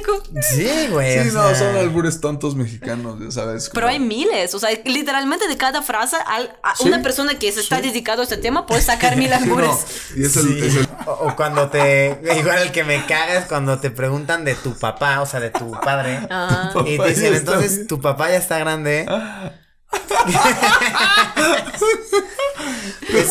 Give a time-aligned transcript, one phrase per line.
[0.00, 0.22] digo.
[0.42, 1.22] Sí, güey.
[1.24, 3.70] Sí, no, sea, son albures tontos mexicanos, ya sabes.
[3.72, 7.50] Pero hay miles, o sea, literalmente de cada frase, al- a Sí, una persona que
[7.52, 9.68] se está dedicado a este tema puede sacar mil Sí, albures.
[9.68, 10.66] no, Y es el, Sí.
[10.66, 12.20] es el- O, o cuando te.
[12.38, 15.50] Igual el que me caga es cuando te preguntan de tu papá, o sea, de
[15.50, 16.20] tu padre.
[16.30, 16.70] Ah.
[16.86, 17.86] Y Papá te dicen, entonces bien.
[17.86, 19.02] tu papá ya está grande.
[19.02, 19.65] Es-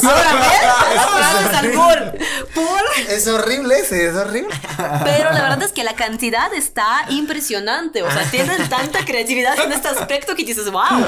[0.03, 2.17] Ahora ves, albur.
[2.53, 4.53] Por- Es horrible, sí, es horrible.
[5.03, 8.03] Pero la verdad es que la cantidad está impresionante.
[8.03, 11.05] O sea, tienen tanta creatividad en este aspecto que dices, wow.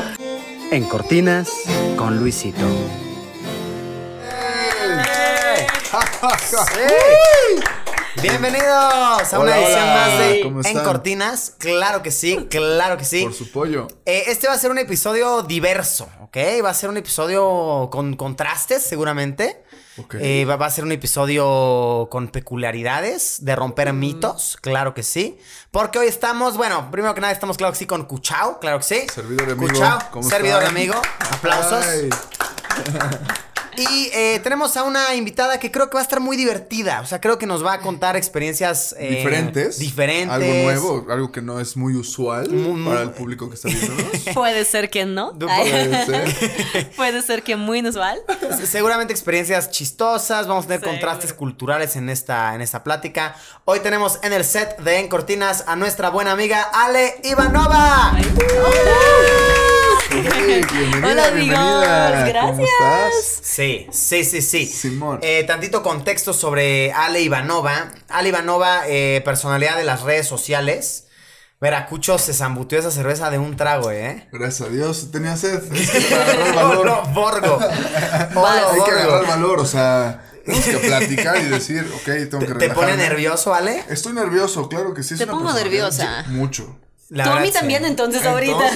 [0.71, 1.49] En Cortinas
[1.95, 2.59] con Luisito.
[6.49, 6.57] Sí.
[8.21, 10.79] Bienvenidos a una edición hola, más de ¿cómo En?
[10.79, 11.53] Cortinas.
[11.57, 13.23] Claro que sí, claro que sí.
[13.23, 13.87] por su pollo.
[14.05, 16.37] Eh, este va a ser un episodio diverso, ¿ok?
[16.63, 19.63] Va a ser un episodio con contrastes, seguramente.
[20.19, 25.39] Eh, va, a ser un episodio con peculiaridades, de romper mitos, claro que sí.
[25.71, 28.85] Porque hoy estamos, bueno, primero que nada estamos, claro que sí, con Cuchao, claro que
[28.85, 29.07] sí.
[29.13, 30.77] Servidor de amigo, Cuchao, ¿cómo servidor de están?
[30.77, 31.85] amigo, aplausos.
[33.77, 37.01] Ay, Y eh, tenemos a una invitada que creo que va a estar muy divertida.
[37.01, 39.79] O sea, creo que nos va a contar experiencias eh, diferentes.
[39.79, 40.29] Diferentes.
[40.31, 44.05] Algo nuevo, algo que no es muy usual Muy- para el público que está viéndonos.
[44.33, 45.37] Puede ser que no.
[45.37, 46.91] Puede ser.
[46.95, 48.19] Puede ser que muy inusual.
[48.65, 53.35] Seguramente experiencias chistosas, vamos a tener contrastes culturales en esta, en esta plática.
[53.65, 58.13] Hoy tenemos en el set de En Cortinas a nuestra buena amiga Ale Ivanova.
[58.17, 59.46] Hey,
[60.11, 62.07] bienvenida, Hola, bienvenida.
[62.07, 62.69] amigos, ¿Cómo gracias.
[62.69, 63.39] estás?
[63.43, 64.65] Sí, sí, sí, sí.
[64.65, 65.19] Simón.
[65.21, 67.91] Eh, tantito contexto sobre Ale Ivanova.
[68.09, 71.05] Ale Ivanova, eh, personalidad de las redes sociales.
[71.59, 74.27] Veracucho se zambuteó esa cerveza de un trago, ¿eh?
[74.31, 75.11] Gracias a Dios.
[75.11, 75.61] Tenía sed.
[75.73, 76.77] Es que para agarrar valor.
[76.87, 77.55] Olo Borgo.
[78.35, 82.45] Olo Hay que agarrar valor, o sea, tenemos que platicar y decir, ok, tengo ¿Te,
[82.45, 82.97] que te pone relajarme.
[82.97, 83.83] nervioso, Ale?
[83.89, 85.15] Estoy nervioso, claro que sí.
[85.15, 86.23] es Te una pongo nerviosa.
[86.27, 86.77] Mucho.
[87.09, 87.53] La Tú a mí sí.
[87.53, 88.69] también entonces, ahorita.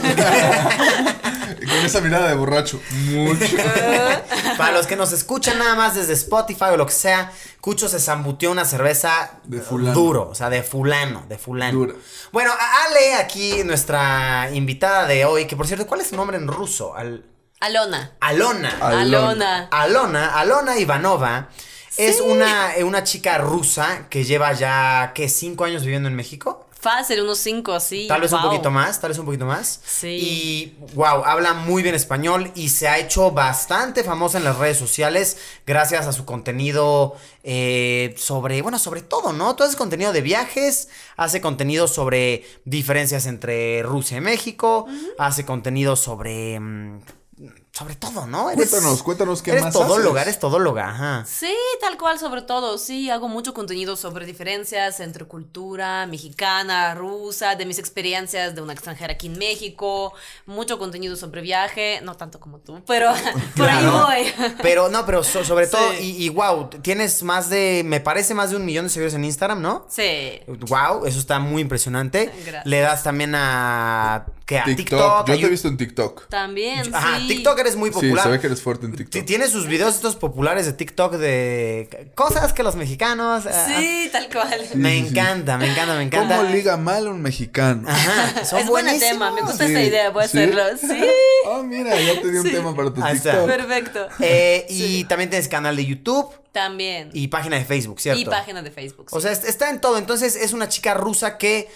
[1.62, 3.46] Y Con esa mirada de borracho, mucho.
[4.58, 8.00] Para los que nos escuchan nada más desde Spotify o lo que sea, Cucho se
[8.00, 9.94] zambuteó una cerveza De fulano.
[9.94, 11.78] duro, o sea, de fulano, de fulano.
[11.78, 11.94] Dura.
[12.32, 12.52] Bueno,
[12.88, 16.96] Ale, aquí nuestra invitada de hoy, que por cierto, ¿cuál es su nombre en ruso?
[16.96, 17.26] Al-
[17.60, 18.14] Alona.
[18.22, 18.78] Alona.
[18.82, 19.68] Alona.
[19.72, 21.50] Alona, Alona Ivanova.
[21.98, 25.28] Es una, eh, una chica rusa que lleva ya, ¿qué?
[25.30, 26.66] ¿Cinco años viviendo en México?
[26.82, 28.08] Fácil, unos cinco así.
[28.08, 29.82] Tal vez un poquito más, tal vez un poquito más.
[29.86, 30.08] Sí.
[30.08, 34.78] Y wow, habla muy bien español y se ha hecho bastante famosa en las redes
[34.80, 35.38] sociales
[35.68, 39.56] gracias a su contenido eh, sobre, bueno, sobre todo, ¿no?
[39.56, 44.88] Todo ese contenido de viajes, hace contenido sobre diferencias entre Rusia y México,
[45.20, 46.60] hace contenido sobre...
[46.60, 47.02] mm,
[47.74, 48.50] sobre todo, ¿no?
[48.54, 50.28] Cuéntanos, cuéntanos qué eres más todóloga, haces.
[50.34, 51.26] eres todóloga, ajá.
[51.26, 52.78] Sí, tal cual, sobre todo.
[52.78, 58.74] Sí, hago mucho contenido sobre diferencias entre cultura mexicana, rusa, de mis experiencias de una
[58.74, 60.14] extranjera aquí en México,
[60.46, 63.10] mucho contenido sobre viaje, no tanto como tú, pero
[63.56, 64.52] por ahí voy.
[64.62, 65.72] Pero no, pero so- sobre Sí.
[65.72, 69.14] todo, y, y wow, tienes más de, me parece más de un millón de seguidores
[69.14, 69.86] en Instagram, ¿no?
[69.90, 70.42] Sí.
[70.68, 72.26] Wow, eso está muy impresionante.
[72.46, 72.66] Gracias.
[72.66, 74.26] Le das también a.
[74.52, 74.60] ¿Qué?
[74.60, 75.28] A TikTok.
[75.30, 76.28] Yo te he visto en TikTok.
[76.28, 77.28] También, Ajá, sí.
[77.30, 78.24] TikTok eres muy Sí, popular.
[78.26, 79.26] se ve que eres fuerte en Ti- TikTok.
[79.26, 83.46] Tiene sus videos estos populares de TikTok de cosas que los mexicanos.
[83.46, 84.50] ah, Sí, tal cual.
[84.76, 85.20] me Sí, sí, sí.
[85.20, 86.38] encanta, me encanta, me encanta.
[86.38, 87.88] ¿Cómo liga mal un mexicano?
[87.88, 90.38] Ajá, son es buen tema, me gusta Sí, esta idea, voy a ¿sí?
[90.40, 90.64] hacerlo.
[90.78, 91.02] Sí.
[91.48, 92.52] Ah, mira, ya te di un Sí.
[92.52, 93.32] tema para tu está.
[93.32, 93.48] TikTok.
[93.48, 94.08] Perfecto.
[94.20, 97.10] Eh, y también tienes canal de YouTube También.
[97.14, 98.20] y página de Facebook, ¿cierto?
[98.20, 99.08] Y página de Facebook.
[99.12, 99.98] O sea, est- está en todo.
[99.98, 101.70] Entonces es una chica rusa que,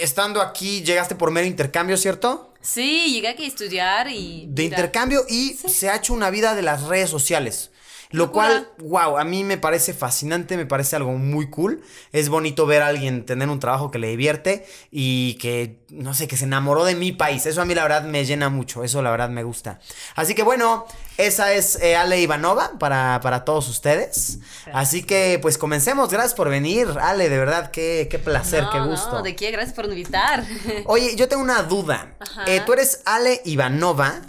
[0.00, 2.54] estando aquí, llegaste por mero intercambio, ¿cierto?
[2.64, 4.46] sí, llegué aquí a estudiar y.
[4.48, 7.70] de mira, intercambio y se ha hecho una vida de las redes sociales.
[8.10, 11.82] Lo cual, wow, a mí me parece fascinante, me parece algo muy cool.
[12.12, 16.28] Es bonito ver a alguien tener un trabajo que le divierte y que, no sé,
[16.28, 17.44] que se enamoró de mi país.
[17.44, 19.80] Eso a mí la verdad me llena mucho, eso la verdad me gusta.
[20.14, 24.38] Así que bueno, esa es eh, Ale Ivanova para, para todos ustedes.
[24.72, 28.80] Así que pues comencemos, gracias por venir, Ale, de verdad, qué, qué placer, no, qué
[28.80, 29.12] gusto.
[29.12, 30.44] No, de qué, gracias por invitar.
[30.86, 32.16] Oye, yo tengo una duda.
[32.46, 34.22] Eh, tú eres Ale Ivanova.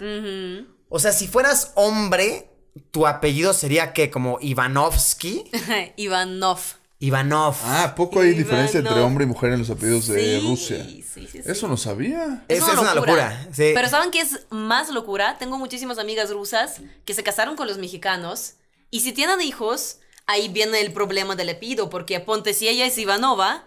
[0.88, 2.50] O sea, si fueras hombre,
[2.90, 5.50] tu apellido sería que como Ivanovsky.
[5.96, 6.60] Ivanov.
[7.06, 7.56] Ivanov.
[7.64, 10.84] Ah, poco hay diferencia entre hombre y mujer en los apellidos de Sí, Rusia.
[10.84, 11.40] sí, sí, sí.
[11.44, 12.44] Eso no sabía.
[12.48, 13.46] es, es una locura.
[13.52, 13.72] sí.
[13.74, 15.36] Pero ¿saben qué es más locura?
[15.38, 18.54] Tengo muchísimas amigas rusas que se casaron con los mexicanos
[18.90, 22.96] y si tienen hijos, ahí viene el problema del apellido, porque ponte si ella es
[22.98, 23.64] Ivanova,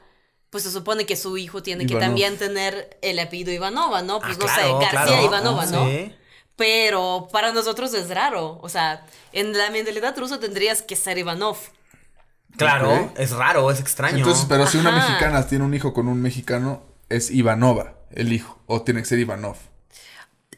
[0.50, 4.20] pues se supone que su hijo tiene que también tener el apellido Ivanova, ¿no?
[4.20, 5.26] Pues Ah, no claro, sé, García claro.
[5.26, 5.86] Ivanova, Ah, ¿no?
[5.88, 6.14] sí.
[6.56, 11.58] Pero para nosotros es raro, o sea, en la mentalidad rusa tendrías que ser Ivanov.
[12.58, 14.18] Claro, es raro, es extraño.
[14.18, 15.08] Entonces, pero si una Ajá.
[15.08, 18.60] mexicana tiene un hijo con un mexicano, es Ivanova, el hijo.
[18.66, 19.56] O tiene que ser Ivanov.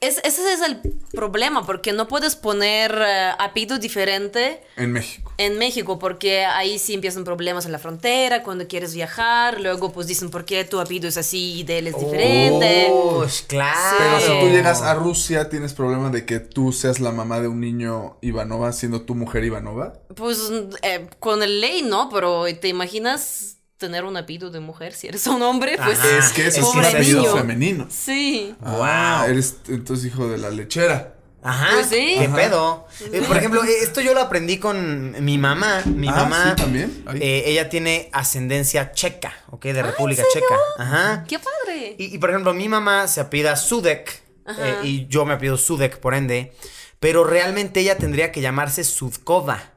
[0.02, 0.82] Es, ese es el
[1.14, 2.92] problema, porque no puedes poner
[3.38, 5.32] apellido diferente En México.
[5.38, 10.08] en México, porque ahí sí empiezan problemas en la frontera, cuando quieres viajar, luego pues
[10.08, 12.88] dicen por qué tu apellido es así y de él es diferente.
[12.90, 13.98] Oh, claro.
[14.00, 17.48] Pero si tú llegas a Rusia, tienes problema de que tú seas la mamá de
[17.48, 19.94] un niño Ivanova siendo tu mujer Ivanova.
[20.16, 20.52] Pues
[20.82, 22.10] eh, con el ley, ¿no?
[22.10, 25.76] Pero ¿te imaginas tener un apellido de mujer si eres un hombre?
[25.84, 26.18] Pues Ajá.
[26.20, 27.36] es que es un apellido niño.
[27.36, 27.88] femenino.
[27.90, 28.56] Sí.
[28.62, 29.30] Ah, Wow.
[29.32, 31.16] eres entonces hijo de la lechera.
[31.44, 32.16] Ajá, Pues sí.
[32.20, 32.36] qué Ajá.
[32.36, 32.86] pedo.
[33.12, 35.82] Eh, por ejemplo, eh, esto yo lo aprendí con mi mamá.
[35.86, 37.04] Mi Ah, mamá, ¿sí, también?
[37.16, 39.64] Eh, ella tiene ascendencia checa, ¿ok?
[39.66, 40.56] De República Checa.
[40.78, 41.26] Ajá.
[41.28, 41.96] ¡Qué padre!
[41.98, 44.62] Y, y, por ejemplo, mi mamá se apellida Sudek Ajá.
[44.64, 46.54] eh, y yo me apellido Sudek, por ende.
[47.00, 49.72] Pero realmente ella tendría que llamarse Sudkova.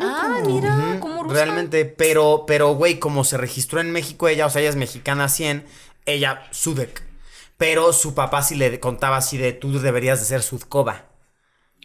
[0.00, 1.34] Ah, mira, como rusa.
[1.34, 5.28] Realmente, pero, pero, güey, como se registró en México ella, o sea, ella es mexicana
[5.28, 5.64] 100,
[6.06, 7.02] ella Sudek.
[7.56, 11.11] Pero su papá sí le contaba así de, tú deberías de ser Sudkova.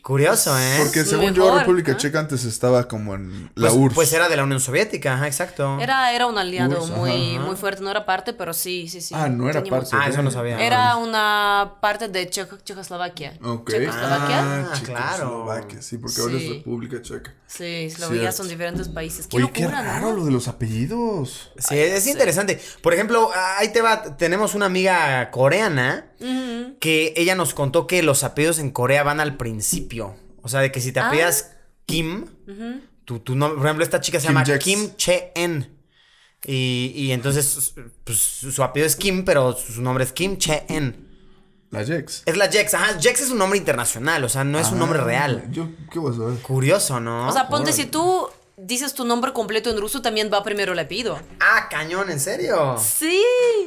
[0.08, 0.76] Curioso, ¿eh?
[0.80, 1.98] Porque según yo, Mejor, República ¿no?
[1.98, 3.94] Checa antes estaba como en la pues, URSS.
[3.96, 5.78] pues era de la Unión Soviética, ajá, exacto.
[5.82, 7.46] Era, era un aliado muy, ajá.
[7.46, 9.14] muy fuerte, no era parte, pero sí, sí, sí.
[9.18, 10.06] Ah, no era Teníamos- parte.
[10.08, 10.66] Ah, eso no sabía.
[10.66, 13.38] Era una parte de Checo- Checoslovaquia.
[13.44, 13.70] Ok.
[13.70, 14.40] Checoslovaquia.
[14.40, 15.12] Ah, Ah, claro.
[15.18, 16.50] Checoslovaquia, sí, porque ahora es.
[16.52, 17.34] República Checa.
[17.46, 19.28] Sí, Eslovaquia son diferentes países.
[19.28, 20.16] Qué Oye, locura, qué raro ¿no?
[20.16, 21.52] lo de los apellidos.
[21.58, 22.62] Sí, es interesante.
[22.82, 26.07] Por ejemplo, ahí te va, tenemos una amiga coreana
[26.80, 30.16] Que ella nos contó que los apellidos en Corea van al principio.
[30.42, 31.08] O sea, de que si te Ah.
[31.08, 31.52] apellidas
[31.86, 32.82] Kim, Ujú.
[33.06, 34.64] tu, tu nombre, por ejemplo, esta chica se Kim llama Jex.
[34.64, 35.78] Kim Che-en.
[36.46, 37.74] Y, y entonces,
[38.04, 41.08] pues, su su apellido es Kim, pero su nombre es Kim Che-en.
[41.72, 42.24] La Jex.
[42.26, 42.74] Es la Jex.
[42.76, 45.48] Ajá, Jex es un nombre internacional, o sea, no es un nombre Ah, real.
[45.52, 46.38] Yo, ¿qué vas a ver?
[46.40, 47.28] Curioso, ¿no?
[47.28, 47.74] O sea, ponte, órale.
[47.84, 51.20] si tú dices tu nombre completo en ruso, también va primero el apellido.
[51.40, 52.76] ah, cañón, ¿en serio?
[52.84, 53.22] Sí.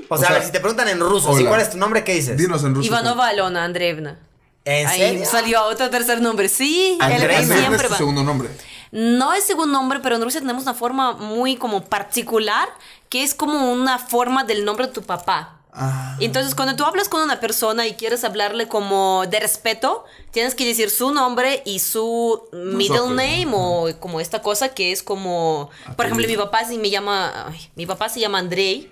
[0.09, 1.49] O sea, sea, a ver, si te preguntan en ruso, ¿sí, hola.
[1.51, 2.05] ¿cuál es tu nombre?
[2.05, 2.37] ¿Qué dices?
[2.37, 2.87] Dinos en ruso.
[2.87, 4.19] Ivanova Alona Andreevna.
[4.65, 5.25] ¿En Ahí serio?
[5.27, 6.49] salió otro tercer nombre.
[6.49, 7.97] Sí, el es siempre tu va.
[7.97, 8.51] segundo nombre.
[8.93, 12.69] No es según nombre, pero en Rusia tenemos una forma muy como particular,
[13.09, 15.60] que es como una forma del nombre de tu papá.
[15.73, 16.17] Ah.
[16.21, 20.67] Entonces, cuando tú hablas con una persona y quieres hablarle como de respeto, tienes que
[20.67, 23.09] decir su nombre y su middle apellido.
[23.11, 27.47] name o como esta cosa que es como, por ejemplo, mi papá sí me llama,
[27.49, 28.91] ay, mi papá se llama Andrei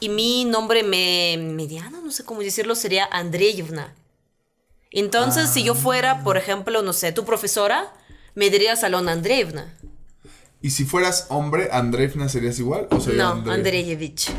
[0.00, 3.94] y mi nombre me, mediano, no sé cómo decirlo, sería Andreyevna.
[4.90, 5.76] Entonces, si yo Ah.
[5.76, 7.92] fuera, por ejemplo, no sé, tu profesora,
[8.34, 9.74] me dirías Alona Andreevna.
[10.62, 12.88] ¿Y si fueras hombre, Andreevna serías igual?
[12.90, 13.50] ¿O sería No?
[13.52, 14.30] Andreyevich.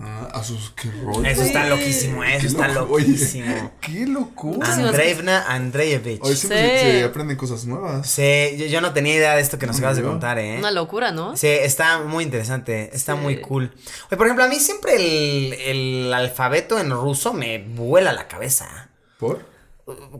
[0.00, 1.24] Ah, a sus, qué rollo.
[1.28, 3.72] Eso está loquísimo, Qué eso está loco- oye, loquísimo.
[3.80, 4.72] qué locura.
[4.72, 6.20] Andreevna Andreevich.
[6.22, 6.84] Oye, siempre Sí.
[6.86, 8.06] se, se aprenden cosas nuevas.
[8.08, 10.56] Sí, yo, yo no tenía idea de esto que nos acabas de contar, ¿eh?
[10.58, 11.36] Una locura, ¿no?
[11.36, 13.20] Sí, está muy interesante, está Sí.
[13.20, 13.72] muy cool.
[14.08, 18.88] Oye, por ejemplo, a mí siempre el, el alfabeto en ruso me vuela la cabeza.
[19.18, 19.44] ¿Por?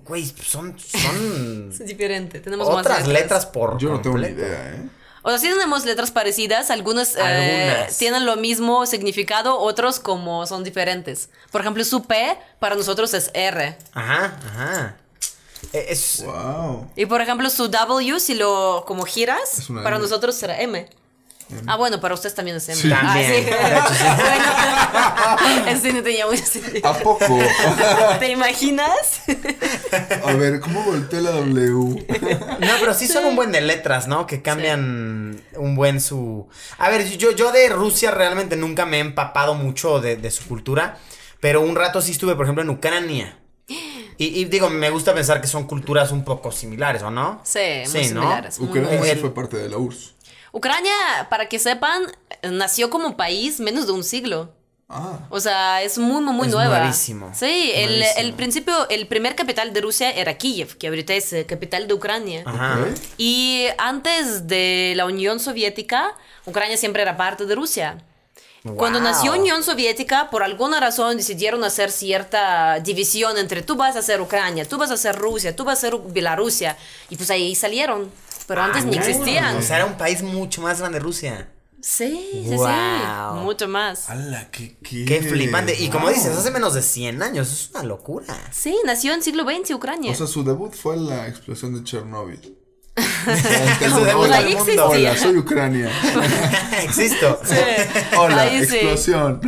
[0.07, 2.41] Güey, son, son Es diferente.
[2.41, 4.83] Tenemos más otras letras por Yo no tengo ni idea, ¿eh?
[5.29, 6.71] O sea, sí tenemos letras parecidas.
[6.71, 7.99] Algunas, eh, Algunas.
[7.99, 11.29] tienen lo mismo significado, otros como son diferentes.
[11.51, 13.77] Por ejemplo, su P para nosotros es R.
[13.93, 14.97] Ajá, ajá.
[15.75, 16.91] Es, Wow.
[16.97, 19.99] Y por ejemplo, su W, si lo como giras, para M.
[19.99, 20.89] nosotros será M.
[21.67, 22.77] Ah, bueno, para ustedes también es M.
[22.81, 22.89] Sí.
[22.91, 23.47] También.
[23.51, 24.05] Ah, sí.
[25.43, 26.89] bueno, eso sí no tenía mucho sentido.
[26.89, 27.27] ¿A poco?
[28.19, 29.23] ¿Te imaginas?
[30.25, 32.07] A ver, ¿cómo volteé la W?
[32.61, 34.27] No, pero sí son un buen de letras, ¿no?
[34.27, 36.49] Que cambian un buen su...
[36.79, 40.47] A ver, yo, yo de Rusia realmente nunca me he empapado mucho de, de su
[40.47, 40.99] cultura,
[41.41, 43.39] pero un rato sí estuve, por ejemplo, en Ucrania.
[44.21, 47.41] Y, y digo, me gusta pensar que son culturas un poco similares, ¿o no?
[47.45, 47.59] Sí,
[47.93, 48.59] muy similares.
[48.59, 50.15] Ucrania muy- sí fue parte de la URSS.
[50.53, 50.93] Ucrania,
[51.31, 52.05] para que sepan,
[52.43, 54.55] nació como país menos de un siglo.
[54.91, 55.19] Ah.
[55.29, 56.79] O sea, es muy, muy, muy Es nueva.
[56.79, 58.21] nuevísimo, Sí, el, nuevísimo.
[58.21, 61.93] el principio, el primer capital de Rusia era Kiev, que ahorita es eh, capital de
[61.95, 62.43] Ucrania.
[62.47, 62.79] Ajá.
[63.19, 66.15] Y antes de la Unión Soviética,
[66.47, 67.99] Ucrania siempre era parte de Rusia.
[68.77, 74.03] Cuando nació Unión Soviética, por alguna razón decidieron hacer cierta división entre tú vas a
[74.03, 76.77] ser Ucrania, tú vas a ser Rusia, tú vas a ser Bielorrusia.
[77.11, 78.11] Y pues ahí salieron.
[78.47, 79.57] Pero antes ni Ah, existían.
[79.57, 81.51] O sea, era un país mucho más grande Rusia.
[81.81, 82.67] Sí, sí, Wow.
[82.67, 83.41] sí.
[83.45, 84.11] Mucho más.
[84.11, 85.77] ¡Hala, qué, qué, Qué flipante.
[85.81, 86.15] Y como wow.
[86.15, 87.53] dices, hace menos de 100 años.
[87.53, 88.35] Es una locura.
[88.51, 90.11] Sí, nació en siglo XX Ucrania.
[90.11, 92.58] O sea, su debut fue la explosión de Chernóbil.
[93.81, 94.87] Existía.
[94.87, 95.91] Hola, soy Ucrania.
[96.83, 97.41] Existo.
[98.17, 98.77] Hola, Ahí sí.
[98.77, 99.41] explosión.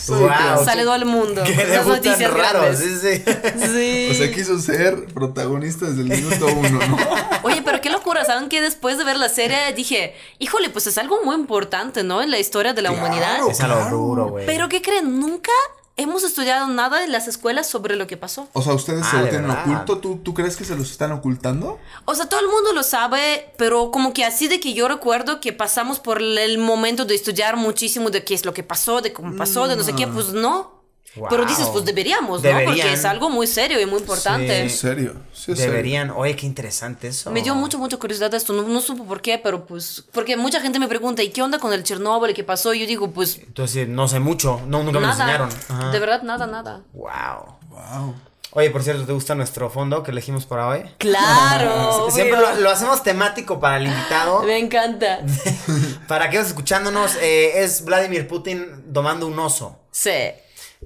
[0.00, 0.64] Soy Wow.
[0.64, 1.42] Salido al mundo.
[1.44, 2.60] Qué Las noticias raro.
[2.62, 2.78] grandes.
[2.80, 3.22] Sí, sí.
[3.66, 4.08] Sí.
[4.10, 6.96] O sea, quiso ser protagonista desde el minuto uno, ¿no?
[7.42, 10.98] Oye, pero qué locura, ¿saben que después de ver la serie dije, híjole, pues es
[10.98, 12.22] algo muy importante, ¿no?
[12.22, 13.04] En la historia de la Claro.
[13.06, 13.38] humanidad.
[13.50, 13.96] Es algo Claro.
[13.96, 14.46] duro, güey.
[14.46, 15.18] Pero ¿qué creen?
[15.20, 15.52] Nunca
[15.96, 18.48] hemos estudiado nada en las escuelas sobre lo que pasó.
[18.52, 19.62] O sea, ustedes se Ah, lo ¿de tienen verdad?
[19.64, 19.98] oculto.
[19.98, 21.78] ¿Tú, ¿Tú crees que se los están ocultando?
[22.04, 25.40] O sea, todo el mundo lo sabe, pero como que así de que yo recuerdo
[25.40, 29.12] que pasamos por el momento de estudiar muchísimo de qué es lo que pasó, de
[29.12, 30.83] cómo pasó, de no sé qué, pues no.
[31.16, 31.28] Wow.
[31.30, 32.50] Pero dices, pues deberíamos, ¿no?
[32.64, 34.62] Porque es algo muy serio y muy importante.
[34.62, 35.14] En serio.
[35.32, 35.72] Sí, es serio.
[35.72, 36.10] Deberían.
[36.10, 37.30] Oye, qué interesante eso.
[37.30, 38.52] Me dio mucho, mucha curiosidad esto.
[38.52, 40.04] No, no supo por qué, pero pues.
[40.12, 42.30] Porque mucha gente me pregunta, ¿y qué onda con el Chernobyl?
[42.30, 42.74] ¿Y qué pasó?
[42.74, 43.38] Y yo digo, pues.
[43.38, 44.60] Entonces, no sé mucho.
[44.66, 45.24] No, nunca me lo nada.
[45.24, 45.50] enseñaron.
[45.68, 45.90] Ajá.
[45.90, 46.82] De verdad, nada, nada.
[46.92, 47.58] Wow.
[47.70, 48.14] Wow.
[48.56, 50.84] Oye, por cierto, ¿te gusta nuestro fondo que elegimos para hoy?
[50.98, 52.08] Claro.
[52.12, 54.42] Siempre lo, lo hacemos temático para el invitado.
[54.44, 55.20] Me encanta.
[56.08, 59.80] Para aquellos escuchándonos, eh, es Vladimir Putin domando un oso.
[59.90, 60.10] Sí.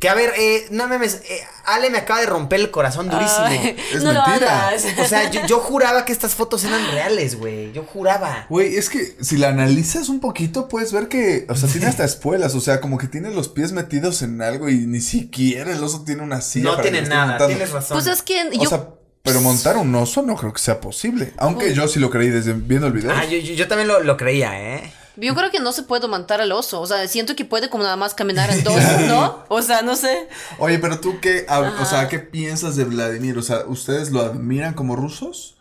[0.00, 3.46] Que a ver, eh, no memes, eh, Ale me acaba de romper el corazón durísimo.
[3.46, 4.68] Ay, Es no lo mentira.
[4.68, 4.86] hagas.
[4.98, 7.72] O sea, yo, yo juraba que estas fotos eran reales, güey.
[7.72, 8.46] Yo juraba.
[8.48, 12.04] Güey, es que si la analizas un poquito, puedes ver que, o sea, tiene hasta
[12.04, 15.82] espuelas, o sea, como que tiene los pies metidos en algo y ni siquiera el
[15.82, 16.64] oso tiene una silla.
[16.66, 17.46] No para tiene nada, montando.
[17.48, 17.96] tienes razón.
[17.96, 18.68] Pues es que O yo.
[18.68, 18.86] sea,
[19.24, 21.32] pero montar un oso no creo que sea posible.
[21.38, 23.10] Aunque yo sí lo creí desde viendo el video.
[23.14, 24.92] Ah, yo, yo, yo también lo, lo creía, ¿eh?
[25.20, 26.80] Yo creo que no se puede montar al oso.
[26.80, 29.44] O sea, siento que puede como nada más caminar en dos, ¿no?
[29.48, 30.28] O sea, no sé.
[30.58, 33.36] Oye, pero tú qué, a- o sea, ¿qué piensas de Vladimir?
[33.38, 35.56] O sea, ¿ustedes lo admiran como rusos?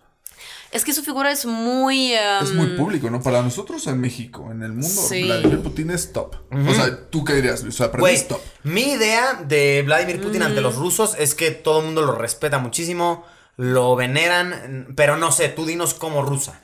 [0.69, 2.13] Es que su figura es muy.
[2.13, 3.21] Es um, muy público, ¿no?
[3.23, 5.23] Para nosotros en México, en el mundo, Sí.
[5.23, 6.35] Vladimir Putin es top.
[6.51, 7.73] O sea, ¿tú qué dirías, Luis?
[7.75, 8.41] O sea, para Güey, es top.
[8.63, 12.59] mi idea de Vladimir Putin ante los rusos es que todo el mundo lo respeta
[12.59, 16.61] muchísimo, lo veneran, pero no sé, tú dinos como rusa.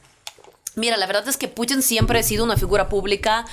[0.76, 3.46] Mira, la verdad es que Putin siempre ha sido una figura pública.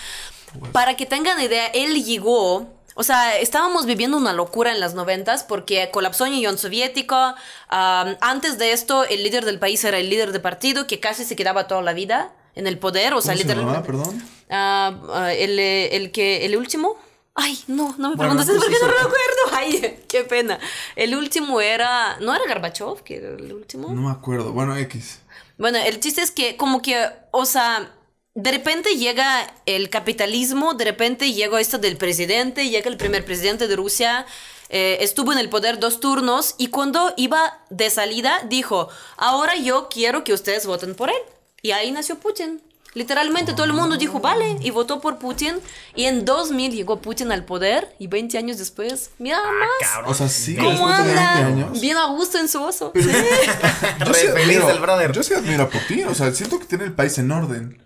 [0.73, 2.69] Para que tengan idea, él llegó.
[2.95, 7.37] O sea, estábamos viviendo una locura en las noventas porque colapsó la Unión Soviética.
[7.69, 11.25] am, antes de esto, el líder del país era el líder de partido que casi
[11.25, 13.15] se quedaba toda la vida en el poder.
[13.15, 14.23] O sea, ¿Cómo se perdón?
[14.51, 16.97] Ah, ah, el, eh, el que, el último.
[17.35, 19.17] Ay, no, no me Bueno, preguntes porque no me acuerdo.
[19.53, 20.59] Ay, qué pena.
[20.97, 22.19] El último era.
[22.21, 23.03] ¿No era Gorbachev?
[23.05, 23.89] que era el último?
[23.89, 24.53] No me acuerdo.
[24.53, 25.21] Bueno, X.
[25.61, 27.95] Bueno, el chiste es que como que, o sea,
[28.35, 33.69] de repente llega el capitalismo, de repente llega esto del presidente, llega el primer presidente
[33.69, 34.25] de Rusia,
[34.71, 38.89] eh, estuvo en el poder dos turnos y cuando iba de salida dijo,
[39.19, 41.23] ahora yo quiero que ustedes voten por él.
[41.61, 42.63] Y ahí nació Putin.
[42.95, 45.61] Literalmente todo el mundo dijo, vale, y votó por Putin.
[45.95, 50.09] Y en 2000 llegó Putin al poder y 20 años después, mira más.
[50.09, 51.81] O sea, sí, ¿Cómo después de 20 anda?
[51.81, 52.93] Bien a gusto en su oso.
[52.95, 53.01] Yo
[54.01, 55.13] Re sí feliz admiro, el brother.
[55.13, 56.09] Yo sí admiro a Putin.
[56.09, 57.81] O sea, siento que tiene el país en orden.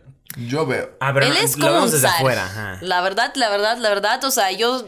[0.48, 0.90] Yo veo.
[1.00, 2.16] Ah, pero Él es lo como un desde zar.
[2.16, 2.46] afuera.
[2.46, 2.78] ajá.
[2.80, 4.84] La verdad, la verdad, la verdad, o sea, yo,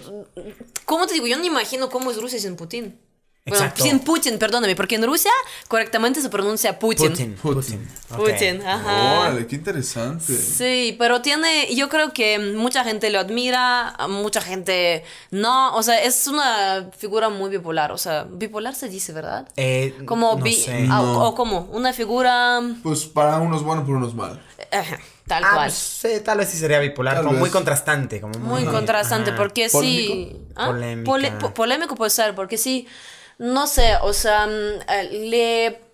[0.86, 1.26] ¿cómo te digo?
[1.26, 2.98] Yo no imagino cómo es Rusia sin Putin.
[3.48, 3.84] Bueno, Exacto.
[3.84, 5.30] sin Putin, perdóname, porque en Rusia
[5.68, 7.10] correctamente se pronuncia Putin.
[7.10, 7.34] Putin.
[7.40, 7.88] Putin.
[8.08, 8.34] Putin.
[8.34, 9.20] Putin, ajá.
[9.20, 10.36] Órale, qué interesante.
[10.36, 16.02] Sí, pero tiene, yo creo que mucha gente lo admira, mucha gente no, o sea,
[16.02, 19.48] es una figura muy bipolar, o sea, bipolar se dice, ¿verdad?
[19.56, 20.88] Eh, Como no bi- sé.
[20.90, 21.22] ah, No.
[21.22, 24.42] o, o como una figura Pues para unos bueno, para unos mal.
[24.72, 24.98] ajá,
[25.28, 25.66] tal Ah, cual.
[25.68, 27.40] pues, sí, tal vez sí sería bipolar, Tal como vez.
[27.42, 29.38] muy contrastante, como muy, Muy contrastante, ajá.
[29.38, 30.12] porque ¿Polémico?
[30.14, 30.36] sí.
[30.56, 30.66] ¿Ah?
[30.66, 31.04] Polémica.
[31.08, 32.88] Pole- po- polémico puede ser, porque sí.
[33.38, 35.08] No sé, o sea, mm, eh,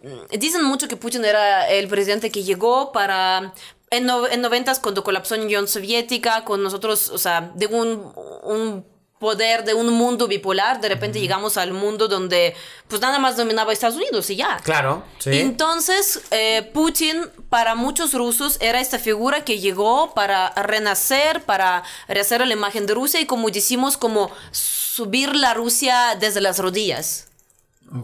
[0.03, 3.53] le mm, dicen mucho que Putin era el presidente que llegó para
[3.91, 8.13] en, no- en noventas cuando colapsó la Unión Soviética con nosotros, o sea, de un,
[8.45, 8.87] un
[9.19, 12.55] poder de un mundo bipolar, de repente llegamos al mundo donde
[12.89, 14.59] pues nada más dominaba Estados Unidos y ya.
[14.65, 15.31] Claro, sí.
[15.39, 22.45] Entonces, eh, Putin para muchos rusos era esta figura que llegó para renacer, para rehacer
[22.47, 27.27] la imagen de Rusia y como decimos, como subir la Rusia desde las rodillas.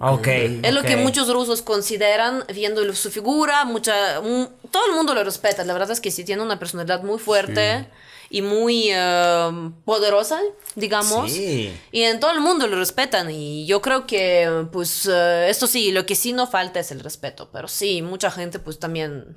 [0.01, 0.27] Ok.
[0.63, 1.01] Es lo que ok.
[1.03, 5.65] muchos rusos consideran viendo su figura, mucha, un- todo el mundo lo respeta.
[5.65, 7.87] La verdad es que sí tiene una personalidad muy fuerte
[8.31, 10.39] y muy eh, poderosa,
[10.75, 11.33] digamos.
[11.33, 11.73] Sí.
[11.93, 13.31] Y en todo el mundo lo respetan.
[13.31, 17.01] Y yo creo que, pues, eh, esto sí, lo que sí no falta es el
[17.01, 17.49] respeto.
[17.53, 19.35] Pero sí, mucha gente, pues, también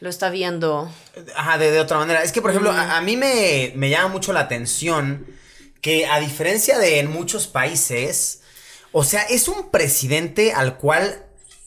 [0.00, 0.90] lo está viendo.
[1.36, 2.24] Ajá, de, de otra manera.
[2.24, 2.76] Es que, por ejemplo, Mm.
[2.76, 5.26] a, a mí me, me llama mucho la atención
[5.80, 8.39] que a diferencia de en muchos países,
[8.92, 11.24] o sea, es un presidente al cual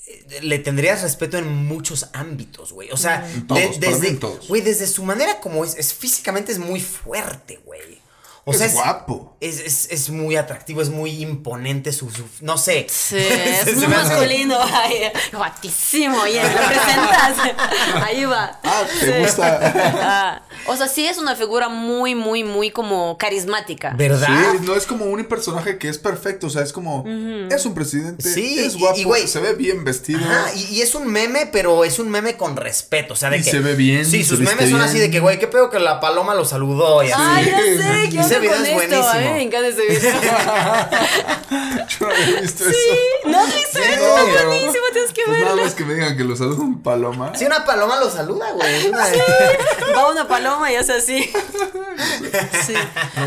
[0.07, 2.89] eh, le tendrías respeto en muchos ámbitos, güey.
[2.91, 4.47] O sea, todos, de- desde, en todos.
[4.47, 8.01] güey, desde su manera como es, es físicamente es muy fuerte, güey.
[8.45, 9.37] O Es sea, es guapo.
[9.39, 12.87] Es, es- es muy atractivo, es muy imponente su, su- no sé.
[12.89, 14.57] Sí, es muy me masculino.
[14.61, 17.37] Ay, guatísimo, oye, lo presentas.
[18.03, 18.59] Ahí va.
[18.63, 19.21] Ah, ¿te Sí.
[19.21, 19.73] gusta?
[20.05, 23.93] Ah, o sea, sí es una figura muy, muy, muy como carismática.
[23.95, 24.27] ¿Verdad?
[24.27, 27.05] Sí, no es como un personaje que es perfecto, o sea, es como,
[27.49, 30.19] es un presidente, Sí, es guapo, y, se ve bien vestido.
[30.19, 33.37] Ajá, y, y es un meme, pero es un meme con respeto, o sea, de
[33.37, 33.51] Y que...
[33.51, 35.99] se ve bien, Sí, sus memes son así de que, güey, qué pedo que la
[35.99, 37.21] paloma lo saludó y así.
[37.25, 38.75] Ay, ya sé, ¿qué Ese video con es esto?
[38.75, 39.07] buenísimo.
[39.09, 40.21] A mí me encanta ese video.
[41.99, 42.77] Yo no había visto eso.
[43.25, 44.17] ¿No has visto Sí, eso?
[44.17, 45.63] no, buenísimo, tienes que Pues nada verlo.
[45.65, 47.31] más que me digan que lo saluda un paloma.
[47.35, 48.87] Sí, una paloma lo saluda, güey.
[48.89, 49.07] una-
[49.95, 51.31] Va una paloma y hace así.
[52.65, 52.73] Sí.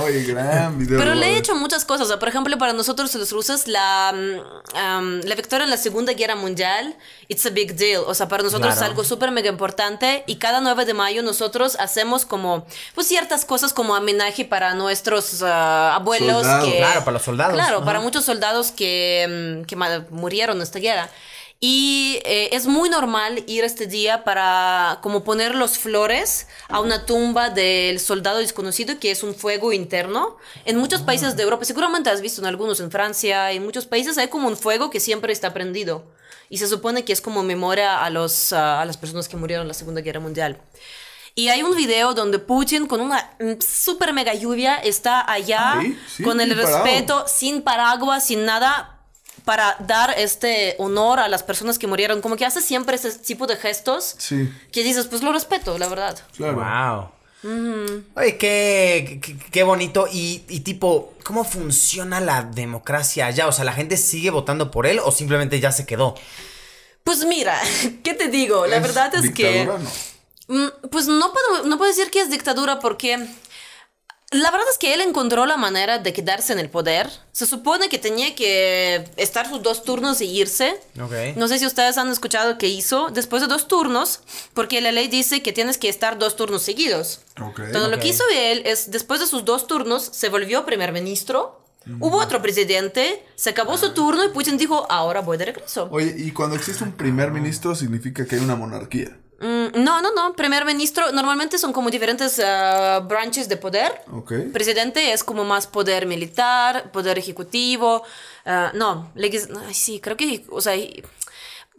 [0.03, 0.99] Oye, gran video.
[0.99, 2.07] Pero le he hecho muchas cosas.
[2.07, 6.13] O sea, por ejemplo, para nosotros los rusos, la, am, la victoria en la Segunda
[6.15, 6.97] Guerra Mundial,
[7.29, 8.03] it's a big deal.
[8.07, 8.81] O sea, para nosotros Claro.
[8.85, 10.25] es algo súper mega importante.
[10.27, 15.43] Y cada 9 de mayo nosotros hacemos como, pues ciertas cosas como homenaje para nuestros
[15.43, 16.43] ah, abuelos.
[16.43, 16.65] Soldados.
[16.65, 17.55] que, Claro, para los soldados.
[17.55, 17.85] Claro, Ajá.
[17.85, 19.77] para muchos soldados que, mm, que
[20.11, 21.11] murieron en esta guerra.
[21.59, 27.07] Y eh, es muy normal ir este día para como poner los flores a una
[27.07, 30.37] tumba del soldado desconocido, que es un fuego interno.
[30.67, 34.19] En muchos países de Europa, seguramente has visto en algunos, en Francia, en muchos países
[34.19, 36.05] hay como un fuego que siempre está prendido.
[36.51, 39.63] Y se supone que es como memoria a, los, ah, a las personas que murieron
[39.63, 40.61] en la Segunda Guerra Mundial.
[41.39, 45.99] Y hay un video donde Putin con una mm, super mega lluvia está allá Sí,
[46.17, 46.83] sí, con el bien parado.
[46.85, 49.01] respeto, sin paraguas, sin nada,
[49.45, 52.23] para dar este honor a las personas que murieron.
[52.23, 55.89] Como que hace siempre ese tipo de gestos Sí, que dices, pues lo respeto, la
[55.89, 56.19] verdad.
[56.37, 56.57] claro.
[56.57, 57.17] Wow.
[58.17, 60.09] Oye, qué, qué, qué bonito.
[60.11, 63.47] Y, y tipo, ¿cómo funciona la democracia allá?
[63.47, 66.15] O sea, ¿la gente sigue votando por él o simplemente ya se quedó?
[67.05, 67.61] Pues mira,
[68.03, 68.67] ¿qué te digo?
[68.67, 69.67] La ¿Es verdad es que...
[69.67, 69.79] No.
[70.49, 73.27] Mm, Pues no puedo, no puedo decir que es dictadura porque
[74.33, 77.09] la verdad es que él encontró la manera de quedarse en el poder.
[77.31, 80.81] Se supone que tenía que estar sus dos turnos y irse.
[81.37, 84.21] No sé si ustedes han escuchado qué hizo después de dos turnos,
[84.53, 87.21] porque la ley dice que tienes que estar dos turnos seguidos.
[87.41, 87.61] Ok.
[87.61, 91.63] Entonces lo que hizo él es, después de sus dos turnos, se volvió primer ministro.
[92.01, 95.87] Hubo otro presidente, se acabó su turno y Putin dijo, ahora voy de regreso.
[95.93, 99.17] Oye, y cuando existe un primer ministro significa que hay una monarquía.
[99.39, 100.33] Mm, no, no, no.
[100.35, 104.01] Primer ministro normalmente son como diferentes ah, branches de poder.
[104.53, 108.03] Presidente es como más poder militar, poder ejecutivo.
[108.47, 110.75] ah, no, ay, sí, creo que, o sea,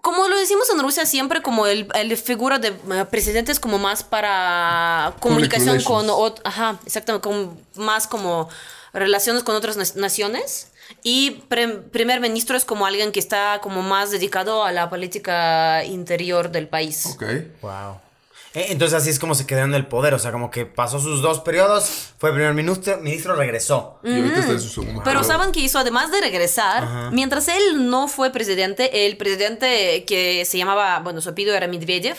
[0.02, 3.78] como lo decimos en Rusia siempre, como el, el figura de eh, presidente es como
[3.80, 8.48] más para comunicación con, ot- ajá, exactamente, con más como
[8.94, 10.68] relaciones con otras na- naciones.
[11.04, 15.84] Y pre- primer ministro es como alguien que está como más dedicado a la política
[15.86, 17.06] interior del país.
[17.06, 17.24] Ok.
[17.62, 18.02] Wow.
[18.54, 20.16] Entonces así es como se quedó en el poder.
[20.16, 24.00] O sea, como que pasó sus dos periodos, fue primer ministro, ministro regresó.
[24.04, 25.02] Y ahorita está en su segundo.
[25.02, 25.04] Mm.
[25.04, 30.44] Pero saben que hizo, además de regresar, mientras él no fue presidente, el presidente que
[30.46, 32.18] se llamaba, bueno, su apellido era Medvedev,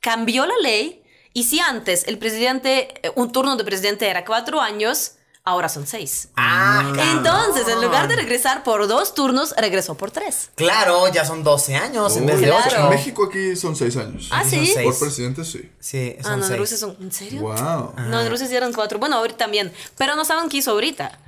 [0.00, 1.02] cambió la ley.
[1.32, 5.12] Y si antes el presidente, eh, un turno de presidente era cuatro años,
[5.44, 6.28] ahora son seis.
[6.36, 10.50] Ah, Entonces, en lugar de regresar por dos turnos, regresó por tres.
[10.54, 12.64] Claro, ya son 12 años en vez de claro.
[12.66, 12.76] 8.
[12.84, 14.28] En México aquí son seis años.
[14.30, 14.66] Ah, Son sí.
[14.74, 14.86] seis.
[14.86, 15.70] Por presidente sí.
[15.78, 16.58] Sí, son Ah, no, en seis.
[16.58, 16.96] Rusia son.
[17.00, 17.42] ¿En serio?
[17.42, 17.94] Wow.
[18.08, 18.98] No, en Rusia sí eran cuatro.
[18.98, 19.72] Bueno, ahorita también.
[19.98, 21.18] Pero no saben qué hizo ahorita.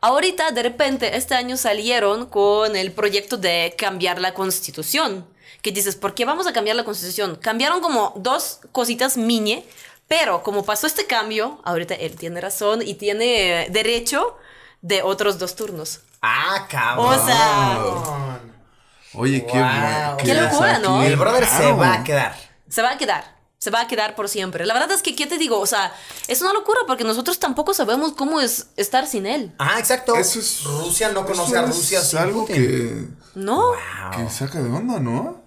[0.00, 5.26] Ahorita, de repente, este año salieron con el proyecto de cambiar la constitución.
[5.62, 7.36] Que dices, ¿por qué vamos a cambiar la constitución?
[7.36, 9.64] Cambiaron como dos cositas mini,
[10.08, 14.36] pero como pasó este cambio, ahorita él tiene razón y tiene derecho
[14.82, 16.00] de otros dos turnos.
[16.22, 17.06] Ah, cabrón.
[17.18, 18.40] O sea,
[19.14, 19.62] Oye, qué Wow.
[19.62, 20.16] bueno.
[20.18, 21.02] Qué locura, ¿no?
[21.02, 22.36] El brother se va a quedar.
[22.68, 23.36] se va a quedar.
[23.58, 24.66] Se va a quedar por siempre.
[24.66, 25.58] La verdad es que, ¿qué te digo?
[25.58, 25.92] O sea,
[26.28, 29.54] es una locura porque nosotros tampoco sabemos cómo es estar sin él.
[29.58, 30.14] Ah, exacto.
[30.16, 32.54] Eso es- Rusia no conoce Eso a es Rusia sin algo Putin.
[32.54, 33.08] que,
[33.40, 33.72] ¿No?
[34.14, 35.42] que saca de onda, ¿no?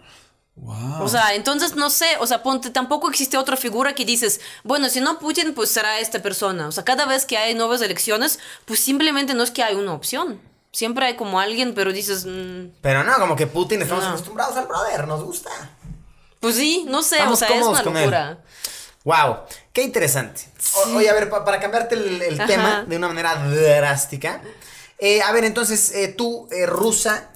[0.62, 1.04] Wow.
[1.04, 4.89] O sea, entonces no sé, o sea, ponte, tampoco existe otra figura que dices, bueno,
[4.89, 6.67] si no Putin, pues será esta persona.
[6.67, 9.93] O sea, cada vez que hay nuevas elecciones, pues simplemente no es que hay una
[9.93, 10.39] opción.
[10.72, 14.10] Siempre hay como alguien, pero dices, mm, Pero no, como que Putin estamos No.
[14.12, 15.50] acostumbrados al brother, nos gusta.
[16.39, 18.38] pues sí, no sé, Estamos o sea, es una locura.
[19.06, 19.38] Wow,
[19.74, 20.41] qué interesante.
[20.76, 24.41] O- oye, a ver, pa- para cambiarte el, tema de una manera drástica.
[25.00, 27.30] eh, a ver, entonces, eh, tú, eh, rusa,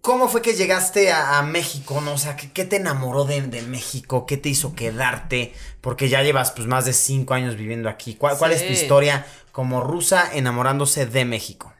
[0.00, 2.00] ¿cómo fue que llegaste a, a México?
[2.00, 2.14] No?
[2.14, 4.26] O sea, ¿qué, qué te enamoró de, de México?
[4.26, 5.54] ¿Qué te hizo quedarte?
[5.80, 8.14] Porque ya llevas pues más de cinco años viviendo aquí.
[8.14, 11.72] ¿Cuál, cuál es tu historia como rusa enamorándose de México?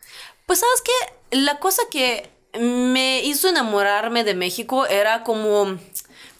[0.46, 5.78] Pues sabes que la cosa que me hizo enamorarme de México era como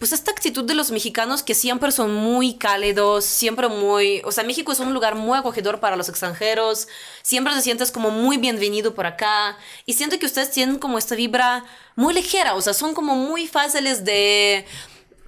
[0.01, 4.43] pues esta actitud de los mexicanos que siempre son muy cálidos, siempre muy, o sea,
[4.45, 6.89] México es un lugar muy acogedor para los extranjeros,
[7.21, 11.15] siempre te sientes como muy bienvenido por acá y siento que ustedes tienen como esta
[11.15, 14.65] vibra muy ligera, o sea, son como muy fáciles de...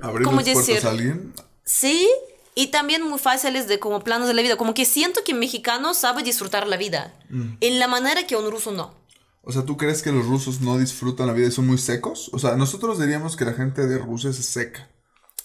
[0.01, 0.85] Abrir ¿Cómo decir?
[0.87, 1.35] a alguien.
[1.65, 2.09] Sí,
[2.55, 5.41] y también muy fáciles de como planos de la vida, como que siento que un
[5.41, 7.13] mexicano sabe disfrutar la vida
[7.61, 9.02] en la manera que un ruso no.
[9.43, 12.31] O sea, ¿tú crees que los rusos no disfrutan la vida y son muy secos?
[12.33, 14.89] O sea, nosotros diríamos que la gente de Rusia es seca.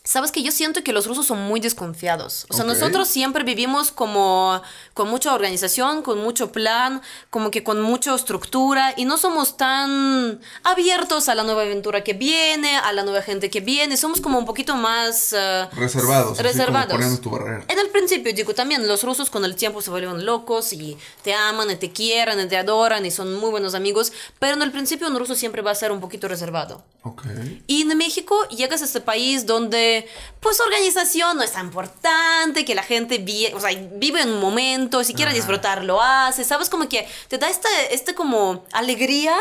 [0.07, 2.45] Sabes que yo siento que los rusos son muy desconfiados.
[2.49, 2.69] O sea, Ok.
[2.71, 4.61] nosotros siempre vivimos como
[4.93, 10.39] con mucha organización, con mucho plan, como que con mucha estructura y no somos tan
[10.63, 13.97] abiertos a la nueva aventura que viene, a la nueva gente que viene.
[13.97, 16.37] Somos como un poquito más eh, Reservados.
[16.37, 17.19] reservados.
[17.19, 17.65] tu barrera.
[17.67, 21.33] En el principio, digo, también los rusos con el tiempo se vuelven locos y te
[21.33, 24.71] aman y te quieren y te adoran y son muy buenos amigos, pero en el
[24.71, 26.81] principio un ruso siempre va a ser un poquito reservado.
[27.03, 27.23] Ok.
[27.67, 29.96] Y en México llegas a este país donde,
[30.39, 34.39] pues, organización no es tan importante, que la gente vi- o sea, vive en un
[34.41, 36.69] momento, si quiere disfrutar lo hace, ¿sabes?
[36.69, 39.35] Como que te da esta, este como alegría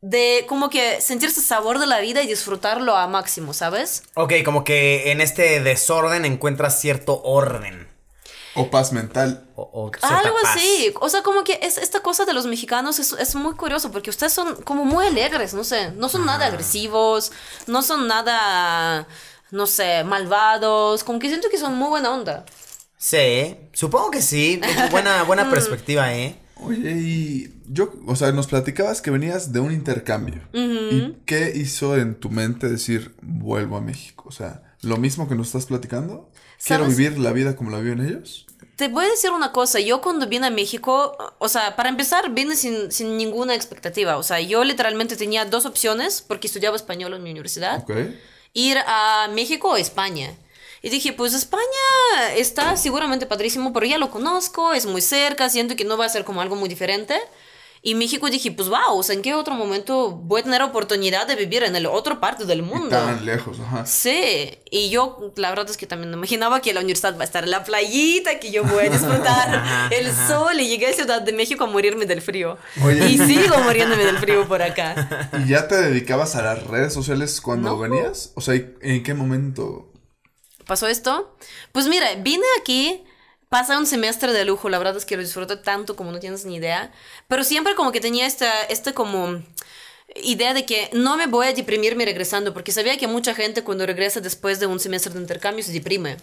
[0.00, 4.04] de como que sentirse sabor de la vida y disfrutarlo a máximo, ¿sabes?
[4.14, 7.88] Ok, como que en este desorden encuentras cierto orden.
[8.54, 9.46] O paz mental.
[9.54, 10.56] O, o Algo paz.
[10.56, 10.92] así.
[11.00, 14.10] O sea, como que es, esta cosa de los mexicanos es, es muy curioso porque
[14.10, 15.92] ustedes son como muy alegres, no sé.
[15.92, 17.30] No son nada agresivos,
[17.68, 19.06] no son nada,
[19.50, 21.04] no sé, malvados.
[21.04, 22.44] Como que siento que son muy buena onda.
[22.96, 24.60] Sí, supongo que sí.
[24.90, 26.36] Buena, buena perspectiva, ¿eh?
[26.56, 30.40] Oye, y yo, o sea, nos platicabas que venías de un intercambio.
[30.52, 34.24] ¿Y qué hizo en tu mente decir, vuelvo a México?
[34.26, 36.30] O sea, lo mismo que nos estás platicando.
[36.64, 36.96] Quiero ¿Sabes?
[36.96, 38.46] vivir la vida como la viven ellos.
[38.74, 42.32] Te voy a decir una cosa, yo cuando vine a México, o sea, para empezar,
[42.32, 44.16] vine sin, sin ninguna expectativa.
[44.16, 47.82] O sea, yo literalmente tenía dos opciones porque estudiaba español en mi universidad.
[47.82, 47.92] Ok.
[48.52, 50.34] Ir a México o España.
[50.82, 51.62] Y dije, pues España
[52.36, 56.08] está seguramente padrísimo, pero ya lo conozco, es muy cerca, siento que no va a
[56.08, 57.20] ser como algo muy diferente.
[57.80, 61.26] Y México dije, pues wow, o sea, ¿en qué otro momento voy a tener oportunidad
[61.28, 62.88] de vivir en el otro parte del Y mundo?
[62.90, 63.86] tan lejos, ajá.
[63.86, 67.24] Sí, y yo la verdad es que también no imaginaba que la universidad va a
[67.24, 71.22] estar en la playita, que yo voy a disfrutar el sol y llegué a Ciudad
[71.22, 72.58] de México a morirme del frío.
[72.84, 73.08] Oye.
[73.10, 75.30] Y sigo muriéndome del frío por acá.
[75.44, 77.78] ¿Y ya te dedicabas a las redes sociales cuando No.
[77.78, 78.32] venías?
[78.34, 79.92] O sea, ¿y ¿en qué momento?
[80.66, 81.34] pasó esto?
[81.72, 83.02] Pues mira, vine aquí,
[83.48, 86.44] pasé un semestre de lujo, la verdad es que lo disfruté tanto como no tienes
[86.44, 86.92] ni idea,
[87.28, 89.42] pero siempre como que tenía esta, este como
[90.16, 93.86] idea de que no me voy a deprimirme regresando, porque sabía que mucha gente cuando
[93.86, 96.16] regresa después de un semestre de intercambio se deprime.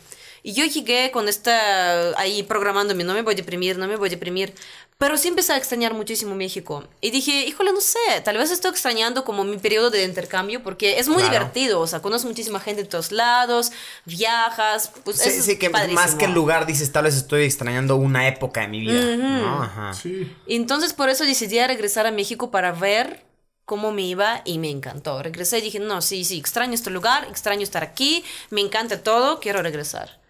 [0.43, 4.09] Y yo llegué con esta ahí programándome, no me voy a deprimir, no me voy
[4.09, 4.53] a deprimir.
[4.97, 6.87] Pero sí empecé a extrañar muchísimo México.
[7.01, 10.99] Y dije, híjole, no sé, tal vez estoy extrañando como mi periodo de intercambio, porque
[10.99, 11.31] es muy Claro.
[11.33, 13.73] divertido, o sea, conoces muchísima gente de todos lados,
[14.05, 15.99] viajas, pues Sí, es sí, que padrísimo.
[15.99, 19.63] más que el lugar dices, tal vez estoy extrañando una época de mi vida, ¿no?
[19.63, 19.93] Ajá.
[19.93, 20.31] Sí.
[20.47, 23.25] Entonces por eso decidí a regresar a México para ver
[23.65, 25.21] cómo me iba y me encantó.
[25.21, 29.39] Regresé y dije, no, sí, sí, extraño este lugar, extraño estar aquí, me encanta todo,
[29.41, 30.21] quiero regresar.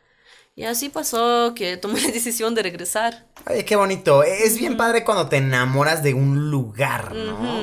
[0.56, 3.26] Y así pasó que tomé la decisión de regresar.
[3.50, 4.24] Oye, qué bonito.
[4.24, 7.62] Es bien padre cuando te enamoras de un lugar, ¿no?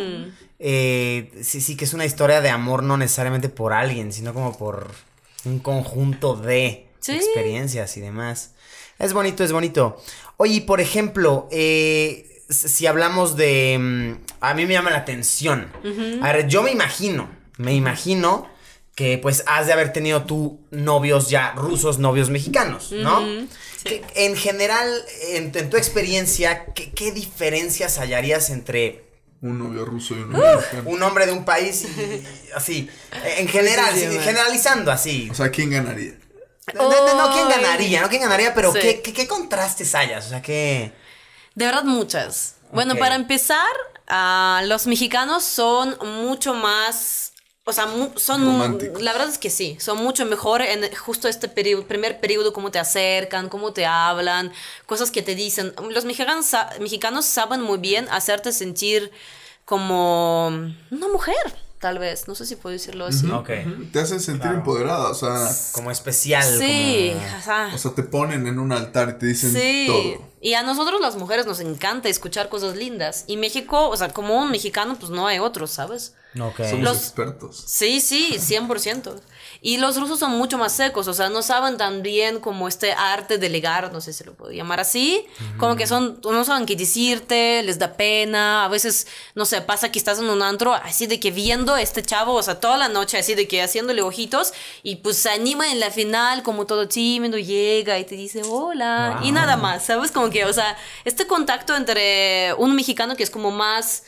[0.58, 4.56] Eh, sí, sí, que es una historia de amor no necesariamente por alguien, sino como
[4.56, 4.90] por
[5.44, 7.12] un conjunto de Sí.
[7.12, 8.52] experiencias y demás.
[9.00, 10.00] Es bonito, es bonito.
[10.36, 13.76] Oye, por ejemplo, eh, si hablamos de...
[13.80, 15.72] mm, A mí me llama la atención.
[16.22, 18.46] A ver, yo me imagino, me imagino
[18.94, 23.20] que pues has de haber tenido tú novios ya rusos, novios mexicanos, ¿no?
[23.84, 24.88] Que, en general,
[25.30, 29.04] en, en tu experiencia, ¿qué, qué diferencias hallarías entre
[29.40, 30.82] Un novio ruso y un novio mexicano.
[30.90, 32.24] un hombre de un país y, y
[32.54, 32.88] así?
[33.38, 35.28] En general, Sí, sí, generalizando así.
[35.30, 36.14] O sea, ¿quién ganaría?
[36.74, 38.02] No, no, no, ¿quién ganaría?
[38.02, 38.54] No, ¿quién ganaría?
[38.54, 38.78] Pero Sí.
[38.80, 40.26] ¿qué, qué, qué contrastes hayas?
[40.26, 40.92] O sea, ¿qué...?
[41.54, 42.56] De verdad, muchas.
[42.72, 43.66] Bueno, para empezar,
[44.06, 47.31] ah, los mexicanos son mucho más,
[47.64, 51.48] o sea, mu- son, la verdad es que sí, son mucho mejor en justo este
[51.48, 54.52] periodo, primer periodo, cómo te acercan, cómo te hablan,
[54.86, 55.72] cosas que te dicen.
[55.90, 56.46] Los mexicanos,
[56.80, 59.12] mexicanos saben muy bien hacerte sentir
[59.64, 61.36] como una mujer,
[61.82, 63.28] tal vez, no sé si puedo decirlo así.
[63.28, 63.50] Ok.
[63.92, 66.44] Te hacen sentir empoderada, o sea, Como especial.
[66.58, 67.70] Sí, como- ajá.
[67.74, 69.84] o sea, te ponen en un altar y te dicen Sí.
[69.88, 70.28] todo.
[70.40, 73.24] Y a nosotros las mujeres nos encanta escuchar cosas lindas.
[73.26, 76.14] Y México, o sea, como un mexicano, pues no hay otros, ¿sabes?
[76.40, 76.58] Ok.
[76.70, 77.64] Somos Los- expertos.
[77.66, 79.20] Sí, sí, 100%.
[79.64, 82.92] Y los rusos son mucho más secos, o sea, no saben tan bien como este
[82.92, 85.24] arte de ligar, no sé si lo puedo llamar así,
[85.56, 89.92] como que son, no saben qué decirte, les da pena, a veces, no sé, pasa
[89.92, 92.76] que estás en un antro así de que viendo a este chavo, o sea, toda
[92.76, 96.66] la noche así de que haciéndole ojitos y pues se anima en la final como
[96.66, 100.10] todo tímido, llega y te dice hola y nada más, ¿sabes?
[100.10, 104.02] Como que, o sea, este contacto entre un mexicano que es como más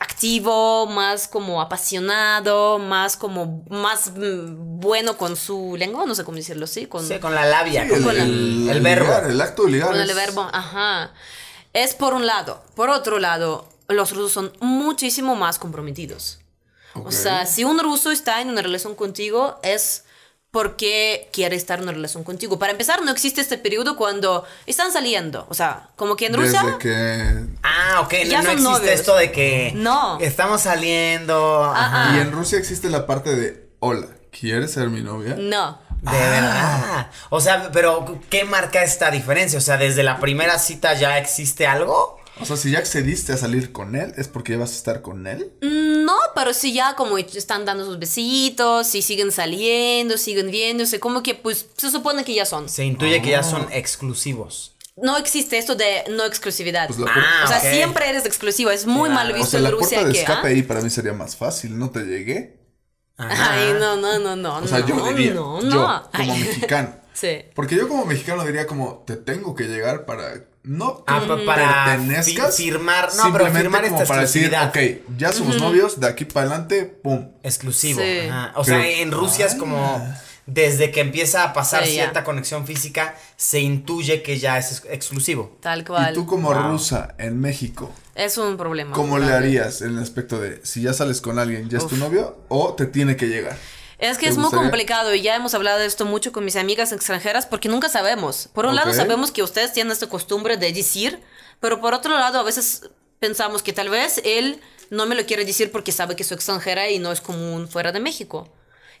[0.00, 6.36] activo, más como apasionado, más como más mm, bueno con su lengua, no sé cómo
[6.36, 9.04] decirlo así, con, Sí, con la labia, Sí, con el, el, el- el verbo.
[9.06, 9.88] ligar, el acto de ligar.
[9.90, 11.12] con el verbo, ajá.
[11.72, 12.62] Es por un lado.
[12.74, 16.38] Por otro lado, los rusos son muchísimo más comprometidos.
[16.94, 20.04] O sea, si un ruso está en una relación contigo, es
[20.50, 22.58] porque quiere estar en una relación contigo.
[22.58, 25.46] Para empezar, no existe este periodo cuando están saliendo.
[25.50, 26.62] O sea, como que en Rusia...
[26.62, 27.44] Desde que.
[27.62, 28.90] Ah, ok, no, Ya no existe novios.
[28.92, 30.18] esto de que No.
[30.20, 31.64] estamos saliendo.
[31.64, 32.16] ajá.
[32.16, 35.36] Y en Rusia existe la parte de: Hola, ¿quieres ser mi novia?
[35.38, 35.80] No.
[36.00, 37.10] De verdad.
[37.30, 39.58] O sea, pero ¿qué marca esta diferencia?
[39.58, 42.16] O sea, desde la primera cita ya existe algo.
[42.40, 45.02] O sea, si ya accediste a salir con él, ¿es porque ya vas a estar
[45.02, 45.50] con él?
[45.60, 51.22] No, pero sí ya como están dando sus besitos, y siguen saliendo, siguen viéndose, como
[51.22, 52.68] que pues se supone que ya son.
[52.68, 53.50] Se intuye que ya Oh.
[53.50, 54.76] son exclusivos.
[54.96, 56.86] No existe esto de no exclusividad.
[56.88, 58.70] Pues Ah, o sea, siempre eres exclusivo.
[58.70, 59.14] Es muy Claro.
[59.14, 60.20] mal o visto sea, en la Rusia puerta de que.
[60.20, 60.50] escape ¿ah?
[60.50, 61.76] ahí para mí sería más fácil.
[61.78, 62.58] No te llegué.
[63.16, 63.52] Ajá.
[63.54, 64.58] Ay, no, no, no, no.
[64.58, 66.10] O sea, no, yo diría, no, yo no.
[66.14, 66.40] como Ay.
[66.44, 66.94] mexicano.
[67.18, 67.38] Sí.
[67.52, 70.44] Porque yo como mexicano diría como, te tengo que llegar para...
[70.64, 74.22] No Ah, que pa- para pertenezcas, fi- firmar- no, pero simplemente firmar como esta para
[74.22, 75.00] decir, exclusividad.
[75.08, 77.28] ok, ya somos novios, de aquí para adelante, pum.
[77.42, 78.00] Exclusivo.
[78.00, 78.28] Sí.
[78.28, 78.52] ajá.
[78.56, 80.06] O Pero- sea, en Rusia es como
[80.46, 82.02] desde que empieza a pasar Sí, ya.
[82.04, 85.56] cierta conexión física, se intuye que ya es ex- exclusivo.
[85.60, 86.12] Tal cual.
[86.12, 86.72] Y tú como Wow.
[86.72, 88.92] rusa en México, Es un problema.
[88.92, 91.96] ¿cómo le harías en el aspecto de si ya sales con alguien, ya es tu
[91.96, 93.56] novio o te tiene que llegar?
[93.98, 96.54] Es que ¿Te es muy complicado y ya hemos hablado de esto mucho con mis
[96.54, 98.48] amigas extranjeras porque nunca sabemos.
[98.52, 101.20] Por un lado sabemos que ustedes tienen esta costumbre de decir,
[101.58, 105.44] pero por otro lado a veces pensamos que tal vez él no me lo quiere
[105.44, 108.48] decir porque sabe que soy extranjera y no es común fuera de México.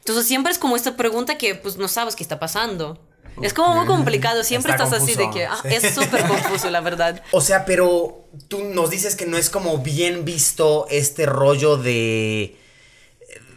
[0.00, 3.00] Entonces siempre es como esta pregunta que pues no sabes qué está pasando.
[3.40, 5.86] Es como muy complicado, siempre Está estás así de confuso, que ah, sí.
[5.86, 7.22] es súper confuso la verdad.
[7.30, 12.57] O sea, pero tú nos dices que no es como bien visto este rollo de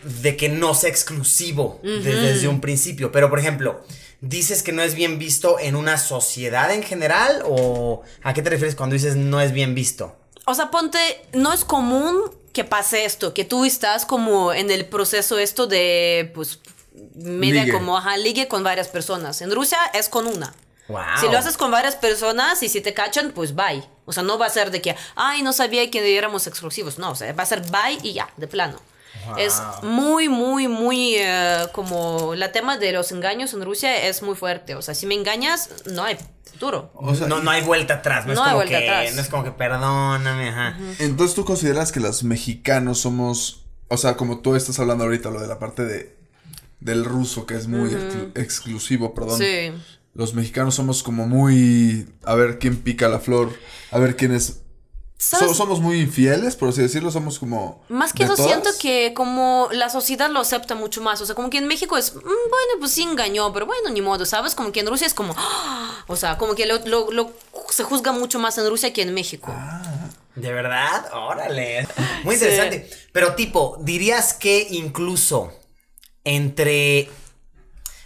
[0.03, 3.11] de que no sea exclusivo de- desde un principio.
[3.11, 3.83] Pero, por ejemplo,
[4.21, 7.43] ¿dices que no es bien visto en una sociedad en general?
[7.45, 10.15] ¿O a qué te refieres cuando dices no es bien visto?
[10.45, 10.97] O sea, ponte,
[11.33, 12.19] no es común
[12.53, 16.59] que pase esto, que tú estás como en el proceso esto de, pues,
[17.15, 17.73] media Ligue.
[17.73, 19.41] como, ajá, ligue con varias personas.
[19.41, 20.53] En Rusia es con una.
[20.89, 20.99] Wow.
[21.21, 23.81] Si lo haces con varias personas y si te cachan, pues bye.
[24.05, 26.97] O sea, no va a ser de que, ay, no sabía que éramos exclusivos.
[26.97, 28.81] No, o sea, va a ser bye y ya, de plano.
[29.37, 34.35] Es muy, muy, muy eh, como la tema de los engaños en Rusia es muy
[34.35, 34.75] fuerte.
[34.75, 36.91] O sea, si me engañas, no hay futuro.
[36.95, 39.15] O sea, no, no hay vuelta atrás, no, No es hay como vuelta que atrás.
[39.15, 40.77] no es como que perdóname, ajá.
[40.99, 45.39] Entonces tú consideras que los mexicanos somos, o sea, como tú estás hablando ahorita, lo
[45.39, 46.19] de la parte de
[46.79, 49.37] del ruso, que es muy exclu- exclusivo, perdón.
[49.37, 49.71] Sí.
[50.15, 53.53] Los mexicanos somos como muy, a ver quién pica la flor,
[53.91, 54.61] a ver quién es...
[55.23, 57.83] So- somos muy infieles, por así decirlo, somos como...
[57.89, 58.49] Más que eso, todas.
[58.51, 61.21] siento que como la sociedad lo acepta mucho más.
[61.21, 64.01] O sea, como que en México es, "Mm, bueno, pues sí engañó, pero bueno, ni
[64.01, 64.55] modo, ¿sabes?
[64.55, 67.31] Como que en Rusia es como, "Ah", o sea, como que lo, lo- lo-
[67.69, 69.53] se juzga mucho más en Rusia que en México.
[70.35, 71.05] ¿De verdad?
[71.13, 71.87] Órale.
[72.23, 72.43] Muy Sí.
[72.45, 72.89] interesante.
[73.11, 75.51] Pero tipo, dirías que incluso
[76.23, 77.09] entre...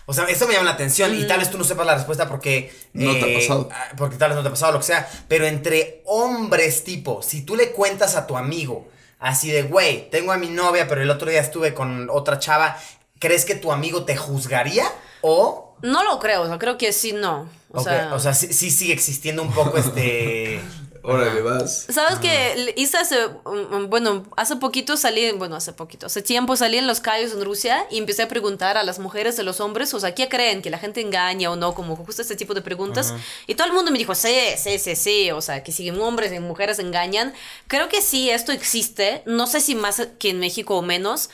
[0.07, 2.27] O sea, esto me llama la atención y tal vez tú no sepas la respuesta
[2.27, 2.73] porque...
[2.93, 3.69] No te ha eh, pasado.
[3.71, 5.09] ah, Porque tal vez no te ha pasado lo que sea.
[5.27, 8.87] Pero entre hombres tipo, si tú le cuentas a tu amigo
[9.19, 12.77] así de, güey, tengo a mi novia, pero el otro día estuve con otra chava,
[13.19, 14.85] ¿crees que tu amigo te juzgaría?
[15.21, 15.75] O...
[15.81, 17.49] No lo creo, o sea, creo que sí, no.
[17.71, 20.61] O ok, sea, o sea, sí, sí sigue existiendo un poco este...
[21.07, 21.85] Órale, vas.
[21.89, 26.55] ¿Sabes que hice hace, um, um, bueno, hace poquito salí, bueno, hace poquito, hace tiempo
[26.55, 29.59] salí en los calles en Rusia y empecé a preguntar a las mujeres, a los
[29.59, 30.63] hombres, o sea, ¿qué creen?
[30.63, 31.75] ¿Que la gente engaña o no?
[31.75, 33.13] Como justo este tipo de preguntas.
[33.45, 36.33] Y todo el mundo me dijo, sí, sí, sí, sí, o sea, que si hombres
[36.33, 37.33] y mujeres engañan.
[37.67, 41.29] Creo que sí, esto existe, no sé si más que en México o menos,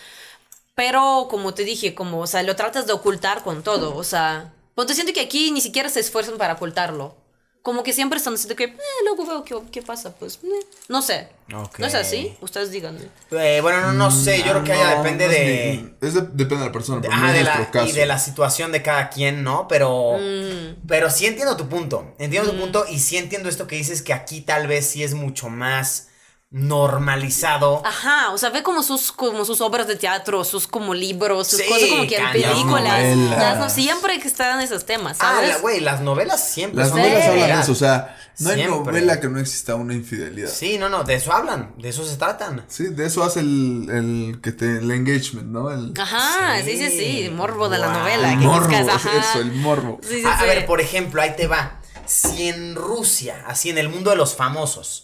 [0.76, 4.54] pero como te dije, como, o sea, lo tratas de ocultar con todo, o sea,
[4.76, 7.21] pues te siento que aquí ni siquiera se esfuerzan para ocultarlo.
[7.62, 11.02] Como que siempre están diciendo que, eh, luego veo qué, qué pasa, pues, eh, no
[11.02, 11.28] sé.
[11.47, 12.34] ¿No es así?
[12.41, 13.02] Ustedes díganme.
[13.32, 16.08] Eh, bueno, no, no sé, yo creo que allá Mm, No, depende no es de...
[16.08, 17.88] es de- depende de la persona, pero Ajá, no es de nuestro caso.
[17.88, 19.67] y de la situación de cada quien, ¿no?
[19.67, 20.88] Pero, Mm.
[20.88, 22.15] pero sí entiendo tu punto.
[22.19, 25.13] Entiendo tu punto y sí entiendo esto que dices que aquí tal vez sí es
[25.13, 26.08] mucho más
[26.52, 27.82] normalizado.
[27.86, 31.60] Ajá, o sea, ve como sus, como sus obras de teatro, sus como libros, sus
[31.62, 32.66] Sí, cosas como que en películas.
[32.66, 33.40] novelas.
[33.40, 37.24] Las no, siempre que están esos temas, Ah, güey, las novelas siempre Las son novelas
[37.24, 40.50] de hablan de eso, o sea, no hay novela que no exista una infidelidad.
[40.50, 42.66] Sí, Sí, no, no, de eso hablan, de eso se tratan.
[42.78, 45.72] de eso hace el, el que te, el engagement, ¿no?
[45.72, 47.30] El, Ajá, sí, sí, sí, Sí.
[47.30, 48.34] morbo de la novela.
[48.34, 49.10] el que morbo, buscas, ajá.
[49.32, 50.00] eso, el morbo.
[50.02, 50.46] Sí, sí, a, a sí.
[50.48, 51.80] ver, por ejemplo, ahí te va.
[52.06, 55.04] Si en Rusia, así en el mundo de los famosos,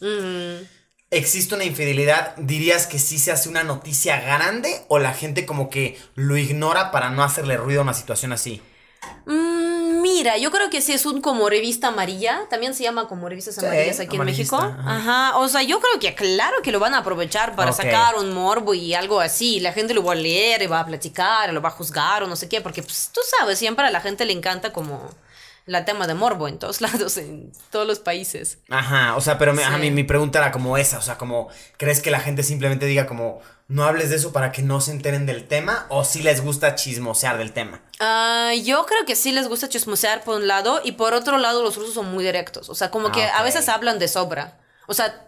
[1.11, 5.69] existe una infidelidad, ¿dirías que sí se hace una noticia grande o la gente como
[5.69, 8.61] que lo ignora para no hacerle ruido a una situación así?
[9.25, 12.41] Mm, mira, yo creo que sí es un como revista amarilla.
[12.49, 14.57] También se llama como revistas Sí, amarillas aquí en México.
[14.57, 14.95] ajá.
[14.97, 15.37] Ajá.
[15.37, 18.73] O sea, yo creo que claro que lo van a aprovechar para sacar un morbo
[18.73, 19.59] y algo así.
[19.59, 22.27] La gente lo va a leer y va a platicar, lo va a juzgar o
[22.27, 22.61] no sé qué.
[22.61, 25.09] Porque pues, tú sabes, siempre a la gente le encanta como
[25.67, 28.57] la tema de morbo en todos lados, en todos los países.
[28.69, 29.79] Ajá, o sea, pero me- a Sí.
[29.81, 33.05] mí mi pregunta era como esa, o sea, como, ¿crees que la gente simplemente diga
[33.05, 36.41] como, no hables de eso para que no se enteren del tema o si les
[36.41, 37.81] gusta chismosear del tema?
[37.99, 41.61] Ah, yo creo que sí les gusta chismosear por un lado y por otro lado
[41.61, 42.69] los rusos son muy directos.
[42.69, 44.57] O sea, como Ah, que a veces hablan de sobra.
[44.87, 45.21] O sea,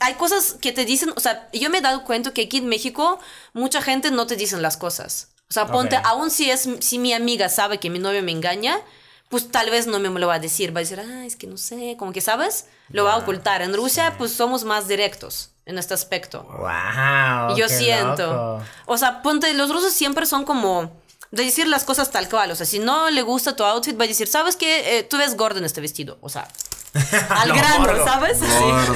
[0.00, 2.66] hay cosas que te dicen, o sea, yo me he dado cuenta que aquí en
[2.68, 3.18] México
[3.52, 5.28] mucha gente no te dicen las cosas.
[5.50, 6.02] O sea, ponte, Ok.
[6.06, 8.78] aún si es si mi amiga sabe que mi novio me engaña,
[9.28, 11.46] pues tal vez no me lo va a decir, va a decir, ah, es que
[11.46, 13.62] no sé, como que sabes, lo va a ocultar.
[13.62, 16.42] En Rusia, pues somos más directos en este aspecto.
[16.44, 17.56] ¡Wow!
[17.56, 18.26] Yo qué siento.
[18.26, 18.62] loco.
[18.86, 20.92] O sea, ponte, los rusos siempre son como
[21.30, 22.50] de decir las cosas tal cual.
[22.52, 24.98] O sea, si no le gusta tu outfit, va a decir, ¿sabes qué?
[24.98, 26.18] Eh, tú ves gordo en este vestido.
[26.20, 26.46] O sea,
[27.30, 28.04] al No, grano, gordo.
[28.04, 28.38] ¿sabes?
[28.38, 28.44] Sí.
[28.46, 28.94] Gordo.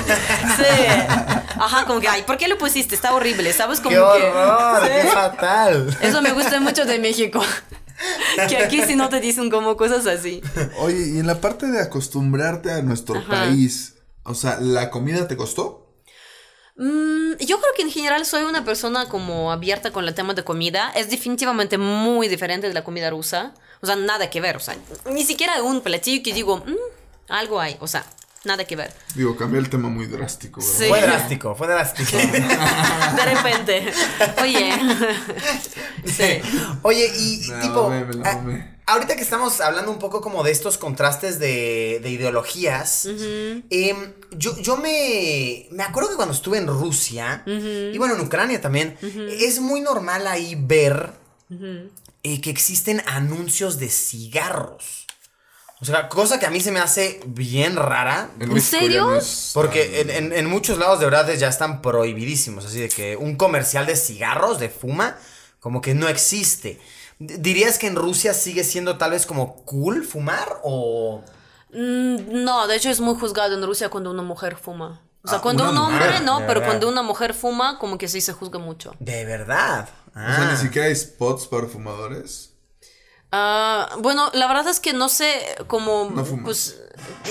[0.56, 0.64] Sí.
[1.58, 2.94] Ajá, como que, ay, ¿por qué lo pusiste?
[2.94, 3.80] Está horrible, ¿sabes?
[3.80, 4.26] Como ¡Qué que.
[4.28, 4.82] horror!
[4.84, 4.88] Sí.
[5.02, 5.98] ¡Qué fatal!
[6.00, 7.42] Eso me gusta mucho de México.
[8.48, 10.40] que aquí sí no te dicen como cosas así.
[10.78, 13.28] Oye, y en la parte de acostumbrarte a nuestro Ajá.
[13.28, 15.84] país, o sea, ¿la comida te costó?
[16.76, 20.44] Mm, yo creo que en general soy una persona como abierta con el tema de
[20.44, 20.92] comida.
[20.94, 23.52] Es definitivamente muy diferente de la comida rusa.
[23.80, 24.56] O sea, nada que ver.
[24.56, 24.76] O sea,
[25.11, 26.76] ni siquiera un platillo que digo, "Mm,
[27.28, 27.76] algo hay.
[27.80, 28.04] O sea,
[28.44, 28.92] nada que ver.
[29.14, 30.77] Digo, cambié el tema muy drástico, ¿verdad?
[30.79, 30.88] Sí.
[30.88, 32.16] Fue drástico, fue drástico.
[33.16, 33.92] De repente.
[34.42, 34.72] Oye.
[36.05, 36.40] sí.
[36.83, 37.98] Oye, y Me tipo, me
[38.29, 44.12] a- ahorita que estamos hablando un poco como de estos contrastes de, de ideologías, em,
[44.33, 48.96] yo, yo me, me acuerdo que cuando estuve en Rusia, y bueno, en Ucrania también,
[49.03, 51.12] es muy normal ahí ver
[52.22, 55.07] eh, que existen anuncios de cigarros.
[55.80, 58.30] O sea, cosa que a mí se me hace bien rara.
[58.40, 59.14] ¿En serio?
[59.14, 62.64] es Porque en, en- en muchos lados de verdad ya están prohibidísimos.
[62.66, 65.16] Así de que un comercial de cigarros, de fuma,
[65.60, 66.80] como que no existe.
[67.20, 71.22] ¿Dirías que en Rusia sigue siendo tal vez como cool fumar o...?
[71.72, 75.02] Mm, no, de hecho es muy juzgado en Rusia cuando una mujer fuma.
[75.22, 76.66] O sea, Ah, cuando un hombre mujer, no, pero verdad.
[76.66, 78.94] cuando una mujer fuma, como que sí se juzga mucho.
[79.00, 79.88] De verdad.
[80.10, 80.48] O sea, Ah.
[80.52, 82.52] ni siquiera hay spots para fumadores.
[83.30, 85.30] Ah, bueno, la verdad es que no sé
[85.66, 86.44] cómo No fumas.
[86.44, 86.80] pues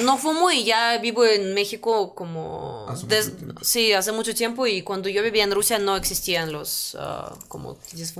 [0.03, 3.31] no fumo y ya vivo en México como Hace des-
[3.63, 7.75] sí, hace mucho tiempo y cuando yo vivía en Rusia no existían los ah, como
[7.75, 8.11] tiendas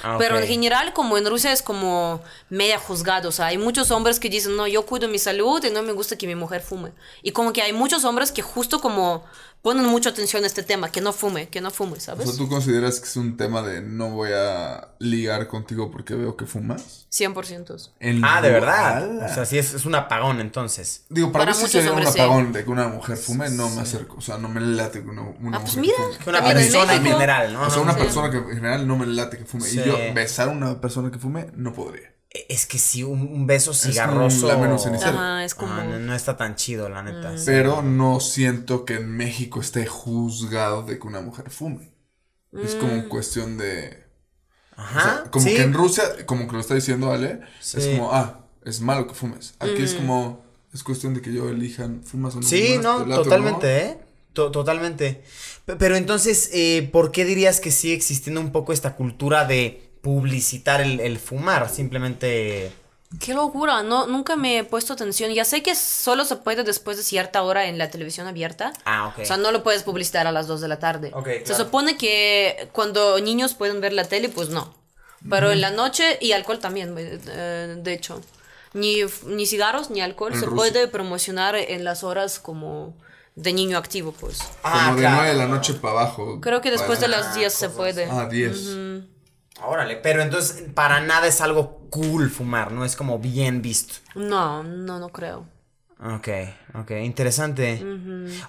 [0.00, 0.02] fumadoras.
[0.02, 3.90] Ah, Pero en general como en Rusia es como media juzgado, o sea, hay muchos
[3.90, 6.62] hombres que dicen, "No, yo cuido mi salud y no me gusta que mi mujer
[6.62, 9.24] fume." Y como que hay muchos hombres que justo como
[9.62, 12.28] ponen mucha atención a este tema, que no fume, que no fume, O ¿sabes?
[12.28, 16.36] sea, ¿tú consideras que es un tema de no voy a ligar contigo porque veo
[16.36, 17.06] que fumas?
[17.10, 17.90] 100%.
[18.00, 19.24] En Ah, de verdad.
[19.30, 21.04] O sea, sí es, es un apagón entonces.
[21.08, 22.20] Digo, para, para mí sí muchos sería un hombres, sí.
[22.20, 24.16] apagón de que una mujer fume, no me acerco.
[24.16, 25.96] O sea, no me late que una, una Ah, pues mujer mira.
[25.96, 26.18] fume.
[26.24, 27.62] Que una persona en general, ¿no?
[27.62, 28.00] O sea, una sí.
[28.00, 29.62] persona que en general no me late que fume.
[29.64, 29.78] Sí.
[29.86, 32.12] Yo besar a una persona que fume, no podría.
[32.48, 34.58] Es que sí, un, un beso como cigarroso...
[34.58, 34.86] menos.
[34.86, 37.36] Ajá, es como Ah, no, no está tan chido, la neta.
[37.36, 37.44] sí.
[37.46, 41.92] Pero no siento que en México esté juzgado de que una mujer fume.
[42.52, 44.04] Es como cuestión de...
[44.72, 45.24] o sea, Ajá.
[45.30, 45.54] como sí.
[45.56, 47.78] que en Rusia, como que lo está diciendo Ale, Sí.
[47.78, 49.54] es como, ah, es malo que fumes.
[49.58, 50.42] Aquí es como,
[50.72, 53.98] es cuestión de que yo elijan, fumas o no Sí, fumas, no, totalmente, ¿eh?
[54.32, 55.22] To- totalmente.
[55.66, 59.90] Pe- Pero entonces, eh, ¿por qué dirías que sigue existiendo un poco esta cultura de
[60.02, 61.68] publicitar el, el fumar?
[61.68, 62.72] Simplemente...
[63.20, 65.30] Qué locura, no, nunca me he puesto atención.
[65.32, 68.72] Ya sé que solo se puede después de cierta hora en la televisión abierta.
[68.86, 69.18] Ah, ok.
[69.20, 71.10] O sea, no lo puedes publicitar a las 2 de la tarde.
[71.12, 71.64] Ok, Se claro.
[71.64, 74.74] supone que cuando niños pueden ver la tele, pues no.
[75.28, 78.22] Pero en la noche y alcohol también, eh, de hecho.
[78.72, 80.56] ni, ni cigarros ni alcohol En se Rusia.
[80.72, 82.96] puede promocionar en las horas como
[83.34, 84.38] de niño activo, pues.
[84.62, 85.16] Ah, Como de claro.
[85.16, 86.40] 9 de la noche para abajo.
[86.40, 88.06] Creo que después de las 10 se puede.
[88.10, 88.56] Ah, 10.
[89.64, 93.94] Órale, pero entonces para nada es algo cool fumar, no es como bien visto.
[94.14, 95.46] No, no, no creo.
[96.04, 96.28] Ok,
[96.74, 97.80] ok, interesante.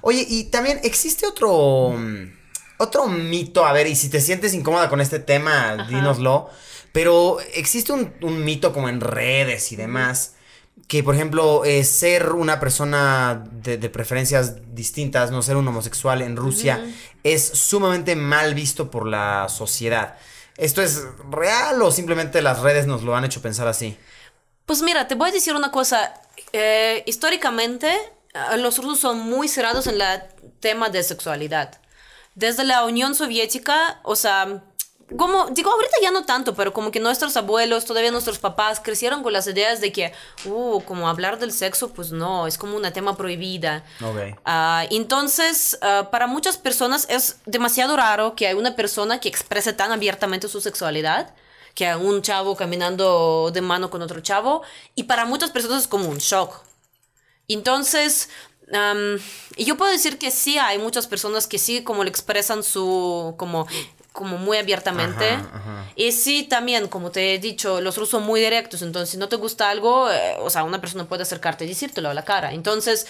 [0.01, 2.31] Oye, y también existe otro, mm,
[2.79, 6.49] otro mito, a ver, y si te sientes incómoda con este tema, dínoslo,
[6.91, 10.33] pero existe un, un mito como en redes y demás,
[10.87, 16.21] que por ejemplo, eh, ser una persona de, de preferencias distintas, no ser un homosexual
[16.21, 16.85] en Rusia,
[17.23, 20.17] es sumamente mal visto por la sociedad.
[20.57, 21.01] ¿Esto es
[21.31, 23.97] real o simplemente las redes nos lo han hecho pensar así?
[24.65, 26.13] Pues mira, te voy a decir una cosa.
[26.51, 27.89] Eh, históricamente,
[28.33, 30.21] eh, los rusos son muy cerrados en el
[30.59, 31.79] tema de sexualidad.
[32.35, 34.63] Desde la Unión Soviética, o sea,
[35.17, 39.21] como, digo, ahorita ya no tanto, pero como que nuestros abuelos, todavía nuestros papás, crecieron
[39.21, 40.13] con las ideas de que,
[40.45, 43.83] uh, como hablar del sexo, pues no, es como un tema prohibida.
[44.01, 44.39] Ok.
[44.45, 49.73] Ah, entonces, ah, para muchas personas es demasiado raro que hay una persona que exprese
[49.73, 51.33] tan abiertamente su sexualidad,
[51.75, 54.61] que un chavo caminando de mano con otro chavo,
[54.95, 56.61] y para muchas personas es como un shock.
[57.47, 58.29] Entonces,
[59.57, 63.35] y yo puedo decir que sí hay muchas personas que sí como le expresan su,
[63.37, 63.67] como,
[64.13, 65.31] como muy abiertamente.
[65.31, 65.85] Ajá, ajá.
[65.95, 68.81] Y sí, también, como te he dicho, los rusos son muy directos.
[68.81, 72.09] Entonces, si no te gusta algo, eh, o sea, una persona puede acercarte y decírtelo
[72.09, 72.53] a la cara.
[72.53, 73.05] Entonces,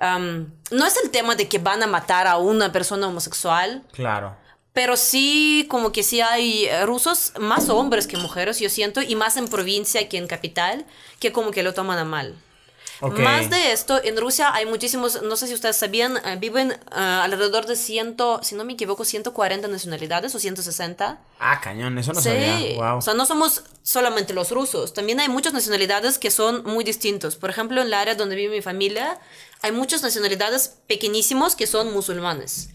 [0.00, 4.36] am, no es el tema de que van a matar a una persona homosexual, Claro.
[4.72, 9.14] pero sí, como que sí hay eh, rusos, más hombres que mujeres, yo siento, y
[9.16, 10.86] más en provincia que en capital,
[11.20, 12.34] que como que lo toman a mal.
[13.00, 13.18] Ok.
[13.18, 16.78] Más de esto, en Rusia hay muchísimos, no sé si ustedes sabían, eh, viven eh,
[16.94, 21.18] alrededor de 100, si no me equivoco, 140 nacionalidades o 160.
[21.40, 22.76] Ah, cañón, eso no sí, sabía.
[22.76, 22.98] Wow.
[22.98, 27.36] o sea, no somos solamente los rusos, también hay muchas nacionalidades que son muy distintos.
[27.36, 29.18] Por ejemplo, en la área donde vive mi familia,
[29.62, 32.70] hay muchas nacionalidades pequeñísimos que son musulmanes.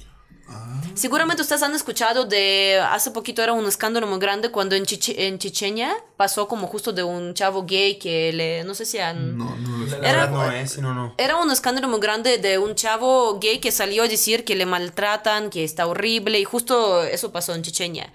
[0.95, 5.15] Seguramente ustedes han escuchado de, hace poquito era un escándalo muy grande cuando en, Chiche-
[5.17, 9.37] en Chechenia pasó como justo de un chavo gay que le, no sé si han...
[9.37, 11.13] No, no Era- no es, sí, no, no.
[11.17, 14.65] Era un escándalo muy grande de un chavo gay que salió a decir que le
[14.65, 18.11] maltratan, que está horrible, y justo eso pasó en Chechenia.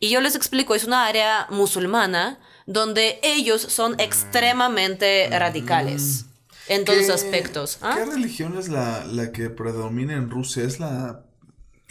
[0.00, 6.24] Y yo les explico, es una área musulmana donde ellos son extremadamente radicales
[6.68, 7.78] en todos ¿Qué- aspectos.
[7.82, 7.94] ¿ah?
[7.96, 10.64] ¿Qué religión es la, la que predomina en Rusia?
[10.64, 11.24] Es la.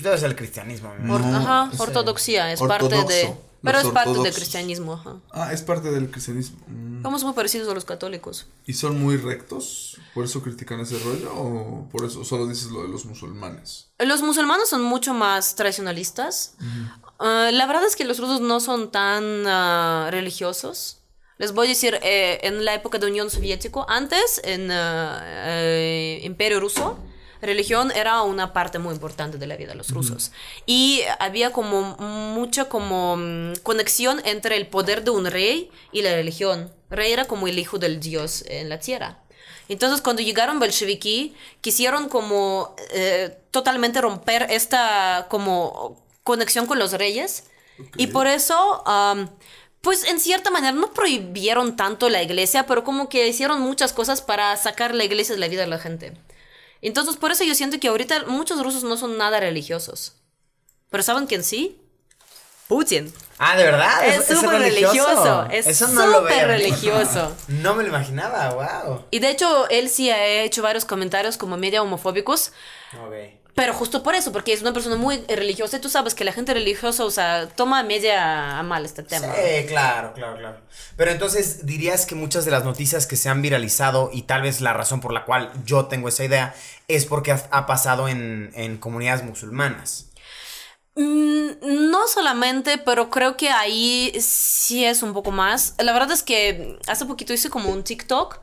[0.02, 0.94] Ser el cristianismo.
[1.00, 3.36] No, ajá, es ortodoxia, es parte de...
[3.64, 4.36] Pero los es parte del ortodoxos.
[4.36, 5.18] cristianismo, ajá.
[5.32, 6.58] Ah, es parte del cristianismo.
[6.68, 7.04] Mm.
[7.04, 8.48] Somos muy parecidos a los católicos.
[8.66, 10.00] ¿Y son muy rectos?
[10.16, 11.32] ¿Por eso critican ese rollo?
[11.36, 13.90] ¿O por eso solo dices lo de los musulmanes?
[14.00, 16.56] Los musulmanes son mucho más tradicionalistas.
[17.20, 20.98] Ah, la verdad es que los rusos no son tan ah, religiosos.
[21.38, 26.22] Les voy a decir, eh, en la época de Unión Soviética, antes, en ah, eh,
[26.24, 26.98] Imperio Ruso,
[27.42, 30.32] religión era una parte muy importante de la vida de los rusos.
[30.66, 36.14] Y había como mucha como mm, conexión entre el poder de un rey y la
[36.14, 36.72] religión.
[36.90, 39.20] Rey era como el hijo del dios en la tierra.
[39.70, 47.46] Entonces, cuando llegaron bolcheviquí, quisieron como eh, totalmente romper esta como conexión con los reyes.
[47.98, 48.84] Y por eso,
[49.82, 54.22] pues en cierta manera, no prohibieron tanto la iglesia, pero como que hicieron muchas cosas
[54.22, 56.14] para sacar la iglesia de la vida de la gente.
[56.82, 60.16] Entonces, por eso yo siento que ahorita muchos rusos no son nada religiosos.
[60.90, 61.80] Pero ¿saben quién sí?
[62.68, 63.14] Putin.
[63.38, 64.08] Ah, ¿de verdad?
[64.08, 67.36] Es ¿Es súper religioso, es no súper religioso.
[67.48, 69.06] No me lo imaginaba, wow.
[69.12, 72.54] Y de hecho, él sí ha hecho varios comentarios como media homofóbicos.
[73.04, 73.41] Ok.
[73.54, 76.32] Pero justo por eso, porque es una persona muy religiosa y tú sabes que la
[76.32, 79.28] gente religiosa, o sea, toma media a mal este tema.
[79.36, 80.58] Sí, claro, claro, claro.
[80.96, 84.62] Pero entonces dirías que muchas de las noticias que se han viralizado y tal vez
[84.62, 86.56] la razón por la cual yo tengo esa idea
[86.88, 90.12] es porque ha, ha pasado en, en comunidades musulmanas.
[90.96, 95.76] Mm, no solamente, pero creo que ahí sí es un poco más.
[95.78, 98.40] La verdad es que hace poquito hice como un TikTok,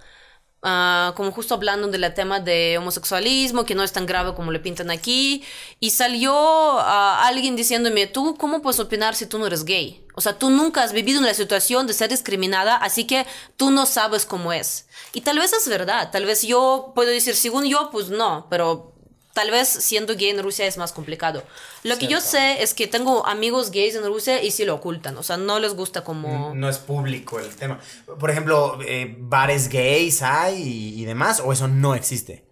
[0.62, 4.60] ah, como justo hablando del tema de homosexualismo, que no es tan grave como le
[4.60, 5.42] pintan aquí,
[5.80, 10.04] y salió ah, alguien diciéndome, ¿tú cómo puedes opinar si tú no eres gay?
[10.14, 13.24] O sea, tú nunca has vivido en la situación de ser discriminada, así que
[13.56, 14.86] tú no sabes cómo es.
[15.12, 18.97] Y tal vez es verdad, tal vez yo puedo decir, según yo, pues no, pero
[19.38, 21.44] tal vez siendo gay en Rusia es más complicado.
[21.84, 25.16] Lo que yo sé es que tengo amigos gays en Rusia y sí lo ocultan,
[25.16, 26.52] o sea, no les gusta como...
[26.56, 27.78] No es público el tema.
[28.18, 32.47] Por ejemplo, eh, bares gays hay y, y demás, o eso no existe.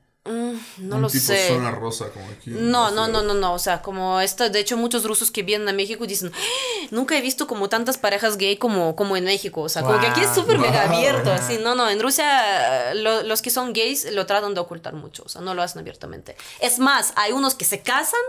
[0.79, 1.49] No un lo tipo sé.
[1.49, 2.51] zona rosa como aquí.
[2.51, 5.43] en No, no, no, no, no, o sea, como esta, de hecho muchos rusos que
[5.43, 9.25] vienen a México dicen, "Ah, nunca he visto como tantas parejas gay como, como en
[9.25, 10.97] México, o sea, como que aquí es Wow, súper mega wow.
[10.97, 14.95] abierto, así, no, no, en Rusia lo- los que son gays lo tratan de ocultar
[14.95, 16.37] mucho, o sea, no lo hacen abiertamente.
[16.61, 18.21] Es más, hay unos que se casan,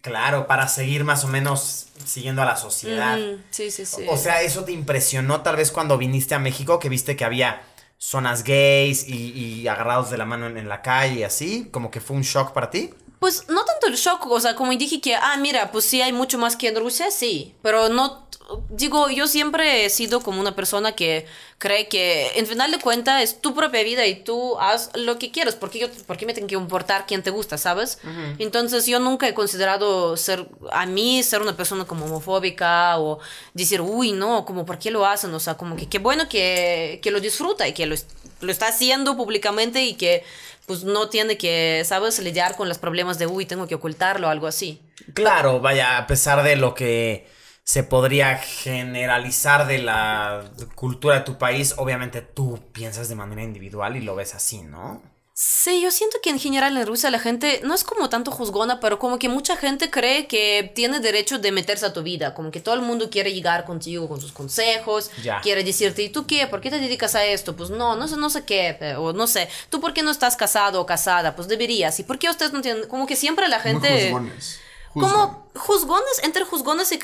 [0.00, 3.16] Claro, para seguir más o menos siguiendo a la sociedad.
[3.18, 4.04] Mm, sí, sí, sí.
[4.08, 7.62] O sea, eso te impresionó tal vez cuando viniste a México, que viste que había
[8.02, 12.00] zonas gays y, y agarrados de la mano en, en la calle así, como que
[12.00, 12.90] fue un shock para ti.
[13.22, 16.12] Pues no tanto el shock, o sea, como dije que, ah, mira, pues sí hay
[16.12, 18.26] mucho más que en Rusia, sí, pero no,
[18.70, 21.24] digo, yo siempre he sido como una persona que
[21.58, 25.30] cree que en final de cuentas es tu propia vida y tú haz lo que
[25.30, 27.98] quieras, porque yo, ¿por qué me tengo que importar quién te gusta, sabes?
[28.40, 33.20] Entonces yo nunca he considerado ser, a mí, ser una persona como homofóbica o
[33.54, 35.32] decir, uy, no, como, ¿por qué lo hacen?
[35.32, 37.94] O sea, como que qué bueno que, que lo disfruta y que lo,
[38.42, 40.24] lo está haciendo públicamente y que
[40.66, 44.30] pues no tiene que, ¿sabes?, lidiar con los problemas de, uy, tengo que ocultarlo o
[44.30, 44.80] algo así.
[45.14, 47.28] Claro, vaya, a pesar de lo que
[47.64, 53.96] se podría generalizar de la cultura de tu país, obviamente tú piensas de manera individual
[53.96, 55.02] y lo ves así, ¿no?
[55.44, 58.78] Sí, yo siento que en general en Rusia la gente no es como tanto juzgona,
[58.78, 62.52] pero como que mucha gente cree que tiene derecho de meterse a tu vida, como
[62.52, 65.40] que todo el mundo quiere llegar contigo con sus consejos, Ya.
[65.40, 66.46] quiere decirte, ¿y tú qué?
[66.46, 67.56] ¿Por qué te dedicas a esto?
[67.56, 70.36] Pues no, no sé, no sé qué, o no sé, ¿tú por qué no estás
[70.36, 71.34] casado o casada?
[71.34, 72.86] Pues deberías, ¿y por qué ustedes no tienen?
[72.86, 74.10] Como que siempre la gente...
[74.12, 74.60] juzgones.
[74.90, 75.10] Juzgan.
[75.12, 77.00] como juzgones, entre juzgones y,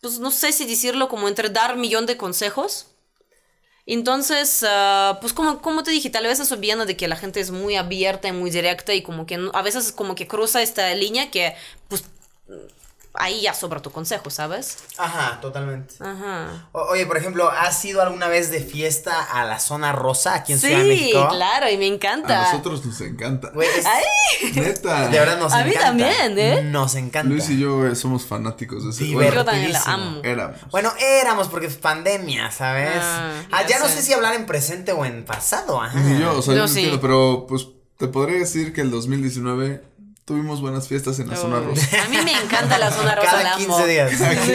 [0.00, 2.86] pues no sé si decirlo, como entre dar millón de consejos.
[3.92, 7.40] Entonces, ah, pues como, como te dije, tal vez eso viene de que la gente
[7.40, 10.94] es muy abierta y muy directa y como que a veces como que cruza esta
[10.94, 11.54] línea que
[11.88, 12.04] pues
[13.14, 14.78] ahí ya sobra tu consejo, ¿sabes?
[14.96, 15.94] Ajá, totalmente.
[16.00, 16.68] Ajá.
[16.72, 20.52] O- oye, por ejemplo, ¿has ido alguna vez de fiesta a la zona rosa aquí
[20.52, 21.28] en Sí, Ciudad de México?
[21.30, 22.40] claro, y me encanta.
[22.48, 23.50] A nosotros nos encanta.
[23.52, 25.08] Güey, es- Neta.
[25.08, 25.86] de verdad nos A mí encanta.
[25.88, 26.62] también, ¿eh?
[26.62, 27.28] Nos encanta.
[27.28, 29.40] Luis y yo eh, somos fanáticos de ese Divertido.
[29.40, 30.10] Yo también la Divertidísimo.
[30.16, 30.24] amo.
[30.24, 30.58] Éramos.
[30.70, 32.90] Bueno, éramos porque es pandemia, ¿sabes?
[33.02, 34.02] Ah, Ah, ya ya no sé.
[34.02, 35.98] si hablar en presente o en pasado, ajá.
[35.98, 36.78] Ni yo, o sea, yo Yo no sí.
[36.80, 37.66] entiendo, pero pues
[37.98, 39.82] te podría decir que el 2019
[40.30, 42.04] tuvimos buenas fiestas en la zona Uy, rosa.
[42.04, 43.66] A mí me encanta la zona rosa, Cada la amo.
[43.66, 44.10] 15 días.
[44.12, 44.52] Sí.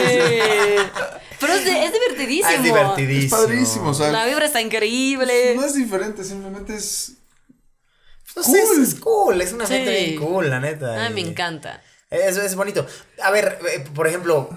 [1.38, 2.48] Pero es, de- es divertidísimo.
[2.48, 3.36] Ah, es divertidísimo.
[3.36, 5.54] Es padrísimo, o sea, La vibra está increíble.
[5.54, 7.12] no es diferente, simplemente es
[8.34, 8.82] No sé, es- Cool.
[8.82, 9.74] es cool, es una Sí.
[9.74, 11.04] gente bien cool, la neta.
[11.04, 11.82] Ay, me y- encanta.
[12.10, 12.86] Es, es bonito.
[13.22, 14.48] A ver, eh, por ejemplo,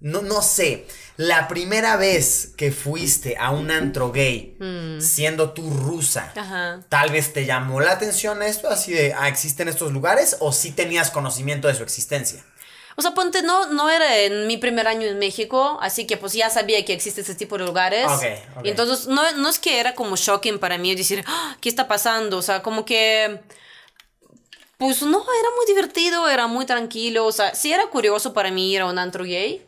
[0.00, 4.56] no, no sé, la primera vez que fuiste a un antro gay,
[5.00, 6.38] siendo tú rusa, Mm.
[6.38, 6.80] Ajá.
[6.88, 10.36] tal vez te llamó la atención esto, así de, ah, ¿existen estos lugares?
[10.40, 12.44] ¿O sí tenías conocimiento de su existencia?
[12.98, 16.32] O sea, ponte, no, no era en mi primer año en México, así que pues
[16.32, 18.06] ya sabía que existe ese tipo de lugares.
[18.06, 18.22] Ok,
[18.58, 18.64] ok.
[18.64, 21.88] Y entonces no, no es que era como shocking para mí decir, "Ah, ¿qué está
[21.88, 22.38] pasando?
[22.38, 23.40] O sea, como que...
[24.78, 28.72] Pues no, era muy divertido, era muy tranquilo, o sea, sí era curioso para mí
[28.74, 29.64] ir a un antro gay,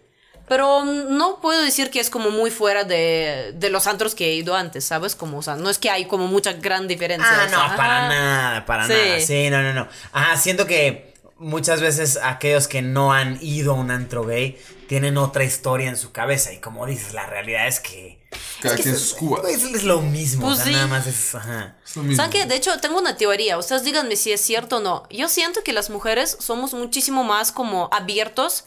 [0.46, 4.34] pero no puedo decir que es como muy fuera de, de los antros que he
[4.34, 5.14] ido antes, ¿sabes?
[5.14, 7.26] Como, o sea, no es que hay como mucha gran diferencia.
[7.30, 7.76] Ah, o sea, no, ajá.
[7.76, 8.92] para nada, para Sí.
[8.92, 9.20] nada.
[9.20, 9.88] Sí, no, no, no.
[10.12, 15.16] Ajá, siento que muchas veces aquellos que no han ido a un antro gay tienen
[15.16, 16.52] otra historia en su cabeza.
[16.52, 18.17] Y como dices, la realidad es que.
[18.60, 19.44] Cada es que quien es, sus cubas.
[19.48, 20.46] es, es lo mismo.
[20.46, 20.72] Pues o sea, sí.
[20.72, 21.34] nada más es.
[21.34, 21.76] Ajá.
[21.84, 22.16] Es lo mismo.
[22.16, 22.46] ¿Saben qué?
[22.46, 23.58] De hecho, tengo una teoría.
[23.58, 25.04] Ustedes díganme si es cierto o no.
[25.10, 28.64] Yo siento que las mujeres somos muchísimo más como abiertos.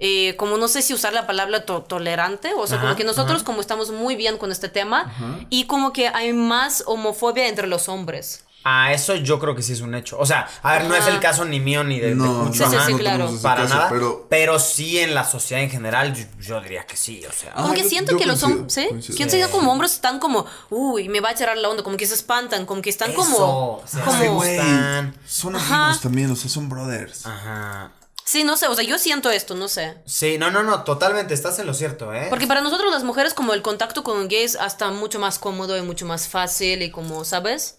[0.00, 3.02] eh, como no sé si usar la palabra to- tolerante, o sea, Ajá, como que
[3.02, 5.12] nosotros como estamos muy bien con este tema
[5.50, 8.44] y como que hay más homofobia entre los hombres.
[8.64, 10.18] Ah, eso yo creo que sí es un hecho.
[10.18, 12.68] O sea, a ver, no es el caso ni mío ni de, de No, Cucho,
[12.70, 13.30] Sí, sí, claro.
[13.40, 13.88] Para caso, nada.
[13.88, 17.24] pero Pero sí en la sociedad en general, yo, yo diría que sí.
[17.26, 17.54] O sea.
[17.54, 18.86] Como Ah, yo- siento yo que los hombres, ¿sí?
[18.88, 19.16] coincido.
[19.16, 22.06] Que siento como hombres están como, uy, me va a echar la onda, como que
[22.06, 24.42] se espantan, como que están Eso, como, se como,
[25.26, 25.84] son Ajá.
[25.86, 27.24] amigos también, o sea, son brothers.
[27.26, 27.92] Ajá.
[28.24, 29.96] sí, no sé, o sea, yo siento esto, no sé.
[30.04, 32.26] Sí, no, no, no, totalmente, estás en lo cierto, ¿eh?
[32.28, 35.82] Porque para nosotros las mujeres como el contacto con gays hasta mucho más cómodo y
[35.82, 37.77] mucho más fácil y como, ¿sabes?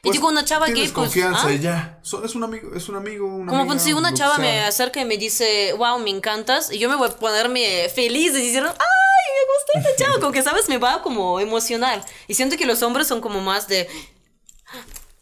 [0.00, 0.92] Y Pues, digo, una chava gay, pues...
[0.92, 1.52] confianza ¿ah?
[1.52, 1.98] y ya.
[2.02, 4.36] So- es un amigo, es un amigo, una Como amiga, pues, si una que chava
[4.36, 4.44] sea.
[4.44, 8.32] me acerca y me dice, wow, me encantas, y yo me voy a ponerme feliz
[8.32, 10.68] de decir, ay, me gusta esta chava, como que, ¿sabes?
[10.68, 12.04] Me va como emocionar.
[12.28, 13.88] Y siento que los hombres son como más de,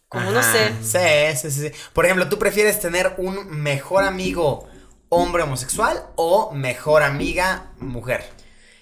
[0.09, 0.73] como no sé.
[0.83, 1.79] Sí, sí, sí, sí.
[1.93, 4.69] Por ejemplo, ¿tú prefieres tener un mejor amigo
[5.09, 8.31] hombre homosexual o mejor amiga mujer?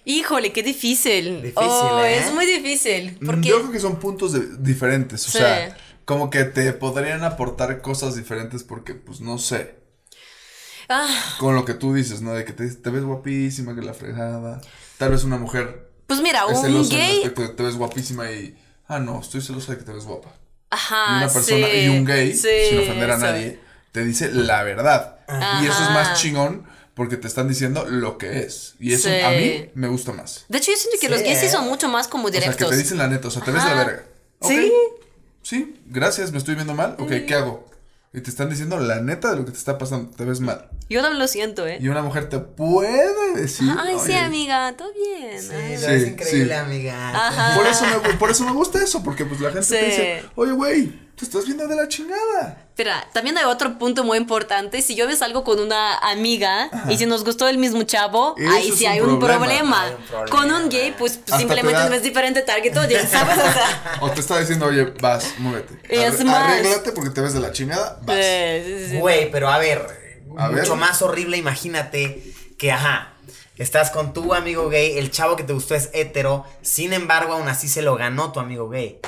[0.04, 1.42] Híjole, qué difícil.
[1.42, 2.18] Difícil, Oh, ¿eh?
[2.18, 3.16] Es muy difícil.
[3.20, 3.48] Mm, Porque...
[3.48, 5.38] Yo creo que son puntos de- diferentes, o Sí.
[5.38, 9.82] sea, como que te podrían aportar cosas diferentes porque, pues, no sé,
[10.88, 12.34] Ah, con lo que tú dices, ¿no?
[12.34, 14.60] De que te, te ves guapísima, que la fregada.
[14.98, 17.62] Tal vez una mujer pues mira, es un celosa en el gay de que te
[17.62, 18.54] ves guapísima y,
[18.88, 20.34] ah, no, estoy celosa de que te ves guapa.
[20.68, 23.60] Ajá, y una persona sí, y un gay, sí, sin ofender a nadie,
[23.92, 25.20] te dice la verdad.
[25.62, 25.94] Y eso es Ajá.
[25.94, 28.74] más chingón porque te están diciendo lo que es.
[28.78, 29.14] Y eso Sí.
[29.20, 30.44] a mí me gusta más.
[30.48, 32.40] De hecho, yo siento que Sí, los gays sí son mucho más como O sea,
[32.40, 32.68] directos.
[32.70, 34.04] que te dicen la neta, o sea, te ves la verga.
[34.42, 34.72] Sí.
[35.42, 36.96] Sí, gracias, me estoy viendo mal.
[36.98, 37.68] Ok, ¿qué hago?
[38.12, 40.68] Y te están diciendo la neta de lo que te está pasando, te ves mal.
[40.88, 41.78] Yo también lo siento, ¿eh?
[41.80, 43.68] Y una mujer te puede decir.
[43.76, 45.42] Ay, sí, "Oye, amiga, todo bien.
[45.42, 45.72] Sí, Ay.
[45.74, 46.60] lo Sí, es increíble, sí.
[46.60, 47.10] amiga.
[47.28, 47.56] Ajá.
[47.56, 49.74] Por eso, me, por eso me gusta eso, porque pues la gente Sí.
[49.74, 52.58] te dice, oye, güey, te estás viendo de la chingada.
[52.70, 54.82] Espera, también hay otro punto muy importante.
[54.82, 58.50] Si yo ves algo con una amiga y si nos gustó el mismo chavo, Eso
[58.50, 59.38] ahí sí un hay un problema.
[59.44, 59.82] problema.
[59.84, 60.30] Hay un problema.
[60.30, 63.38] Con un gay, pues, Hasta simplemente te da- no es diferente target audience, ¿sabes?
[63.38, 65.78] O sea, O te está diciendo, oye, vas, muévete.
[65.88, 66.36] Es Arre- más.
[66.36, 68.16] Arréglate porque te ves de la chingada, vas.
[68.18, 68.98] eh, sí, sí, sí.
[68.98, 69.86] Güey, pero a ver,
[70.36, 70.76] A mucho ver.
[70.80, 72.24] más horrible, imagínate
[72.58, 73.12] que, ajá,
[73.56, 77.46] estás con tu amigo gay, el chavo que te gustó es hetero, sin embargo, aún
[77.46, 78.98] así se lo ganó tu amigo gay.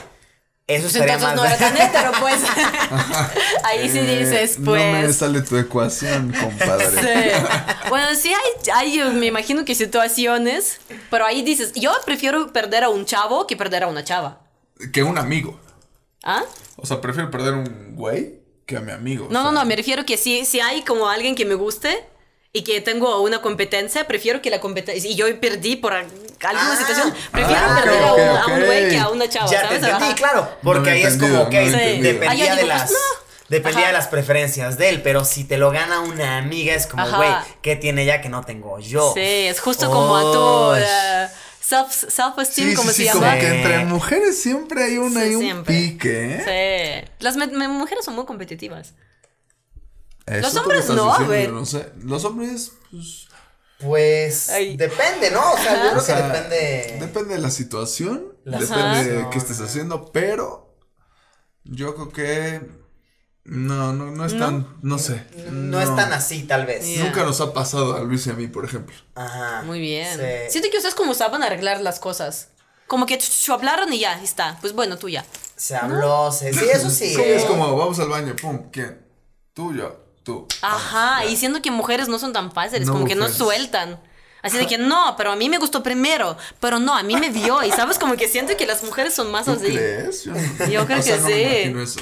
[0.69, 1.37] Eso Pues entonces más...
[1.37, 2.37] no era tan hétero, pues.
[3.64, 5.17] Ahí sí Eh, dices, No me pues.
[5.17, 6.87] sale tu ecuación, compadre.
[6.91, 7.89] Sí.
[7.89, 8.33] Bueno, sí
[8.75, 13.47] hay, hay, me imagino que situaciones, pero ahí dices, yo prefiero perder a un chavo
[13.47, 14.41] que perder a una chava.
[14.93, 15.61] Que un amigo.
[16.25, 16.43] ¿Ah?
[16.77, 19.27] O sea, prefiero perder un güey que a mi amigo.
[19.27, 22.05] o No, no, no, me refiero que si, si hay como alguien que me guste
[22.59, 26.72] y que tengo una competencia, prefiero que la competencia, y yo perdí por al- alguna
[26.72, 28.20] Ah, situación, prefiero perder a un,
[28.52, 29.82] a güey que a una chava, ya te ¿sabes?
[29.82, 30.14] entendí, Ajá.
[30.14, 32.82] claro, porque No ahí es como que dependía Ah, de las...
[32.90, 33.26] pues, no.
[33.48, 33.92] Dependía Ajá.
[33.92, 37.30] de las preferencias de él, pero si te lo gana una amiga es como, güey,
[37.62, 39.12] ¿qué tiene ella que no tengo yo?
[39.14, 40.84] Sí, es justo como a tu
[41.61, 43.28] self, self-esteem, Sí, como sí, se sí, llama.
[43.28, 45.74] como que entre mujeres siempre hay una Sí, y un siempre.
[45.74, 47.04] pique, ¿eh?
[47.07, 47.12] Sí.
[47.20, 48.94] Las mujeres son muy competitivas.
[50.27, 51.47] Eso Los hombres no, diciendo, a ver.
[51.47, 51.93] yo no sé.
[52.03, 53.29] Los hombres, pues.
[53.79, 54.77] Pues Ay.
[54.77, 55.53] depende, ¿no?
[55.53, 56.97] O sea, yo o creo sea, que depende...
[56.99, 60.74] Depende de la situación, depende de qué estés haciendo, pero
[61.64, 62.70] yo creo que
[63.45, 64.45] no, no, no es ¿No?
[64.47, 65.24] tan, no sé.
[65.51, 66.87] No, es tan así, tal vez.
[66.87, 67.05] Yeah.
[67.05, 68.97] Nunca nos ha pasado a Luis y a mí, por ejemplo.
[69.14, 69.62] Ajá.
[69.62, 70.18] Muy bien.
[70.18, 70.51] Sí.
[70.53, 72.49] Siento que ustedes como saben arreglar las cosas.
[72.87, 73.18] Como que
[73.53, 74.57] hablaron y ya, ahí está.
[74.61, 75.24] Pues bueno, tú ya.
[75.55, 76.53] Se habló, se...
[76.53, 77.09] Sí, eso sí.
[77.14, 77.37] Sí, ¿eh?
[77.37, 79.05] es como, vamos al baño, pum, ¿quién?
[79.53, 80.47] Tú, yo, tú.
[80.61, 81.31] Ajá, Ya.
[81.31, 83.99] y siento que mujeres no son tan fáciles, No como que no sueltan.
[84.43, 87.31] Así de que no, pero a mí me gustó primero, pero no, a mí me
[87.31, 87.62] vio.
[87.64, 89.64] Y sabes, como que siento que las mujeres son más ¿Tú así.
[89.72, 90.24] crees?
[90.24, 91.43] Yo, no- Yo creo o sea, que no me sí.
[91.43, 92.01] imagino eso.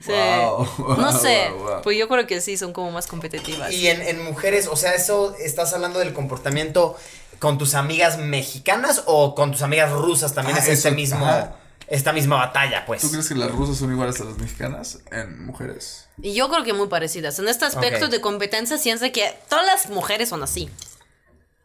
[0.00, 0.12] Sí.
[0.12, 1.82] Wow, no sé, wow, wow.
[1.82, 3.72] pues yo creo que sí, son como más competitivas.
[3.72, 6.96] Y en, en mujeres, o sea, eso estás hablando del comportamiento
[7.40, 11.56] con tus amigas mexicanas o con tus amigas rusas también Ah, es este mismo, ajá.
[11.90, 13.00] Esta misma batalla, pues.
[13.02, 16.06] ¿Tú crees que las rusas son iguales a las mexicanas en mujeres?
[16.22, 17.38] Y yo creo que muy parecidas.
[17.38, 18.10] En este aspecto Ok.
[18.10, 20.68] de competencia, siento que todas las mujeres son así.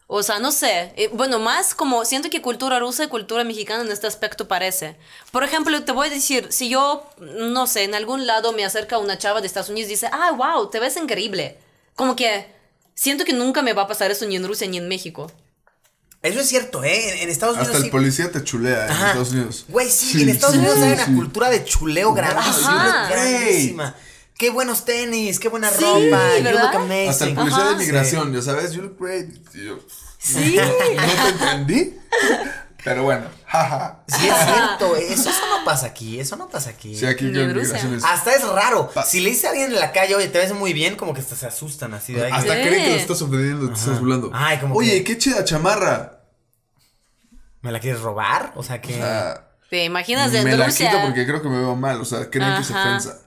[0.08, 0.94] O sea, no sé.
[0.96, 4.96] eh, bueno, más como siento que cultura rusa y cultura mexicana en este aspecto parece.
[5.32, 8.98] Por ejemplo, te voy a decir, si yo, no sé, en algún lado me acerca
[9.00, 11.58] una chava de Estados Unidos y dice, ah, wow, te ves increíble.
[11.96, 12.46] Como que
[12.94, 15.32] siento que nunca me va a pasar eso ni en Rusia ni en México.
[16.24, 17.10] Eso es cierto, ¿eh?
[17.10, 19.08] En, en Estados Unidos Hasta el sí- policía te chulea en Ajá.
[19.08, 19.66] Estados Unidos.
[19.68, 23.96] Güey, sí, en Estados Unidos hay una cultura de chuleo grandísima.
[24.38, 26.38] Qué buenos tenis, qué buena Sí, ropa.
[26.40, 27.10] You look amazing.
[27.10, 27.68] Hasta el policía Ajá.
[27.68, 29.28] de inmigración, ya sabes, you look great.
[29.54, 29.80] Yo,
[30.18, 30.56] Sí.
[30.96, 31.98] no te entendí,
[32.84, 34.04] pero bueno, jaja.
[34.08, 34.96] Sí, es cierto.
[34.96, 36.20] Eso, eso no pasa aquí.
[36.20, 36.96] Eso no pasa aquí.
[36.96, 38.04] Sí, aquí en inmigración es...
[38.04, 38.90] Hasta es raro.
[38.94, 41.14] Pa- Si le dice a alguien en la calle, oye, te ves muy bien, como
[41.14, 42.32] que hasta se asustan así de ahí.
[42.32, 44.32] Hasta creen que lo estás ofendiendo, te estás burlando.
[44.34, 46.20] Ay, como Oye, que- qué chida chamarra.
[47.62, 48.52] ¿Me la quieres robar?
[48.56, 48.94] O sea que.
[48.94, 50.90] O sea, ¿Te imaginas en me la Rusia?
[50.90, 52.82] quito porque creo que me veo mal, o sea, creen que es Ajá.
[52.90, 53.20] ofensa.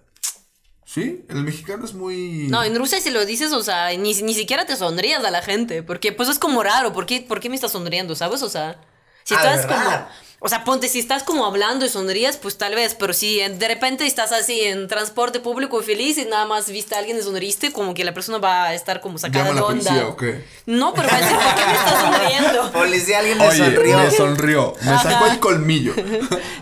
[0.85, 2.47] Sí, el mexicano es muy...
[2.49, 5.43] No, en Rusia si lo dices, o sea, ni, ni siquiera te sonrías a la
[5.43, 8.43] gente, porque pues es como raro, ¿por qué, por qué me estás sonriendo, sabes?
[8.43, 8.81] O sea,
[9.27, 10.07] si Ah, ¿de estás como...
[10.39, 13.69] O sea, ponte, si estás como hablando y sonríes, pues tal vez, pero si de
[13.69, 17.23] repente estás así en transporte público y feliz y nada más viste a alguien y
[17.23, 19.85] sonriste, como que la persona va a estar como sacada ¿Llama a de la onda.
[19.91, 20.45] policía o qué?
[20.67, 22.73] No, pero va a decir, ¿por qué me estás sonriendo?
[22.73, 23.99] Policía, alguien me Oye, sonrió.
[23.99, 25.95] me sonrió, me sacó el colmillo.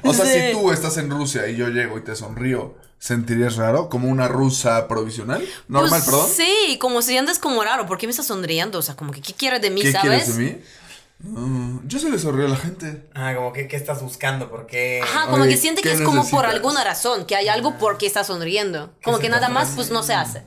[0.04, 0.32] O sea, Sí.
[0.32, 3.88] si tú estás en Rusia y yo llego y te sonrío, ¿sentirías raro?
[3.88, 5.44] ¿Como una rusa provisional?
[5.66, 6.28] ¿Normal, Pues, perdón?
[6.34, 8.78] Sí, como si andas como raro, ¿por qué me estás sonriendo?
[8.78, 10.08] O sea, como que, ¿qué quieres de mí, ¿Qué sabes?
[10.24, 10.56] quieres de mí?
[11.86, 13.08] Yo se le sonrío a la gente.
[13.14, 14.50] Ah, como que, ¿qué estás buscando?
[14.50, 15.00] Porque.
[15.02, 16.54] Ajá, como Oye, que siente que ¿qué es como por necesitas?
[16.54, 18.92] alguna razón, que hay algo por qué está sonriendo.
[19.02, 19.76] Como que nada más ofrece?
[19.76, 20.42] pues no se hace.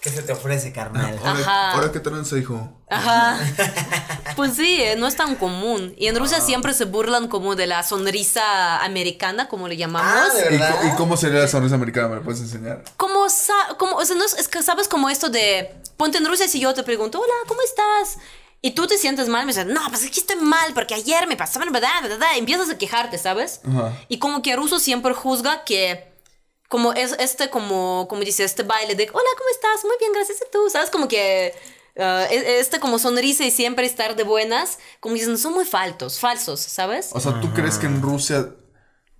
[0.00, 1.18] ¿Qué se te ofrece, carnal?
[1.18, 1.72] Ahora, Ajá.
[1.72, 2.80] ahora qué tranza, hijo.
[2.88, 3.38] Ajá.
[4.36, 5.94] Pues sí, eh, no es tan común.
[5.98, 10.08] Y en Rusia siempre se burlan como de la sonrisa americana, como le llamamos.
[10.14, 10.76] Ah, de ¿Y, ¿verdad?
[10.80, 12.06] co- y cómo sería la sonrisa americana?
[12.08, 12.84] ¿Me la puedes enseñar?
[12.96, 16.26] Como, sa- como, o sea, no es, es que sabes como esto de, ponte en
[16.26, 18.18] Rusia si yo te pregunto, hola, ¿cómo estás?
[18.60, 21.26] Y tú te sientes mal, me dices, no, pues es que estoy mal porque ayer
[21.28, 22.02] me pasaba, ¿verdad?
[22.02, 22.28] ¿verdad?
[22.36, 23.60] Empiezas a quejarte, ¿sabes?
[23.68, 23.96] Ajá.
[24.08, 26.08] Y como que ruso siempre juzga que
[26.68, 29.84] como es este, como, como dice, este baile de, hola, ¿cómo estás?
[29.84, 30.90] Muy bien, gracias a tú, ¿sabes?
[30.90, 31.54] Como que
[31.98, 36.18] ah, e- este como sonrisa y siempre estar de buenas, como dicen, son muy faltos,
[36.18, 37.10] falsos, ¿sabes?
[37.12, 38.54] O sea, ¿tú crees que en Rusia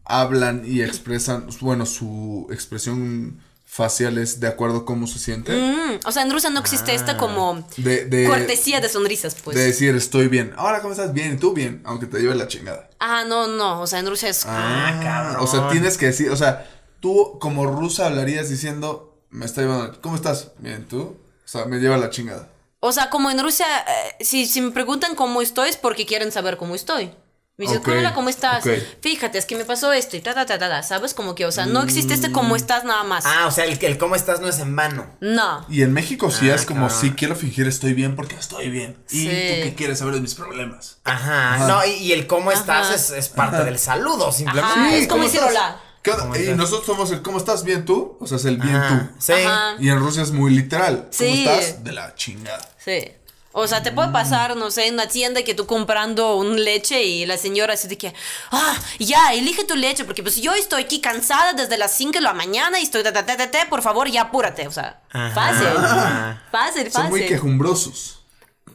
[0.04, 5.52] hablan y expresan, bueno, su expresión facial es de acuerdo a cómo se siente?
[5.52, 9.56] Mm, o sea, en Rusia no existe esta como De, de, cortesía de sonrisas, pues.
[9.56, 10.54] de decir estoy bien.
[10.56, 11.12] Ahora, ¿cómo estás?
[11.12, 12.88] Bien, y tú bien, aunque te lleve la chingada.
[12.98, 14.44] Ah, no, no, o sea, en Rusia es...
[14.46, 15.36] Ah, cabrón.
[15.40, 16.68] O sea, tienes que decir, o sea,
[17.00, 20.52] tú como rusa hablarías diciendo, me está llevando, ¿cómo estás?
[20.58, 21.00] Bien, tú.
[21.00, 22.48] O sea, me lleva la chingada.
[22.80, 26.32] O sea, como en Rusia, eh, si, si me preguntan cómo estoy es porque quieren
[26.32, 27.12] saber cómo estoy.
[27.58, 28.62] Me dicen, Ok, hola, ¿cómo estás?
[29.00, 31.12] Fíjate, es que me pasó esto y ta, ta, ta, ta, ta, ¿sabes?
[31.12, 33.24] Como que, o sea, no existe este cómo estás nada más.
[33.26, 35.16] Ah, o sea, el, el cómo estás no es en vano.
[35.20, 35.66] No.
[35.68, 37.00] Y en México sí Ah, es como, cabrón.
[37.00, 38.96] sí quiero fingir estoy bien porque estoy bien.
[39.10, 39.24] ¿Y Sí.
[39.26, 39.32] tú
[39.64, 40.98] qué quieres saber de mis problemas?
[41.02, 41.54] Ajá.
[41.54, 41.66] Ajá.
[41.66, 44.78] No, y, y el cómo estás es, es parte del saludo, simplemente.
[44.78, 45.80] Ajá, es como ¿cómo decir hola.
[46.00, 46.22] ¿Qué onda?
[46.26, 47.64] ¿Cómo Y nosotros somos el ¿cómo estás?
[47.64, 48.16] ¿Bien tú?
[48.20, 49.16] O sea, es el bien Ajá, tú.
[49.18, 49.32] Sí.
[49.32, 49.74] Ajá.
[49.80, 50.96] Y en Rusia es muy literal.
[50.98, 51.44] ¿Cómo Sí.
[51.44, 51.82] estás?
[51.82, 52.60] De la chingada.
[52.78, 53.14] Sí.
[53.52, 57.02] O sea, te puede pasar, no sé, en una tienda que tú comprando un leche
[57.02, 58.14] y la señora así de que,
[58.52, 62.20] ah, ya, elige tu leche, porque pues yo estoy aquí cansada desde las 5 de
[62.20, 64.68] la mañana y estoy, ta, ta, ta, ta, ta, por favor, ya apúrate.
[64.68, 65.34] O sea, Ajá.
[65.34, 65.66] fácil.
[65.66, 66.42] Ajá.
[66.52, 67.34] Fácil, Son muy fácil.
[67.36, 68.20] quejumbrosos.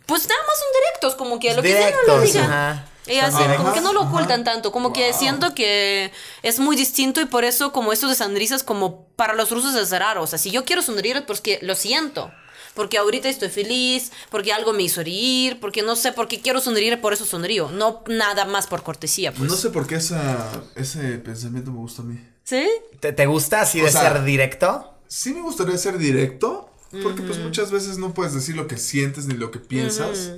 [0.06, 2.52] Pues nada más son directos, como que lo que sea no lo Directos, digan.
[2.52, 2.86] ajá.
[3.06, 4.10] Y así, como que no lo ajá.
[4.10, 6.12] ocultan tanto, como que siento que
[6.42, 9.92] es muy distinto y por eso como esto de sonrisas como para los rusos es
[9.92, 12.32] raro, o sea, si yo quiero sonreír es porque lo siento,
[12.74, 16.60] porque ahorita estoy feliz, porque algo me hizo reír, porque no sé por qué quiero
[16.62, 19.50] sonreír, por eso sonrío, no nada más por cortesía, pues.
[19.50, 22.20] No sé por qué esa, ese pensamiento me gusta a mí.
[22.44, 22.68] ¿Sí?
[23.00, 24.90] ¿Te, te gusta así O de sea- ser directo?
[25.08, 26.70] Sí me gustaría ser directo,
[27.04, 30.34] porque pues muchas veces no puedes decir lo que sientes ni lo que piensas,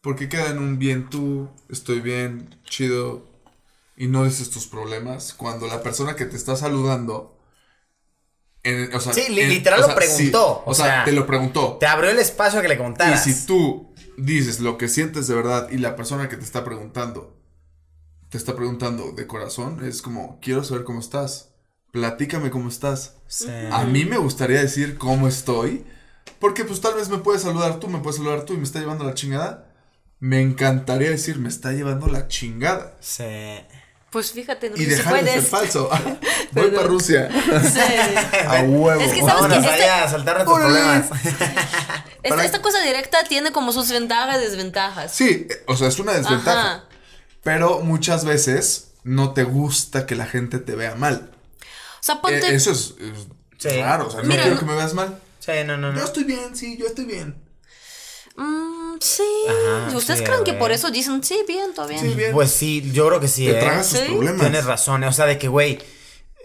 [0.00, 3.24] porque queda en un bien tú, estoy bien, chido,
[3.96, 7.37] y no dices tus problemas, cuando la persona que te está saludando...
[8.68, 11.12] en- o sea, Sí, en- literal o lo preguntó, sí, o o sea, sea, te
[11.12, 11.76] lo preguntó.
[11.80, 13.24] Te abrió el espacio a que le Y contaras.
[13.24, 17.34] si tú dices lo que sientes de verdad y la persona que te está preguntando
[18.30, 21.48] te está preguntando de corazón, es como, quiero saber cómo estás.
[21.92, 23.14] Platícame cómo estás.
[23.26, 23.48] Sí.
[23.72, 25.86] A mí me gustaría decir cómo estoy,
[26.38, 28.80] porque pues tal vez me puedes saludar tú, me puedes saludar tú y me está
[28.80, 29.72] llevando la chingada.
[30.20, 32.98] Me encantaría decir, me está llevando la chingada.
[33.00, 33.24] Sí.
[34.10, 35.90] Pues fíjate, no Y si dejar de ser falso.
[36.52, 37.28] Voy para Rusia.
[37.62, 37.80] Sí.
[38.46, 39.00] A huevo.
[39.00, 41.06] Es que sabes Vámonos que este- allá a soltar nuestros problemas.
[42.22, 45.12] Esta, esta cosa directa tiene como sus ventajas y desventajas.
[45.12, 46.60] Sí, eh, o sea, es una desventaja.
[46.74, 46.84] Ajá.
[47.42, 51.30] Pero muchas veces no te gusta que la gente te vea mal.
[52.00, 52.54] O sea, Eh, ponte...
[52.54, 53.26] eso es, es
[53.58, 53.80] Sí.
[53.82, 55.18] raro, o sea, no Mira, quiero no- que me veas mal.
[55.40, 56.04] Sí, no, no, Yo no.
[56.04, 57.42] estoy bien, sí, yo estoy bien.
[58.36, 59.22] Mm, sí.
[59.48, 62.00] Ajá, ¿Ustedes sí, creen que por eso dicen, sí, bien, todo bien?
[62.00, 62.32] Sí, bien.
[62.32, 63.60] Pues sí, yo creo que sí, te ¿eh?
[63.60, 64.40] tragas tus problemas.
[64.40, 65.78] Tienes razón, o sea, de que, güey,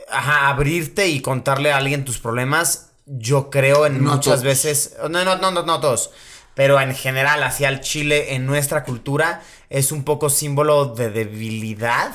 [0.10, 4.44] ajá, abrirte y contarle a alguien tus problemas, yo creo en No muchas todos.
[4.44, 6.12] veces, no, no, no, no, no todos,
[6.56, 12.14] pero en general hacia el Chile, en nuestra cultura, es un poco símbolo de debilidad.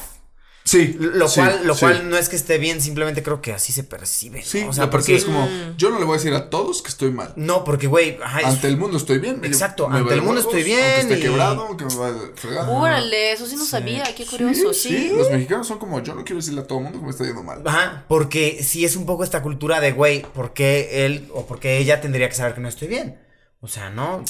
[0.68, 0.96] Sí.
[0.98, 1.80] Lo sí, cual, lo sí.
[1.80, 4.40] cual no es que esté bien, simplemente creo que así se percibe.
[4.40, 4.44] ¿no?
[4.44, 5.48] Sí, o sea, la porque percibes como,
[5.78, 7.32] yo no le voy a decir a todos que estoy mal.
[7.36, 9.40] No, porque, güey, es- Ante el mundo estoy bien.
[9.40, 11.94] me- Exacto, me ante el mundo huevos, estoy bien Aunque esté y- quebrado, aunque me
[11.94, 12.72] vaya fregado.
[12.72, 15.10] Órale, eso sí no sabía, qué curioso, sí.
[15.16, 17.24] Los mexicanos son como, yo no quiero decirle a todo el mundo que me está
[17.24, 17.62] yendo mal.
[17.64, 21.60] Ajá, porque sí es un poco esta cultura de, güey, ¿por qué él o por
[21.60, 23.18] qué ella tendría que saber que no estoy bien?
[23.60, 24.22] O sea, no,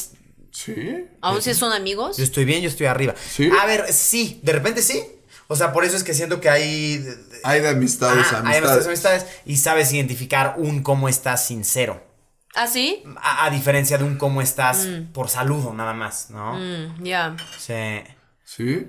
[0.50, 0.74] Sí.
[1.20, 2.16] ¿Aún si son amigos?
[2.16, 3.14] yo estoy bien, yo estoy arriba.
[3.30, 3.50] ¿Sí?
[3.60, 5.02] A ver, sí, de repente sí.
[5.48, 7.04] O sea, por eso es que siento que hay...
[7.42, 8.86] Hay de amistades, Ajá, hay amistades.
[8.86, 12.02] amistades, amistades y sabes identificar un cómo estás sincero.
[12.54, 13.02] ¿Ah, sí?
[13.20, 16.54] A, a diferencia de un cómo estás por saludo nada más, ¿no?
[16.54, 17.36] Mm, ya.
[17.58, 18.02] Sí.
[18.44, 18.88] Sí.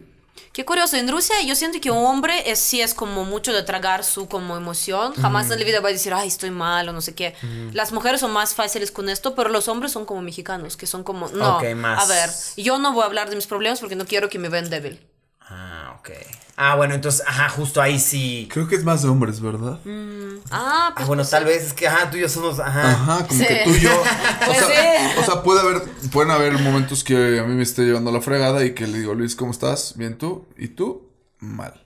[0.51, 3.61] Qué curioso, en Rusia yo siento que un hombre es, sí es como mucho de
[3.63, 5.13] tragar su como emoción.
[5.13, 7.35] Jamás en la vida va a decir, ay, estoy mal o no sé qué.
[7.73, 11.03] Las mujeres son más fáciles con esto, pero los hombres son como mexicanos, que son
[11.03, 12.03] como, no, más.
[12.03, 14.49] a ver, yo no voy a hablar de mis problemas porque no quiero que me
[14.49, 14.99] vean débil.
[15.49, 16.09] Ah, ok.
[16.57, 18.47] Ah, bueno, entonces, ajá, justo ahí sí.
[18.51, 19.79] Creo que es más de hombres, ¿verdad?
[20.51, 22.91] Ah, Ah, pues, bueno, tal vez es que, ajá, tú y yo somos, ajá.
[22.91, 23.47] Ajá, como Sí.
[23.47, 23.91] que tú y yo.
[23.99, 24.03] O
[24.45, 25.81] Pues sea, o sea, puede haber,
[26.11, 29.13] pueden haber momentos que a mí me esté llevando la fregada y que le digo,
[29.15, 29.93] Luis, ¿cómo estás?
[29.97, 30.47] Bien tú.
[30.57, 31.09] ¿Y tú?
[31.39, 31.85] Mal.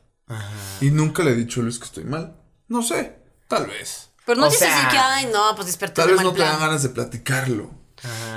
[0.82, 2.36] Y nunca le he dicho a Luis que estoy mal.
[2.68, 3.16] No sé,
[3.48, 4.10] tal vez.
[4.26, 6.32] pero no o dices sea, así que, ay, no, pues desperté Tal vez mal no
[6.32, 6.52] te plan.
[6.54, 7.70] dan ganas de platicarlo.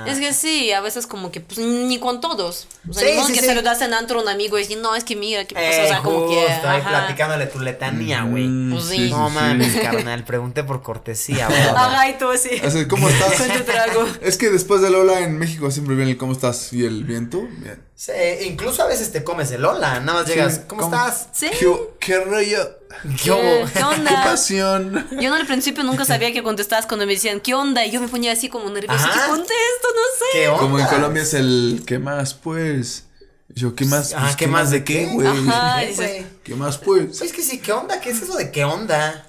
[0.05, 2.67] Es que sí, a veces como que pues ni con todos.
[2.89, 3.45] O sea, Sí, ni sí, que sí.
[3.47, 5.67] saludas en antro a un amigo y decir, no, es que mira, ¿qué pasa?
[5.67, 6.35] o Eh, sea, como que.
[6.35, 6.89] justo, ahí ajá.
[6.89, 8.47] platicándole tu letanía, güey.
[8.71, 9.09] Pues sí.
[9.09, 11.59] No mames, carnal, pregunté por cortesía, güey.
[11.61, 12.49] Ajá, y tú así.
[12.63, 13.33] Así, ¿cómo estás?
[13.41, 14.05] Con tu trago.
[14.21, 16.71] es que después del hola en México siempre viene el ¿cómo estás?
[16.71, 17.83] Y el bien tú, bien.
[17.95, 18.11] Sí,
[18.43, 20.95] incluso a veces te comes el hola, nada más llegas, Sí, ¿cómo, ¿cómo?
[20.95, 21.27] estás?
[21.33, 21.49] Sí.
[21.59, 22.76] ¿Qué, ¿Qué rollo?
[23.03, 24.23] ¿Qué ¿Qué ¿Qué onda?
[24.23, 25.07] pasión?
[25.19, 27.85] Yo no al principio nunca sabía qué contestabas cuando me decían, ¿qué onda?
[27.85, 28.95] Y yo me ponía así como nerviosa.
[29.07, 29.13] Ajá.
[29.25, 29.87] ¿Qué contesto?
[29.95, 30.25] No sé.
[30.33, 30.59] ¿Qué onda?
[30.59, 33.05] Como en Colombia es el ¿qué más pues?
[33.49, 34.13] Yo, ¿qué más?
[34.13, 35.07] Ah, Pues, ¿qué más de qué?
[35.07, 35.27] güey?
[35.27, 36.25] Ajá, ¿Qué, dices, güey?
[36.43, 37.21] ¿Qué más pues?
[37.21, 37.99] Es que sí, ¿qué onda?
[38.01, 39.25] ¿Qué es eso de qué onda?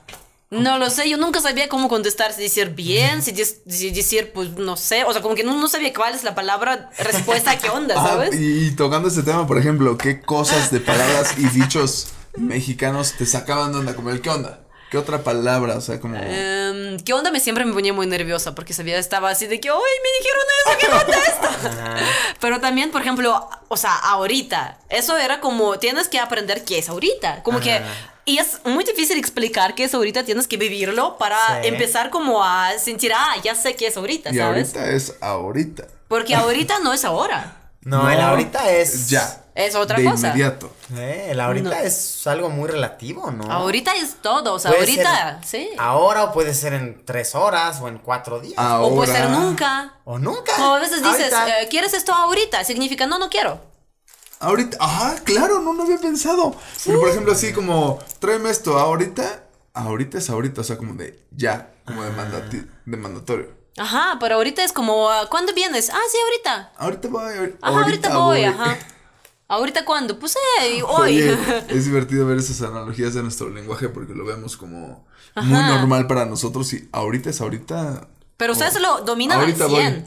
[0.51, 4.79] No lo sé, yo nunca sabía cómo contestar, si decir bien, si, decir, pues no
[4.79, 7.69] sé, o sea, como que no, no sabía cuál es la palabra respuesta a qué
[7.69, 8.35] onda, Ah, ¿sabes?
[8.35, 12.09] y, y tocando este tema, por ejemplo, ¿qué cosas de palabras y dichos
[12.41, 13.95] mexicanos te sacaban de onda?
[13.95, 14.61] Como el ¿qué onda?
[14.91, 15.77] ¿Qué otra palabra?
[15.77, 16.17] O sea, como...
[16.17, 17.31] Em, ¿Qué onda?
[17.31, 20.47] Me siempre me ponía muy nerviosa porque sabía, estaba así de que, ¡ay, me dijeron
[20.59, 20.79] eso!
[20.81, 21.69] ¿Qué contesto?
[22.41, 26.89] Pero también, por ejemplo, o sea, ahorita, eso era como, tienes que aprender qué es
[26.89, 27.43] ahorita.
[27.43, 27.83] Como que,
[28.25, 31.69] y es muy difícil explicar qué es ahorita, tienes que vivirlo para Sí.
[31.69, 34.75] empezar como a sentir, ah, ya sé qué es ahorita, y ¿sabes?
[34.75, 35.87] ahorita es ahorita.
[36.09, 39.09] Porque ahorita no es ahora, No, el ahorita es.
[39.09, 39.45] Ya.
[39.55, 40.29] es otra de cosa.
[40.29, 40.71] inmediato.
[40.95, 41.75] Eh, el ahorita No.
[41.77, 43.51] es algo muy relativo, ¿no?
[43.51, 45.71] Ahorita es todo, o sea, Puede ahorita, ser sí.
[45.79, 48.59] Ahora o puede ser en tres horas o en cuatro días.
[48.59, 48.87] Ahora.
[48.87, 49.95] O puede ser nunca.
[50.05, 50.53] O nunca.
[50.65, 52.63] O a veces dices, eh, ¿quieres esto ahorita?
[52.65, 53.61] Significa, no, no quiero.
[54.41, 56.55] Ahorita, ajá, claro, no lo había pensado.
[56.85, 59.43] Pero por ejemplo, así como, tráeme esto ahorita,
[59.75, 63.58] ahorita es ahorita, o sea, como de ya, como de, mandati- de mandatorio.
[63.79, 65.91] Ajá, pero ahorita es como, ah, ¿cuándo vienes?
[65.91, 66.73] Ah, sí, ahorita.
[66.79, 68.79] Ahorita voy, ahor- Ajá, ahorita, voy, ajá.
[69.49, 70.19] ¿Ahorita cuándo?
[70.19, 71.23] Pues eh, hoy.
[71.23, 75.07] Oye, es divertido ver esas analogías de nuestro lenguaje porque lo vemos como
[75.37, 78.09] muy normal para nosotros y ahorita es ahorita.
[78.37, 80.05] Pero ustedes lo dominan al ahorita voy.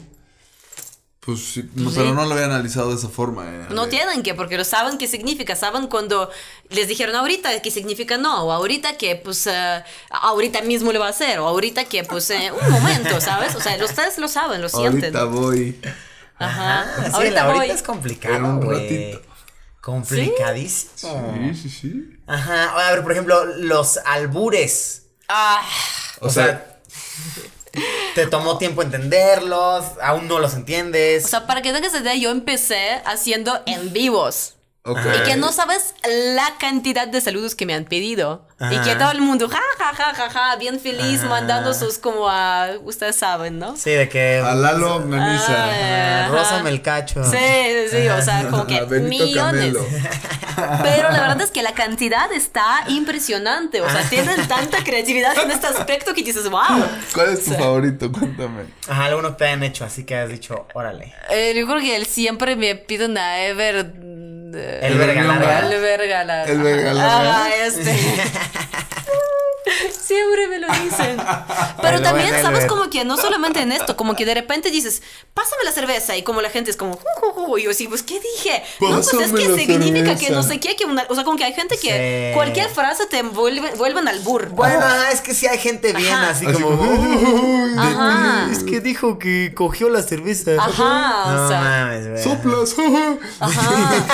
[1.22, 1.24] 100.
[1.24, 3.44] Pues sí, no, pero no lo había analizado de esa forma.
[3.48, 5.54] eh, No tienen que, porque lo saben qué significa.
[5.54, 6.30] Saben cuando
[6.68, 11.06] les dijeron ahorita qué significa no, o ahorita que pues eh, ahorita mismo le va
[11.06, 13.54] a hacer, o ahorita que pues eh, un momento, ¿sabes?
[13.54, 15.14] O sea, ustedes lo saben, lo sienten.
[15.16, 15.80] Ahorita voy.
[16.38, 16.86] Ajá.
[16.96, 17.70] Sí, ahorita ahorita voy.
[17.70, 19.22] es complicado, En un ratito.
[19.80, 21.34] Complicadísimo.
[21.54, 22.18] Sí, sí, sí.
[22.26, 22.72] Ajá.
[22.88, 25.04] A ver, por ejemplo, los albures.
[25.28, 25.62] Ah,
[26.20, 26.78] O, sea,
[28.14, 31.24] te tomó tiempo entenderlos, aún no los entiendes.
[31.24, 34.51] o sea, para que tengas idea, yo empecé haciendo en vivos.
[34.84, 34.98] Ok.
[35.20, 35.94] Y que no sabes
[36.34, 38.48] la cantidad de saludos que me han pedido.
[38.58, 38.82] Y Ajá.
[38.82, 41.28] que todo el mundo, ja, ja, ja, ja, ja, bien feliz, Ajá.
[41.28, 43.76] mandando sus como a, ustedes saben, ¿no?
[43.76, 44.38] sí, de que.
[44.44, 45.46] A Lalo Ah, Memisa.
[45.48, 46.28] Ah, Ajá.
[46.30, 47.22] Rózame el cacho.
[47.24, 47.36] Sí,
[47.90, 49.72] sí, sí, o sea, como que A Benito millones.
[49.72, 49.86] Camelo.
[50.82, 53.80] Pero la verdad es que la cantidad está impresionante.
[53.80, 56.84] O sea, tienen tanta creatividad en este aspecto que dices, wow.
[57.14, 58.10] ¿Cuál es tu favorito?
[58.12, 58.64] Cuéntame.
[58.88, 61.14] Ajá, algunos te han hecho, así que has dicho, órale.
[61.30, 63.92] Eh, yo creo que él siempre me pide una Ever.
[64.58, 65.58] El verga larga.
[65.60, 66.52] El verga larga.
[66.52, 67.44] El verga larga.
[67.44, 67.96] Ah, este.
[70.00, 71.16] Siempre me lo dicen.
[71.82, 72.66] Pero también, ¿sabes?
[72.66, 75.02] Como que no solamente en esto, como que de repente dices,
[75.34, 77.88] pásame la cerveza y como la gente es como, "Ju, ju, ju", y yo sí,
[77.88, 78.62] pues, ¿qué dije?
[78.80, 81.24] no, pues es Pásame que la significa que no sé qué, que una, o sea,
[81.24, 82.34] como que hay gente que Sí.
[82.34, 84.50] cualquier frase te vuelve, vuelven al burro.
[84.50, 86.30] Bueno, ajá, es que sí hay gente bien, Ajá.
[86.30, 87.72] así, Así como.
[87.78, 88.48] Ajá.
[88.50, 90.52] Es que dijo que cogió la cerveza.
[90.58, 91.60] Ajá, o No sea.
[91.60, 92.22] mames.
[92.22, 92.74] Soplas.
[93.40, 94.04] Ajá.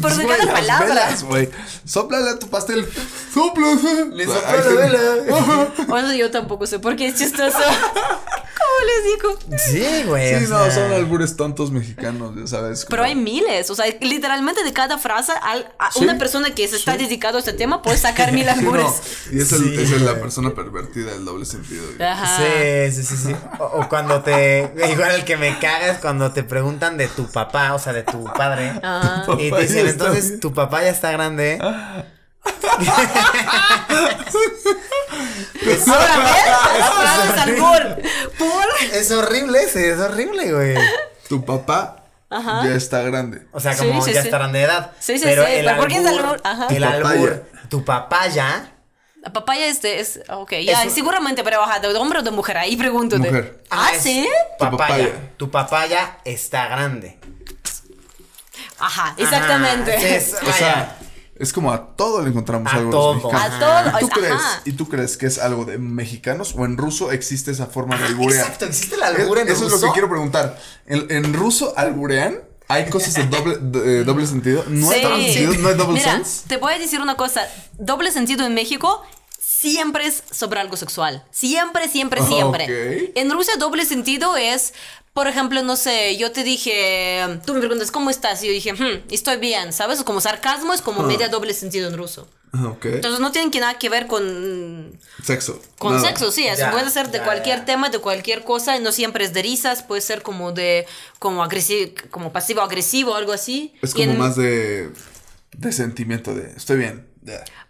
[0.00, 0.86] Pero cada las palabra.
[0.86, 1.50] velas, güey.
[1.84, 2.88] Sóplale a tu pastel.
[3.32, 3.82] Soplas.
[4.12, 4.26] Le
[4.56, 5.68] la vela.
[5.88, 7.58] Bueno, yo tampoco sé por qué es chistoso.
[8.62, 9.04] ¿Cómo les
[9.48, 9.58] digo?
[9.58, 10.38] Sí, güey.
[10.40, 12.86] Sí, no, sea, son albures tontos mexicanos, ya sabes.
[12.88, 16.54] Pero como- hay miles, o sea, literalmente de cada frase, al- a Sí, una persona
[16.54, 18.84] que se está dedicado a este tema puede sacar mil albures.
[19.30, 21.84] No, y es, el- Sí, esa es la persona pervertida del doble sentido.
[21.96, 22.08] güey.
[22.08, 22.38] Ajá.
[22.38, 23.36] Sí, sí, sí, sí.
[23.58, 24.72] O, o cuando te.
[24.90, 28.02] Igual el que me caga es cuando te preguntan de tu papá, o sea, de
[28.04, 28.72] tu padre.
[28.82, 29.24] Ajá.
[29.38, 30.40] Y te dicen, entonces, bien.
[30.40, 31.58] tu papá ya está grande.
[35.88, 38.02] Ahora ves, albur.
[38.38, 38.64] Por.
[38.92, 40.74] Es horrible ese, es horrible, güey.
[41.28, 42.62] Tu papá Ajá.
[42.64, 43.46] ya está grande.
[43.52, 44.28] O sea, Sí, como sí, ya sí.
[44.28, 44.92] estarán de edad.
[44.98, 46.40] Sí, sí, pero sí, el pero ¿por qué es albur, albur?
[46.44, 46.66] Ajá.
[46.68, 47.10] El Tu papaya.
[47.10, 48.68] albur, tu papá ya.
[49.22, 50.20] La papaya este es.
[50.28, 53.22] Ok, ya, Eso- seguramente, pero ajá, de hombre o de mujer, ahí pregúntate.
[53.30, 53.62] Mujer.
[53.70, 54.28] Ah, es sí.
[54.58, 55.08] Tu Papaya.
[55.36, 57.18] Tu papaya está grande.
[58.80, 59.94] Ajá, exactamente.
[59.96, 60.96] Ajá, es- O sea,
[61.36, 63.10] es como a todo le encontramos A algo todo.
[63.12, 63.54] a los mexicanos.
[63.54, 63.98] A todo.
[63.98, 64.14] ¿Y tú ajá.
[64.20, 64.40] crees?
[64.64, 68.06] ¿Y tú crees que es algo de mexicanos o en ruso existe esa forma de
[68.06, 68.40] alburear?
[68.44, 70.58] Exacto, existe el albur en Eso es lo que quiero preguntar.
[70.86, 72.38] ¿En, en ruso alburean?
[72.68, 74.64] ¿Hay cosas de doble, de, doble sentido?
[74.68, 75.54] ¿No hay doble sentido?
[75.62, 76.48] ¿No hay double Mira, sense?
[76.48, 77.42] te voy a decir una cosa.
[77.78, 79.02] Doble sentido en México
[79.38, 81.24] siempre es sobre algo sexual.
[81.30, 82.64] Siempre, siempre, Ah, siempre.
[82.64, 83.12] ok.
[83.16, 84.72] En Rusia doble sentido es,
[85.12, 88.42] por ejemplo, no sé, yo te dije, tú me preguntas, ¿cómo estás?
[88.42, 90.02] Y yo dije, "Hmm, estoy bien, ¿sabes?
[90.04, 91.06] Como sarcasmo es como Ah.
[91.06, 92.28] media doble sentido en ruso.
[92.54, 92.84] Ah, Ok.
[92.86, 95.60] Entonces no tienen que nada que ver con, Sexo.
[95.78, 96.06] con Nada.
[96.08, 97.64] sexo, sí, eso Ya, puede ser de ya, cualquier ya.
[97.64, 100.86] tema, de cualquier cosa, y no siempre es de risas, puede ser como de,
[101.18, 103.74] como agresivo, como pasivo agresivo, algo así.
[103.82, 104.90] Es como en- más de,
[105.56, 107.06] de sentimiento de estoy bien.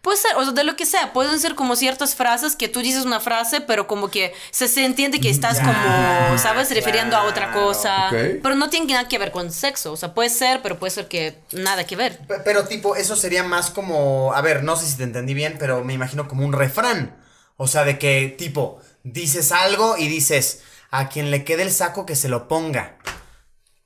[0.00, 2.80] Puede ser, o sea, de lo que sea, pueden ser como ciertas frases que tú
[2.80, 6.70] dices una frase, pero como que se, se entiende que estás como, ¿sabes?
[6.70, 8.08] Refiriendo a otra cosa.
[8.42, 9.92] Pero no tiene nada que ver con sexo.
[9.92, 12.18] O sea, puede ser, pero puede ser que nada que ver.
[12.26, 15.56] Pe- Pero tipo, eso sería más como, a ver, no sé si te entendí bien,
[15.58, 17.16] pero me imagino como un refrán.
[17.58, 22.06] O sea, de que tipo, dices algo y dices, a quien le quede el saco
[22.06, 22.96] que se lo ponga.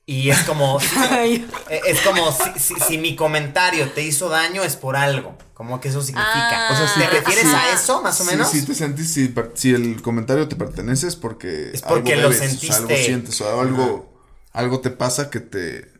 [0.09, 0.79] Y es como,
[1.19, 1.45] eh,
[1.85, 5.37] es como si, si- si mi comentario te hizo daño es por algo.
[5.53, 6.69] Como que eso significa.
[6.69, 6.69] Ah.
[6.71, 7.63] o sea, si ¿te te- refieres ajá.
[7.65, 8.49] a eso, más o Sí, menos?
[8.49, 11.71] Si te sentís, si, si el comentario te pertenece es porque.
[11.73, 12.75] Es porque algo lo debes, o sea, sentiste.
[12.93, 14.21] algo sientes o algo,
[14.53, 15.91] algo te pasa que te.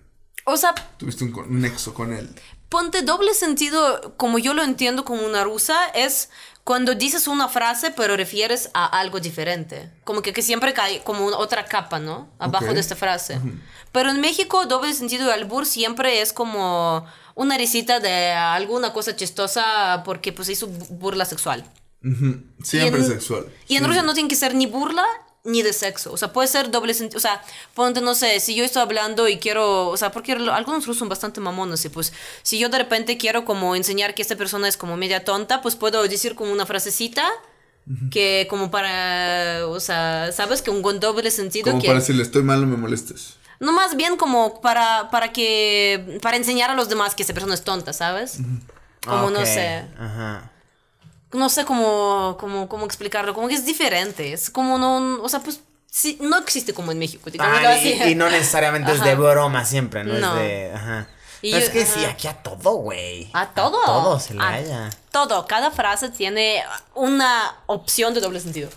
[0.50, 2.30] O sea, Tuviste un, nexo con él.
[2.70, 6.30] ponte doble sentido, como yo lo entiendo como una rusa, es
[6.64, 9.92] cuando dices una frase pero refieres a algo diferente.
[10.06, 12.30] Como que, que siempre cae como una otra capa, ¿no?
[12.40, 13.40] Abajo de esta frase.
[13.92, 19.16] Pero en México, doble sentido de albur siempre es como una risita de alguna cosa
[19.16, 21.64] chistosa porque pues hizo bu- burla sexual.
[22.04, 22.42] Ujú.
[22.64, 23.46] Siempre Y en- sexual.
[23.68, 23.86] Y en.
[23.86, 25.06] Rusia no tiene que ser ni burla
[25.48, 26.12] ni de sexo.
[26.14, 27.18] O sea, puede ser doble sentido.
[27.18, 27.42] O sea,
[27.74, 29.88] ponte, no sé, si yo estoy hablando y quiero.
[29.88, 31.84] O sea, porque lo- algunos rusos son bastante mamones.
[31.86, 35.24] Y pues, si yo de repente quiero como enseñar que esta persona es como media
[35.26, 37.28] tonta, pues puedo decir como una frasecita.
[38.12, 40.62] Que como para, o sea, ¿sabes?
[40.62, 41.88] Que un con doble sentido Como que...
[41.88, 43.36] para decirle, estoy mal, no me molestes.
[43.62, 46.20] No, más bien como para, para que...
[46.22, 48.40] Para enseñar a los demás que esa persona es tonta, ¿sabes?
[49.06, 50.52] Como, no sé Ajá.
[51.34, 55.42] No sé cómo, cómo, cómo explicarlo, como que es diferente, es como no, o sea,
[55.42, 55.60] pues
[55.92, 57.94] sí, no existe como en México, digamos Ah, así.
[57.94, 60.38] y, no necesariamente es de broma siempre, no, No.
[60.40, 60.72] es de.
[60.74, 61.10] Ajá.
[61.42, 63.30] Y No, yo- es que sí, aquí a todo, güey.
[63.34, 63.82] A todo.
[63.84, 64.90] A todo se le A haya.
[65.12, 66.64] Todo, cada frase tiene
[66.96, 68.70] una opción de doble sentido.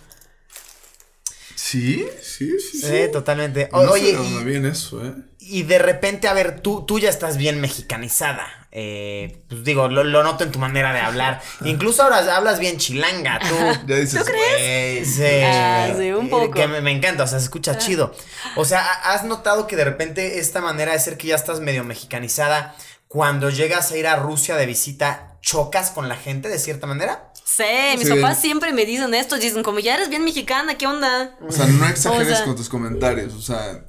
[1.55, 2.79] Sí, sí, sí.
[2.81, 2.87] sí.
[2.87, 3.69] Sí, totalmente.
[3.73, 5.15] O- No oye, y, viene eso, ¿eh?
[5.39, 8.60] y de repente, a ver, tú, tú ya estás bien mexicanizada.
[8.73, 11.41] Eh, pues digo, lo, lo noto en tu manera de hablar.
[11.65, 13.55] Incluso ahora hablas bien chilanga, tú.
[13.89, 15.25] Ya dices, Güey, sí.
[15.45, 16.51] Ah, sí, un Eh, poco.
[16.53, 18.15] Que me, me encanta, o sea, se escucha chido.
[18.57, 21.59] O sea, ¿ha- ¿has notado que de repente esta manera de ser que ya estás
[21.61, 22.77] medio mexicanizada,
[23.09, 27.33] cuando llegas a ir a Rusia de visita, chocas con la gente de cierta manera?
[27.43, 27.65] Sí,
[27.99, 28.15] mis Sí.
[28.15, 31.37] papás siempre me dicen esto, dicen como ya eres bien mexicana, ¿qué onda?
[31.47, 33.35] O sea, no exageres O sea- con tus comentarios.
[33.35, 33.85] O sea,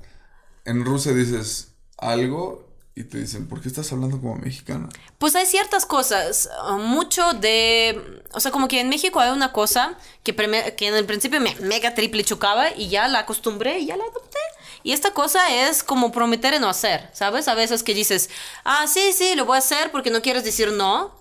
[0.65, 2.70] en Rusia dices algo
[3.01, 4.87] y te dicen, ¿por qué estás hablando como mexicana?
[5.17, 9.51] Pues hay ciertas cosas, uh, mucho de, o sea, como que en México hay una
[9.51, 13.97] cosa que, en el principio me mega triple chocaba y ya la acostumbré y ya
[13.97, 14.39] la adopté.
[14.83, 17.47] Y esta cosa es como prometer y no hacer, ¿sabes?
[17.47, 18.29] A veces que dices,
[18.63, 21.19] ah, sí, sí, lo voy a hacer porque no quieres decir no.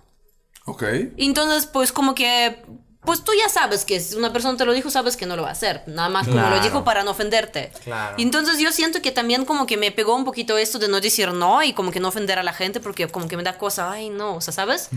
[0.67, 0.85] Ok.
[1.17, 2.63] Y entonces, pues como que,
[3.05, 5.43] pues tú ya sabes que si una persona te lo dijo, sabes que no lo
[5.43, 5.83] va a hacer.
[5.87, 7.73] Nada más como lo dijo para no ofenderte.
[7.85, 8.15] Claro.
[8.19, 11.01] Y entonces yo siento que también como que me pegó un poquito esto de no
[11.01, 13.57] decir no y como que no ofender a la gente porque como que me da
[13.59, 14.91] cosa, ay no, o sea, ¿sabes?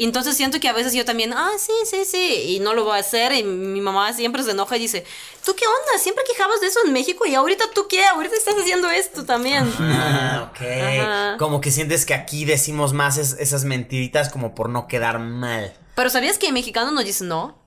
[0.00, 2.84] Y entonces siento que a veces yo también, ah, sí, sí, sí, y no lo
[2.84, 5.04] voy a hacer y mi mamá siempre se enoja y dice,
[5.44, 5.98] ¿tú qué onda?
[6.00, 9.68] Siempre quejabas de eso en México y ahorita tú qué, ahorita estás haciendo esto también.
[9.80, 10.60] Ah, ok.
[11.00, 11.36] Ajá.
[11.38, 15.74] Como que sientes que aquí decimos más es- esas mentiritas como por no quedar mal.
[15.98, 17.58] Pero ¿sabías que en mexicano no dice no?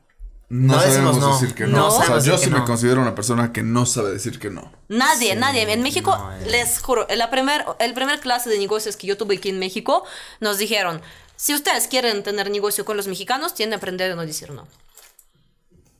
[0.48, 1.34] No, No sabemos decimos no.
[1.38, 1.88] decir que No no.
[1.88, 2.66] O sea, yo sí que me no.
[2.66, 4.72] considero una persona que no sabe decir que no.
[4.88, 5.70] Nadie, nadie.
[5.70, 6.46] En México, no, eh.
[6.50, 9.60] les juro, en la primer, el primer clase de negocios que yo tuve aquí en
[9.60, 10.06] México,
[10.40, 11.02] nos dijeron,
[11.36, 14.66] si ustedes quieren tener negocio con los mexicanos, tienen que aprender a no decir no.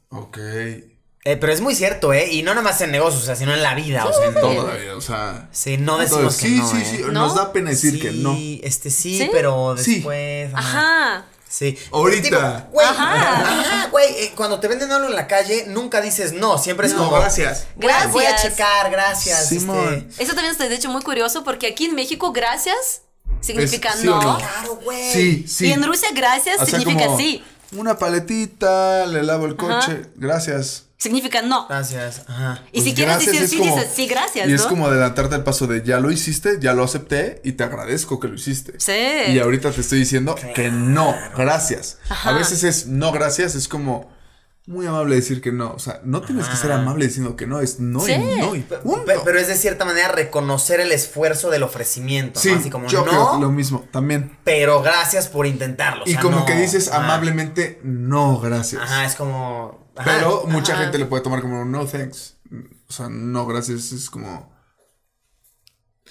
[0.08, 0.38] Ok.
[0.38, 2.32] Eh, pero es muy cierto, ¿eh?
[2.32, 4.34] Y no nada más en negocios, o sea, sino en la vida, o sea, en
[4.36, 4.56] todo.
[4.56, 5.50] Toda la vida, o sea.
[5.52, 6.86] Sí, no decimos Entonces, que sí, no, sí, ¿eh?
[6.86, 7.02] sí.
[7.08, 7.12] ¿No?
[7.12, 8.34] Nos da pena decir que no.
[8.36, 9.30] Sí, este sí, ¿Sí?
[9.34, 9.96] pero Sí.
[9.96, 10.52] después.
[10.56, 11.26] Ajá.
[11.52, 11.78] Sí.
[11.92, 12.70] Ahorita.
[12.72, 13.42] Güey, Ajá.
[13.42, 16.94] ajá, güey, eh, cuando te venden algo en la calle, nunca dices no, siempre es
[16.94, 17.18] No, como.
[17.20, 17.68] gracias.
[17.76, 18.54] Voy a- Voy a Gracias.
[18.54, 19.50] checar, gracias.
[19.50, 20.08] Simón.
[20.10, 20.24] este.
[20.24, 23.02] Eso también está de hecho muy curioso porque aquí en México, gracias
[23.42, 24.20] significa Es- sí no.
[24.20, 24.38] o no.
[24.38, 25.12] Claro, güey.
[25.12, 25.68] Sí, sí.
[25.68, 27.44] Y en Rusia, gracias O sea, significa como sí.
[27.74, 29.80] Una paletita, le lavo el Ajá.
[29.82, 30.86] coche, gracias.
[31.02, 31.66] Significa no.
[31.68, 32.22] Gracias.
[32.28, 32.64] Ajá.
[32.72, 34.70] Y si Pues quieres gracias decir es sí, como- dices sí, gracias, Y es ¿no?
[34.70, 38.28] como adelantarte el paso de ya lo hiciste, ya lo acepté y te agradezco que
[38.28, 38.74] lo hiciste.
[38.78, 39.32] Sí.
[39.34, 41.98] Y ahorita te estoy diciendo que no, gracias.
[42.08, 42.30] Ajá.
[42.30, 44.12] A veces es no gracias, es como
[44.68, 45.72] muy amable decir que no.
[45.74, 48.12] O sea, no tienes que ser amable diciendo que no, es no Sí.
[48.14, 49.04] y no y punto.
[49.06, 52.40] Pe- Pero es de cierta manera reconocer el esfuerzo del ofrecimiento.
[52.40, 52.60] sí, ¿no?
[52.60, 54.38] Así como yo no, creo lo mismo también.
[54.44, 56.04] pero gracias por intentarlo.
[56.04, 56.46] o y sea, como no.
[56.46, 58.84] que dices amablemente no gracias.
[58.84, 59.81] Ajá, es como.
[59.96, 60.04] Ajá.
[60.12, 60.84] Pero mucha Ajá.
[60.84, 62.38] gente le puede tomar como no thanks.
[62.90, 64.52] O sea, no gracias es como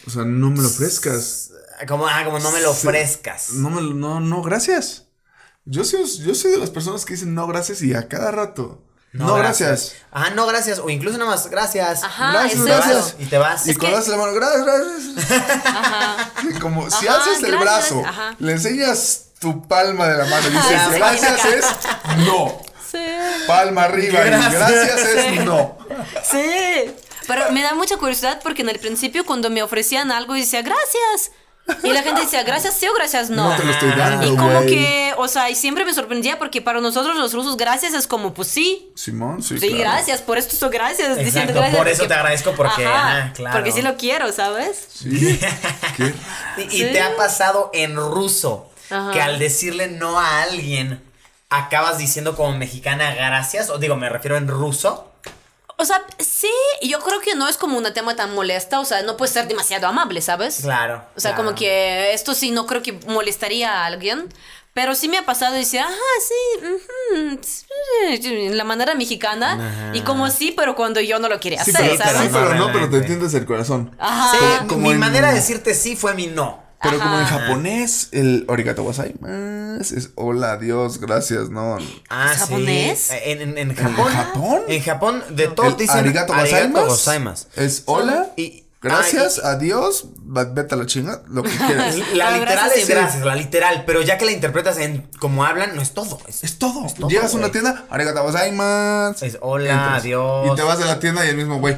[0.06, 1.50] o sea, no me lo ofrezcas.
[1.86, 3.50] Como, ah, como no me lo ofrezcas.
[3.52, 5.06] No me lo- no no gracias.
[5.66, 8.86] Yo soy yo soy de las personas que dicen no gracias y a cada rato.
[9.12, 9.94] No, gracias.
[10.12, 10.78] Ajá, no gracias.
[10.78, 12.04] O incluso nada más, gracias.
[12.04, 12.60] Ajá, Gracias,
[13.08, 13.66] es Y te vas.
[13.66, 15.66] Y cuando que- la mano, gracias, gracias.
[15.66, 16.32] Ajá.
[16.60, 17.60] Como si Ajá, haces el gracias,
[17.90, 18.36] brazo, ajá.
[18.38, 21.64] le enseñas tu palma de la mano y dices gracias es
[22.24, 22.60] no.
[23.46, 24.52] Palma arriba Gracias.
[24.52, 25.38] y gracias es Sí.
[25.44, 25.78] no.
[26.22, 26.90] Sí.
[27.26, 30.62] Pero me da mucha curiosidad porque en el principio cuando me ofrecían algo y decía
[30.62, 31.32] gracias.
[31.84, 33.50] Y la gente decía gracias sí o gracias no.
[33.50, 36.60] No te lo estoy dando, Y como que, o sea, y siempre me sorprendía porque
[36.60, 38.90] para nosotros los rusos gracias es como pues sí.
[38.96, 39.56] Simón, sí.
[39.60, 39.78] Sí, claro.
[39.92, 41.10] gracias, por esto soy gracias.
[41.10, 41.76] Exacto, diciendo gracias.
[41.76, 43.54] por eso porque- te agradezco, porque, ajá, claro.
[43.56, 44.88] Porque sí lo quiero, ¿sabes?
[44.92, 45.38] Sí.
[45.96, 46.12] ¿Qué?
[46.58, 46.88] Y, y Sí.
[46.92, 49.12] te ha pasado en ruso Ajá.
[49.12, 51.00] que al decirle no a alguien
[51.50, 55.10] acabas diciendo como mexicana gracias, o digo, me refiero en ruso.
[55.76, 56.50] O sea, sí,
[56.82, 59.48] yo creo que no es como un tema tan molesta, o sea, no puede ser
[59.48, 60.60] demasiado amable, ¿sabes?
[60.62, 61.04] Claro.
[61.16, 61.44] O sea, claro.
[61.44, 64.28] como que esto sí no creo que molestaría a alguien.
[64.72, 67.66] Pero sí me ha pasado y decía, ah, sí, ujú, sí",
[68.46, 69.54] en la manera mexicana.
[69.54, 69.96] Ajá.
[69.96, 72.22] Y como sí, pero cuando yo no lo quería Sí, hacer, pero, sí, ¿sabes?
[72.22, 73.96] sí, pero no, pero te entiendes el corazón.
[73.98, 74.30] Ajá.
[74.30, 76.62] Sí, Como- como mi en- manera de decirte sí fue mi no.
[76.82, 77.40] Pero como en Ajá.
[77.40, 81.76] japonés, el origato gozaimasu es hola, adiós, gracias, no.
[82.08, 82.38] Ah, ¿Es sí.
[82.40, 83.10] japonés?
[83.24, 84.12] En, en, en Japón.
[84.12, 84.60] Japón?
[84.68, 86.32] En Japón, de todo El te dicen arigato
[86.86, 87.46] gozaimasu.
[87.56, 90.06] es hola, Y- gracias, adiós,
[90.36, 91.96] va- vete a la chinga, lo que quieras.
[92.14, 95.82] La literal es gracias, la literal, pero ya que la interpretas en como hablan, no
[95.82, 96.18] es todo.
[96.28, 96.86] Es, Es todo.
[96.94, 97.84] todo, Llegas a una tienda,
[98.22, 99.24] gozaimasu.
[99.24, 100.48] Es hola, adiós.
[100.52, 101.76] Y te vas de la tienda y el mismo güey.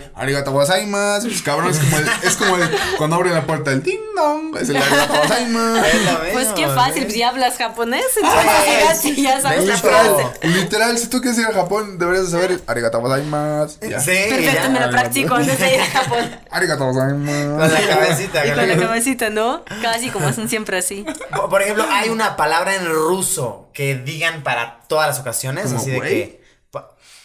[1.28, 4.56] Pues cabrón, es como el, es como el, cuando abren la puerta el ding dong,
[4.58, 7.04] es el lo Pues qué fácil, ¿ves?
[7.04, 10.24] pues ya hablas japonés, entonces Pues, llegas y ya sabes la frase.
[10.42, 12.60] Literal, literal, si tú quieres ir a Japón, deberías de saber.
[13.80, 14.00] Ya.
[14.00, 14.68] Sí, Perfecto, ya.
[14.68, 16.30] me lo practico antes de ir a Japón.
[16.50, 18.46] Arigato Con la cabecita.
[18.46, 19.64] Y con la- cabecita, ¿no?
[19.82, 21.04] Casi como hacen siempre así.
[21.50, 25.90] Por- ejemplo, hay una palabra en ruso que digan para todas las ocasiones, ¿Como así
[25.90, 26.42] de que.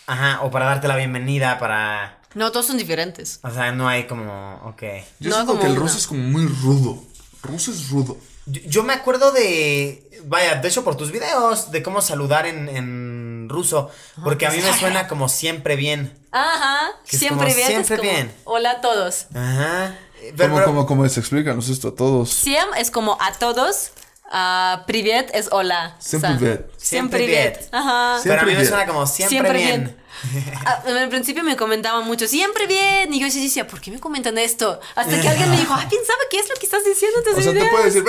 [0.09, 2.19] Ajá, o para darte la bienvenida, para.
[2.33, 3.39] No, todos son diferentes.
[3.43, 4.61] O sea, no hay como.
[4.65, 4.81] Ok.
[5.19, 5.81] Yo No, siento como que el una.
[5.81, 7.03] ruso es como muy rudo.
[7.43, 8.17] Ruso es rudo.
[8.45, 10.03] Yo, yo me acuerdo de.
[10.25, 13.16] Vaya, de hecho, por tus videos, de cómo saludar en, en
[13.49, 13.89] ruso.
[14.23, 16.17] Porque a mí me suena como siempre bien.
[16.31, 17.67] Ajá, Que siempre como bien.
[17.67, 18.35] siempre es como, bien.
[18.45, 19.27] Hola a todos.
[19.33, 19.95] Ajá.
[20.19, 21.17] Pero- ¿Cómo, pero- cómo, cómo es?
[21.17, 22.29] Explícanos esto a todos.
[22.31, 23.91] Siem es como a todos.
[24.29, 25.95] ah, privet es hola.
[25.99, 26.65] Siempre bien.
[26.75, 27.53] Siempre Siempre bien.
[27.71, 28.19] Ajá.
[28.23, 29.83] pero a mí me suena como siempre, Siempre bien.
[29.85, 30.07] bien.
[30.65, 33.13] Ah, principio me comentaban mucho, siempre bien.
[33.13, 34.79] Y yo sí decía, ¿por qué me comentan esto?
[34.95, 37.23] Hasta que alguien me dijo, ah, ¿quién sabe qué es lo que estás diciendo O
[37.41, 38.03] sea, te videos?" puede decir,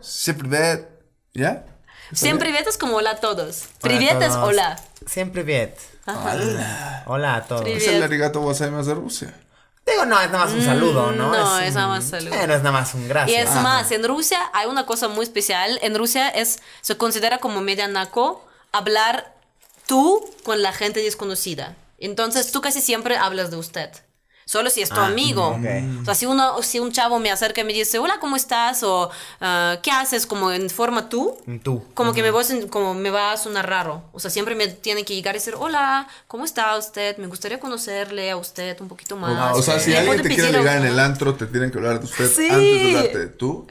[0.00, 0.88] siempre bien.
[1.34, 1.66] ¿Ya?
[2.14, 3.62] Siempre bien es como hola a todos.
[3.64, 4.48] Hola a Privet es todos.
[4.48, 4.80] hola.
[7.06, 7.66] Hola a todos.
[7.66, 9.34] Es el arigato gozaimasu de Rusia.
[9.86, 11.28] Digo, no, es nada más un saludo, ¿no?
[11.28, 12.34] Mm, no, es un- nada más saludo.
[12.34, 13.48] No es nada más un Y gracias.
[13.54, 15.78] es más, en Rusia hay una cosa muy especial.
[15.82, 19.34] En Rusia es, se considera como media naco hablar
[19.86, 21.74] tú con la gente desconocida.
[21.98, 23.90] Entonces tú casi siempre hablas de usted.
[24.45, 25.49] Solo si es tu Ah, amigo.
[25.49, 26.01] ok.
[26.01, 28.81] O sea, si, uno, si un chavo me acerca y me dice, hola, ¿cómo estás?
[28.81, 29.11] O
[29.41, 30.25] ah, ¿qué haces?
[30.25, 31.37] Como en forma tú.
[31.61, 31.83] Tú.
[31.93, 34.01] Como que me va, a sen- como me va a sonar raro.
[34.11, 37.17] O sea, siempre me tiene que llegar y decir, hola, ¿cómo está usted?
[37.17, 39.33] Me gustaría conocerle a usted un poquito más.
[39.37, 40.93] Ah, o sea, si Me alguien puede te quiere pedir ligar en algo.
[40.95, 42.49] el antro, te tienen que hablar de usted Sí.
[42.49, 43.67] antes de hablarte de tú.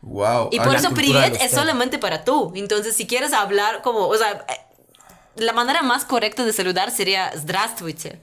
[0.00, 0.48] Wow.
[0.52, 1.58] Y por eso cultura de privet es usted.
[1.58, 2.50] solamente para tú.
[2.56, 4.56] Entonces, si quieres hablar como, o sea, eh,
[5.36, 8.22] la manera más correcta de saludar sería Здравствуйте.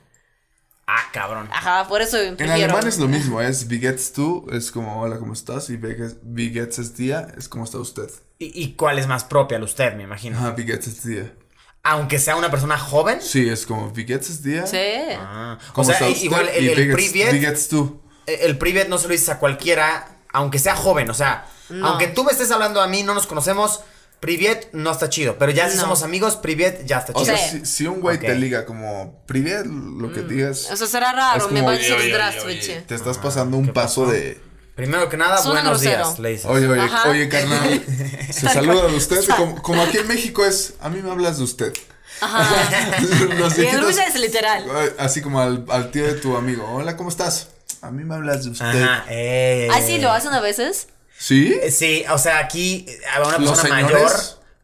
[0.89, 1.49] Ah, cabrón.
[1.53, 5.19] Ajá, por eso En alemán es lo mismo, es Wie geht's du, es como hola,
[5.19, 5.69] ¿cómo estás?
[5.71, 8.09] Y Wie geht's- Wie geht's es día, es ¿cómo está usted?
[8.39, 9.59] ¿Y, y cuál es más propia?
[9.59, 10.37] La usted, me imagino.
[10.39, 11.35] Ajá, Wie geht's es día.
[11.83, 13.21] Aunque sea una persona joven.
[13.21, 14.65] Sí, es como Wie geht's es día.
[14.67, 14.77] Sí.
[15.19, 16.23] Ah, o ¿Cómo sea, usted?
[16.23, 17.33] igual el, el privet.
[17.33, 18.01] Wie geht's du.
[18.27, 21.11] El privet no se lo dices a cualquiera, aunque sea joven.
[21.11, 21.87] O sea, No.
[21.89, 23.81] aunque tú me estés hablando a mí, no nos conocemos.
[24.21, 25.83] Privet no está chido, pero ya si no.
[25.83, 27.23] somos amigos, Privet ya está chido.
[27.23, 27.61] O sea, sí.
[27.61, 28.31] si, si, un güey okay.
[28.31, 30.29] te liga como Privet, lo que mm.
[30.29, 30.71] digas.
[30.71, 34.13] O sea, será raro, como, me va a decir Te estás pasando un paso pasó?
[34.13, 34.41] de.
[34.75, 36.05] Primero que nada, Suena buenos grosero.
[36.05, 36.47] días, le dices.
[36.47, 37.09] Oye, oye, Ajá.
[37.11, 37.83] oye, carnal.
[38.31, 39.25] se saluda de usted.
[39.37, 41.73] Como, como, aquí en México es, a mí me hablas de usted.
[42.21, 43.01] Ajá.
[43.39, 44.65] Los viejitos, es literal.
[44.99, 46.69] Así como al, al tío de tu amigo.
[46.71, 47.49] Hola, ¿cómo estás?
[47.83, 48.83] A mí me hablas de usted.
[48.83, 49.69] Ajá, eh.
[49.73, 50.89] Así lo hacen a veces.
[51.19, 51.59] ¿Sí?
[51.63, 54.11] Eh, Sí, o sea, aquí eh, a una persona mayor,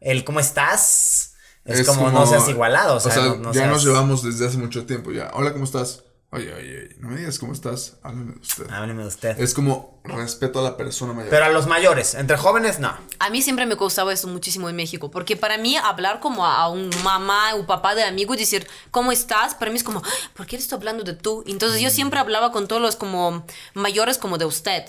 [0.01, 1.33] el cómo estás,
[1.65, 2.95] es, como, no seas igualado.
[2.97, 5.31] O sea, no, no ya seas- nos llevamos desde hace mucho tiempo ya.
[5.33, 6.03] Hola, ¿cómo estás?
[6.33, 7.97] Oye, oye, oye, no me digas cómo estás.
[8.01, 8.69] Háblame de usted.
[8.71, 9.39] Hábleme de usted.
[9.39, 11.29] Es como respeto a la persona mayor.
[11.29, 12.91] Pero a los mayores, entre jóvenes, no.
[13.19, 16.67] A mí siempre me causaba eso muchísimo en México, porque para mí hablar como a
[16.69, 19.53] un mamá o papá de amigo y decir, ¿cómo estás?
[19.53, 21.43] Para mí es como, "Ah, ¿por qué estoy hablando de tú?
[21.47, 24.83] Entonces yo siempre hablaba con todos los como mayores como de usted.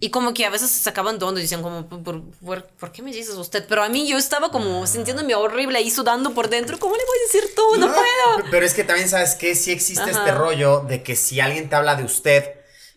[0.00, 2.02] Y como que a veces se sacaban de onda y decían como, ¿Por,
[2.44, 3.64] por, por qué me dices usted?
[3.68, 7.16] Pero a mí yo estaba como sintiéndome horrible ahí sudando por dentro, ¿cómo le voy
[7.18, 7.62] a decir tú?
[7.78, 8.50] No puedo.
[8.50, 10.10] Pero es que también sabes que sí existe Ajá.
[10.10, 12.44] este rollo de que si alguien te habla de usted,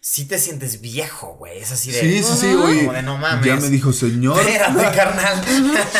[0.01, 1.59] sí te sientes viejo, güey.
[1.59, 1.99] Es así de.
[1.99, 2.55] Sí, sí, sí.
[2.55, 3.45] Como de no mames.
[3.45, 4.39] Ya me dijo señor.
[4.39, 5.43] Espérate, carnal.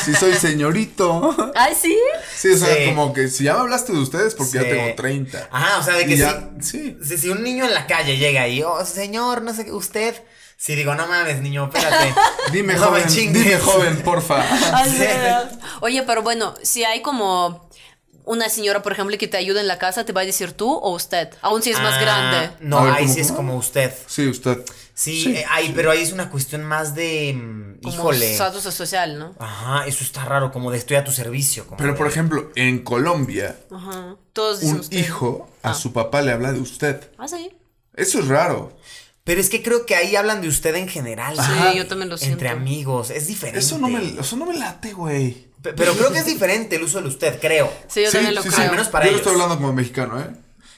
[0.05, 1.35] Sí, soy señorito.
[1.55, 1.97] Ay, sí.
[2.35, 2.85] Sí, o sea, Sí.
[2.85, 4.69] como que si ya me hablaste de ustedes porque ya Sí.
[4.69, 5.49] tengo 30.
[5.51, 6.97] Ajá, o sea, de que ya- si, sí.
[7.03, 10.15] si, si un niño en la calle llega y, oh, señor, no sé qué, usted.
[10.59, 12.15] Si digo, no mames, niño, espérate.
[12.51, 14.43] Dime, No joven, dime, joven, porfa.
[14.75, 15.05] Ay, Sí.
[15.81, 17.66] Oye, pero bueno, si hay como
[18.27, 20.71] una señora, por ejemplo, que te ayuda en la casa, ¿te va a decir tú
[20.71, 21.29] o usted?
[21.41, 22.51] Aún si es más Ah, grande.
[22.59, 23.91] No, ver, ahí ¿cómo, sí es como usted.
[24.05, 24.59] Sí, usted.
[24.93, 25.35] Sí, Sí.
[25.35, 27.33] eh, ahí, pero ahí es una cuestión más de.
[27.33, 28.31] mm, Como híjole.
[28.31, 29.35] estatus social, ¿no?
[29.39, 31.65] Ajá, eso está raro, como de estoy a tu servicio.
[31.65, 34.15] como Pero, de- por ejemplo, en Colombia, Ajá.
[34.33, 34.97] Todos dicen un usted.
[34.99, 35.73] hijo a Ah.
[35.73, 37.09] su papá le habla de usted.
[37.17, 37.51] Ah, sí.
[37.95, 38.75] Eso es raro.
[39.23, 41.35] Pero es que creo que ahí hablan de usted en general.
[41.35, 41.73] Sí, Ajá.
[41.73, 42.33] yo también lo siento.
[42.33, 43.59] Entre amigos, es diferente.
[43.59, 45.46] Eso no me, eso no me late, güey.
[45.61, 47.71] Pe- Pero creo que es diferente el uso del usted, creo.
[47.87, 48.65] Sí, yo Sí, también lo sí, sí, creo.
[48.67, 49.27] al menos para Yo lo ellos.
[49.27, 50.27] estoy hablando como mexicano, ¿eh?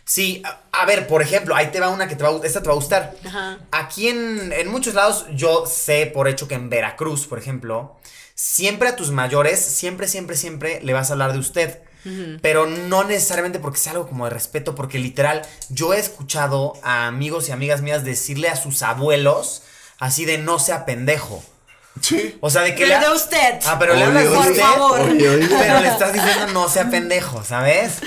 [0.05, 2.61] Sí, a, a ver, por ejemplo, ahí te va una que te va a esta
[2.61, 3.15] te va a gustar.
[3.25, 3.59] Ajá.
[3.71, 7.97] Aquí en, en muchos lados, yo sé por hecho que en Veracruz, por ejemplo,
[8.33, 11.79] siempre a tus mayores, siempre, siempre, siempre le vas a hablar de usted.
[12.41, 17.07] Pero no necesariamente porque sea algo como de respeto, porque literal, yo he escuchado a
[17.07, 19.63] amigos y amigas mías decirle a sus abuelos
[19.99, 21.43] así de no sea pendejo.
[22.01, 22.37] Sí.
[22.41, 23.59] O sea, de que Pero le de usted.
[23.65, 24.99] Ah, pero le hablas usted, favor.
[25.01, 25.47] oye, oye.
[25.49, 27.99] pero le estás diciendo no sea pendejo, ¿sabes?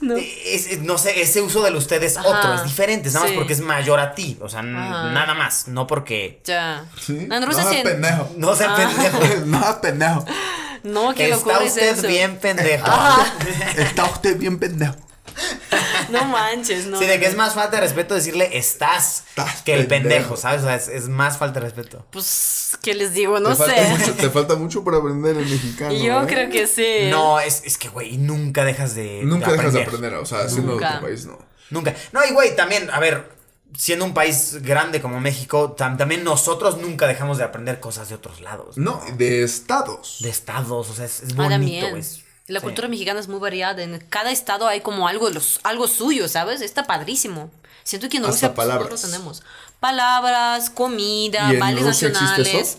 [0.00, 0.16] No.
[0.16, 2.26] Es- es- no sé, ese uso del usted es Ajá.
[2.28, 3.32] otro, es diferente, es nada Sí.
[3.32, 6.84] más porque es mayor a ti, o sea, nada más, no porque Ya.
[6.98, 7.26] Sí.
[7.28, 7.80] Rusia no, sí.
[7.82, 8.30] pendejo.
[8.36, 8.76] no sea Ah.
[8.76, 9.18] pendejo.
[9.46, 10.24] no, pendejo.
[10.84, 12.06] No, qué locura Está es usted eso.
[12.08, 12.86] bien pendejo.
[13.76, 14.94] Está usted bien pendejo.
[16.10, 16.98] No manches, no.
[16.98, 20.14] sí, de que es más falta de respeto decirle estás, Estás que el pendejo.
[20.14, 20.62] pendejo, ¿sabes?
[20.62, 22.04] O sea, es, es más falta de respeto.
[22.10, 23.38] Pues, ¿qué les digo?
[23.38, 23.88] No te, falta sé.
[23.90, 25.92] mucho, te falta mucho para aprender el mexicano.
[25.92, 26.26] Yo ¿eh?
[26.26, 27.08] creo que sí.
[27.10, 30.48] No, es, es que, güey, nunca dejas de Nunca de dejas de aprender, o sea,
[30.48, 31.38] siendo de otro país, no.
[31.70, 31.94] Nunca.
[32.12, 33.30] No, y güey, también, a ver,
[33.78, 38.16] siendo un país grande como México, tam- también nosotros nunca dejamos de aprender cosas de
[38.16, 38.76] otros lados.
[38.78, 40.16] No, de estados.
[40.20, 42.04] De estados, o sea, es, es bonito, también.
[42.50, 42.64] La Sí.
[42.64, 43.82] cultura mexicana es muy variada.
[43.82, 46.60] En cada estado hay como algo, los, algo suyo, ¿sabes?
[46.60, 47.50] Está padrísimo.
[47.84, 49.02] Siento que en Hasta Rusia pues, no lo palabras.
[49.02, 49.42] tenemos.
[49.80, 52.68] Palabras, comida, ¿Y en bailes Rusia existe nacionales.
[52.68, 52.78] eso?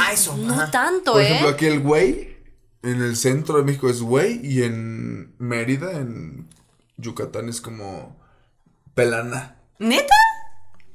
[0.00, 0.36] Ah, eso.
[0.36, 0.70] No ajá.
[0.70, 1.24] tanto, Por ¿eh?
[1.26, 2.36] ejemplo, aquí el güey,
[2.82, 6.48] en el centro de México es güey, y en Mérida, en
[6.96, 8.16] Yucatán es como
[8.94, 9.56] pelana.
[9.78, 10.14] ¿Neta?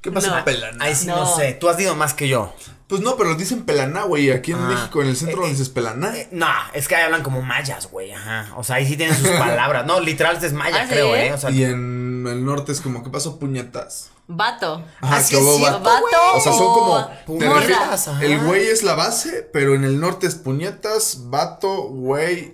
[0.08, 0.34] ¿Qué pasa No.
[0.36, 0.86] con pelana?
[0.86, 1.18] Ahí sí no.
[1.18, 1.36] No.
[1.36, 1.52] sé.
[1.60, 2.54] Tú has ido más que yo.
[2.88, 4.32] Pues no, pero dicen pelana, güey.
[4.32, 4.70] Aquí en Ah.
[4.70, 6.16] México, en el centro, Eh, eh, dices pelana.
[6.16, 8.14] Eh, no, es que ahí hablan como mayas, güey.
[8.14, 8.54] Ajá.
[8.56, 9.86] O sea, ahí sí tienen sus palabras.
[9.86, 10.94] No, literal es maya, ¿Ah, sí?
[10.94, 11.34] creo, ¿eh?
[11.34, 14.12] O sea, y en el norte es como, ¿qué pasó, puñetas?
[14.30, 14.86] Vato.
[15.02, 15.80] Ajá, Así que es hubo vato.
[15.82, 16.06] Vato
[16.36, 16.96] O sea, son como.
[16.98, 18.24] Ajá.
[18.24, 22.54] El güey es la base, pero en el norte es puñetas, vato, güey.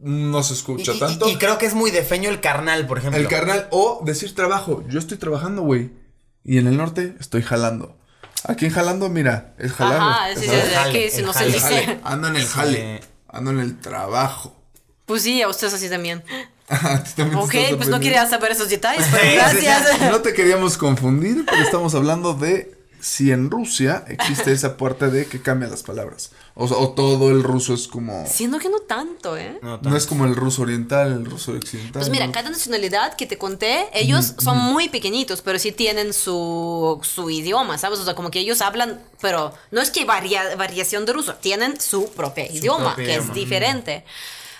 [0.00, 1.28] No se y, escucha y- tanto.
[1.28, 3.20] y creo que es muy de feño el carnal, por ejemplo.
[3.20, 4.84] El carnal, o decir trabajo.
[4.88, 5.90] Yo estoy trabajando, güey.
[6.48, 7.96] Y en el norte estoy jalando.
[8.44, 10.30] Aquí en jalando, mira, es jalar.
[10.30, 11.52] Es sí, sí, aquí el no se jale.
[11.52, 12.00] dice.
[12.04, 13.00] Ando en el jale.
[13.28, 14.56] Ando en el trabajo.
[15.06, 16.22] Pues sí, a ustedes así también.
[17.16, 20.00] También Ok, pues no quería saber esos detalles, pero gracias.
[20.10, 25.26] No te queríamos confundir, pero estamos hablando de si en Rusia existe esa puerta de
[25.26, 26.32] que cambia las palabras.
[26.54, 28.26] O, sea, o todo el ruso es como.
[28.26, 29.58] Siendo que no tanto, ¿eh?
[29.62, 32.00] No, No es como el ruso oriental, el ruso occidental.
[32.00, 32.32] Pues mira, ¿no?
[32.32, 37.78] cada nacionalidad que te conté, ellos son muy pequeñitos, pero sí tienen su, su idioma,
[37.78, 37.98] ¿sabes?
[37.98, 41.80] O sea, como que ellos hablan, pero no es que varia, variación de ruso, tienen
[41.80, 43.28] su propio idioma, propio que idioma.
[43.28, 44.04] es diferente.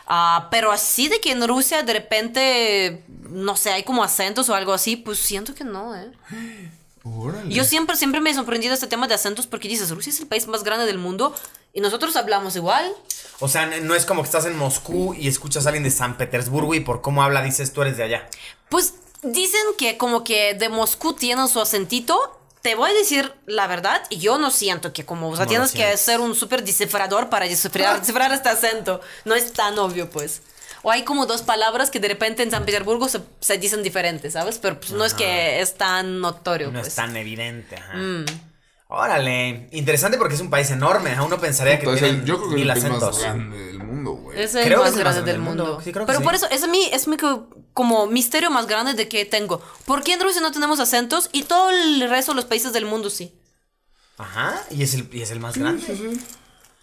[0.06, 4.54] Ah, pero así de que en Rusia de repente, no sé, hay como acentos o
[4.54, 6.12] algo así, pues siento que no, ¿eh?
[7.14, 7.54] Órale.
[7.54, 10.26] Yo siempre, siempre me he sorprendido este tema de acentos porque dices, Rusia es el
[10.26, 11.34] país más grande del mundo
[11.72, 12.92] y nosotros hablamos igual.
[13.38, 16.16] O sea, no es como que estás en Moscú y escuchas a alguien de San
[16.16, 18.28] Petersburgo y por cómo habla dices tú eres de allá.
[18.68, 22.40] Pues dicen que como que de Moscú tienen su acentito.
[22.62, 25.48] Te voy a decir la verdad, y yo no siento que como, o sea, No
[25.48, 29.00] tienes que ser un súper descifrador para descifrar, descifrar este acento.
[29.24, 30.42] No es tan obvio, pues.
[30.86, 34.34] O hay como dos palabras que de repente en San Petersburgo se, se dicen diferentes,
[34.34, 34.58] ¿sabes?
[34.58, 36.86] Pero pues no es que es tan notorio, No pues.
[36.88, 37.94] es tan evidente, ajá.
[37.96, 38.24] Mm.
[38.88, 41.10] Órale, interesante porque es un país enorme.
[41.12, 43.14] A uno pensaría que es el- tienen yo creo que es mil el país acentos.
[43.16, 44.40] más grande del mundo, güey.
[44.40, 45.80] Es el Creo que más es el grande del mundo.
[45.82, 46.24] Sí, creo que Pero sí.
[46.24, 49.60] por eso, es mí, es mi co- como misterio más grande de que tengo.
[49.86, 52.86] ¿Por qué en Rusia no tenemos acentos y todo el resto de los países del
[52.86, 53.34] mundo sí?
[54.18, 55.82] Ajá, y es el, y es el más grande.
[55.84, 56.20] Sí, sí.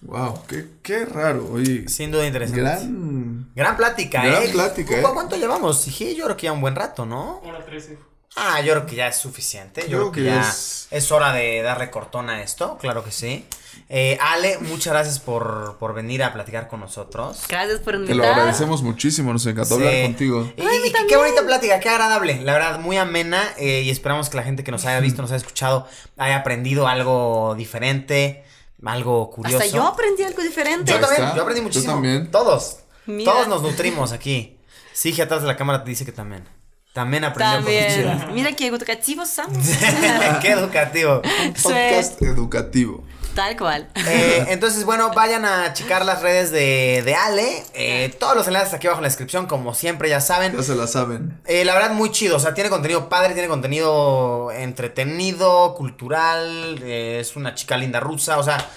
[0.06, 1.50] Wow, qué, qué raro.
[1.54, 2.62] Oye, Sin duda interesante.
[2.62, 3.48] gran.
[3.56, 4.50] Gran plática, Gran ¿eh?
[4.52, 5.12] plática, ¿Cu- ¿eh?
[5.14, 5.86] ¿Cuánto llevamos?
[5.86, 7.40] Yo creo que ya un buen rato, ¿no?
[7.46, 7.98] Hora 13.
[8.36, 9.84] Ah, yo creo que ya es suficiente.
[9.88, 10.88] Yo, creo que, ya es...
[10.92, 13.46] es- hora de darle cortón a esto, claro que sí.
[13.90, 17.42] Eh, Ale, muchas gracias por, por venir a platicar con nosotros.
[17.48, 18.32] Gracias por Te lo invitar.
[18.34, 19.84] agradecemos muchísimo, nos encantó Sí.
[19.86, 20.52] hablar contigo.
[20.58, 22.42] Y, y qué- qué bonita plática, qué agradable.
[22.44, 23.42] La verdad, muy amena.
[23.58, 26.88] eh, y esperamos que la gente que nos haya visto, nos haya escuchado, haya aprendido
[26.88, 28.44] algo diferente,
[28.86, 29.58] algo curioso.
[29.58, 30.91] Hasta yo aprendí algo diferente.
[30.91, 31.94] Yo también, yo aprendí Yo muchísimo.
[31.94, 32.32] también.
[32.32, 32.78] Todos.
[33.06, 33.32] Mira.
[33.32, 34.58] Todos nos nutrimos aquí.
[34.94, 36.48] Sí, atrás de la cámara te dice que también.
[36.94, 38.34] También aprendió También.
[38.34, 39.58] Mira qué educativos somos.
[40.41, 41.22] qué educativo.
[41.64, 43.04] Podcast educativo.
[43.35, 43.89] Tal cual.
[44.07, 47.64] Eh, entonces, bueno, vayan a checar las redes de, de Ale.
[47.73, 50.55] Eh, todos los enlaces aquí abajo en la descripción, como siempre, ya saben.
[50.55, 51.39] Ya se la saben.
[51.45, 52.38] Eh, la verdad, muy chido.
[52.38, 56.80] O sea, tiene contenido padre, tiene contenido entretenido, cultural.
[56.84, 58.38] eh, es una chica linda rusa.
[58.38, 58.69] O sea,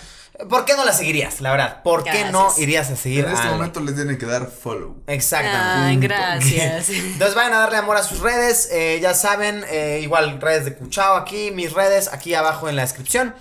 [0.48, 1.40] ¿por qué no la seguirías?
[1.40, 3.56] La verdad, ¿por qué no irías a seguir En este a Ale?
[3.56, 4.96] momento le tienen que dar follow.
[5.06, 5.88] Exactamente.
[5.88, 6.88] Ay, gracias.
[6.90, 10.74] Entonces vayan a darle amor a sus redes, eh, ya saben, eh, igual redes de
[10.74, 13.34] Cuchao aquí, mis redes aquí abajo en la descripción.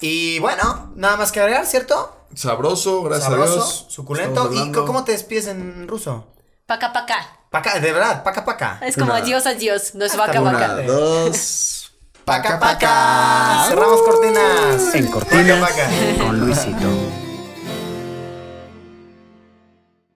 [0.00, 2.16] Y bueno, nada más que agregar, ¿cierto?
[2.34, 3.86] Sabroso, gracias a Sabroso, Dios.
[3.88, 4.50] suculento.
[4.52, 6.26] ¿Y cómo te despides en ruso?
[6.66, 7.16] Paca, paca.
[7.50, 8.80] Paca, de verdad, paca paca.
[8.82, 9.20] Es como Una.
[9.22, 9.94] adiós, adiós.
[9.94, 10.74] No es vaca, vaca.
[10.82, 11.92] dos.
[12.24, 13.66] Paca paca.
[13.68, 14.94] Cerramos cortinas.
[14.94, 16.24] En cortinas Paca, paca.
[16.24, 16.88] con Luisito.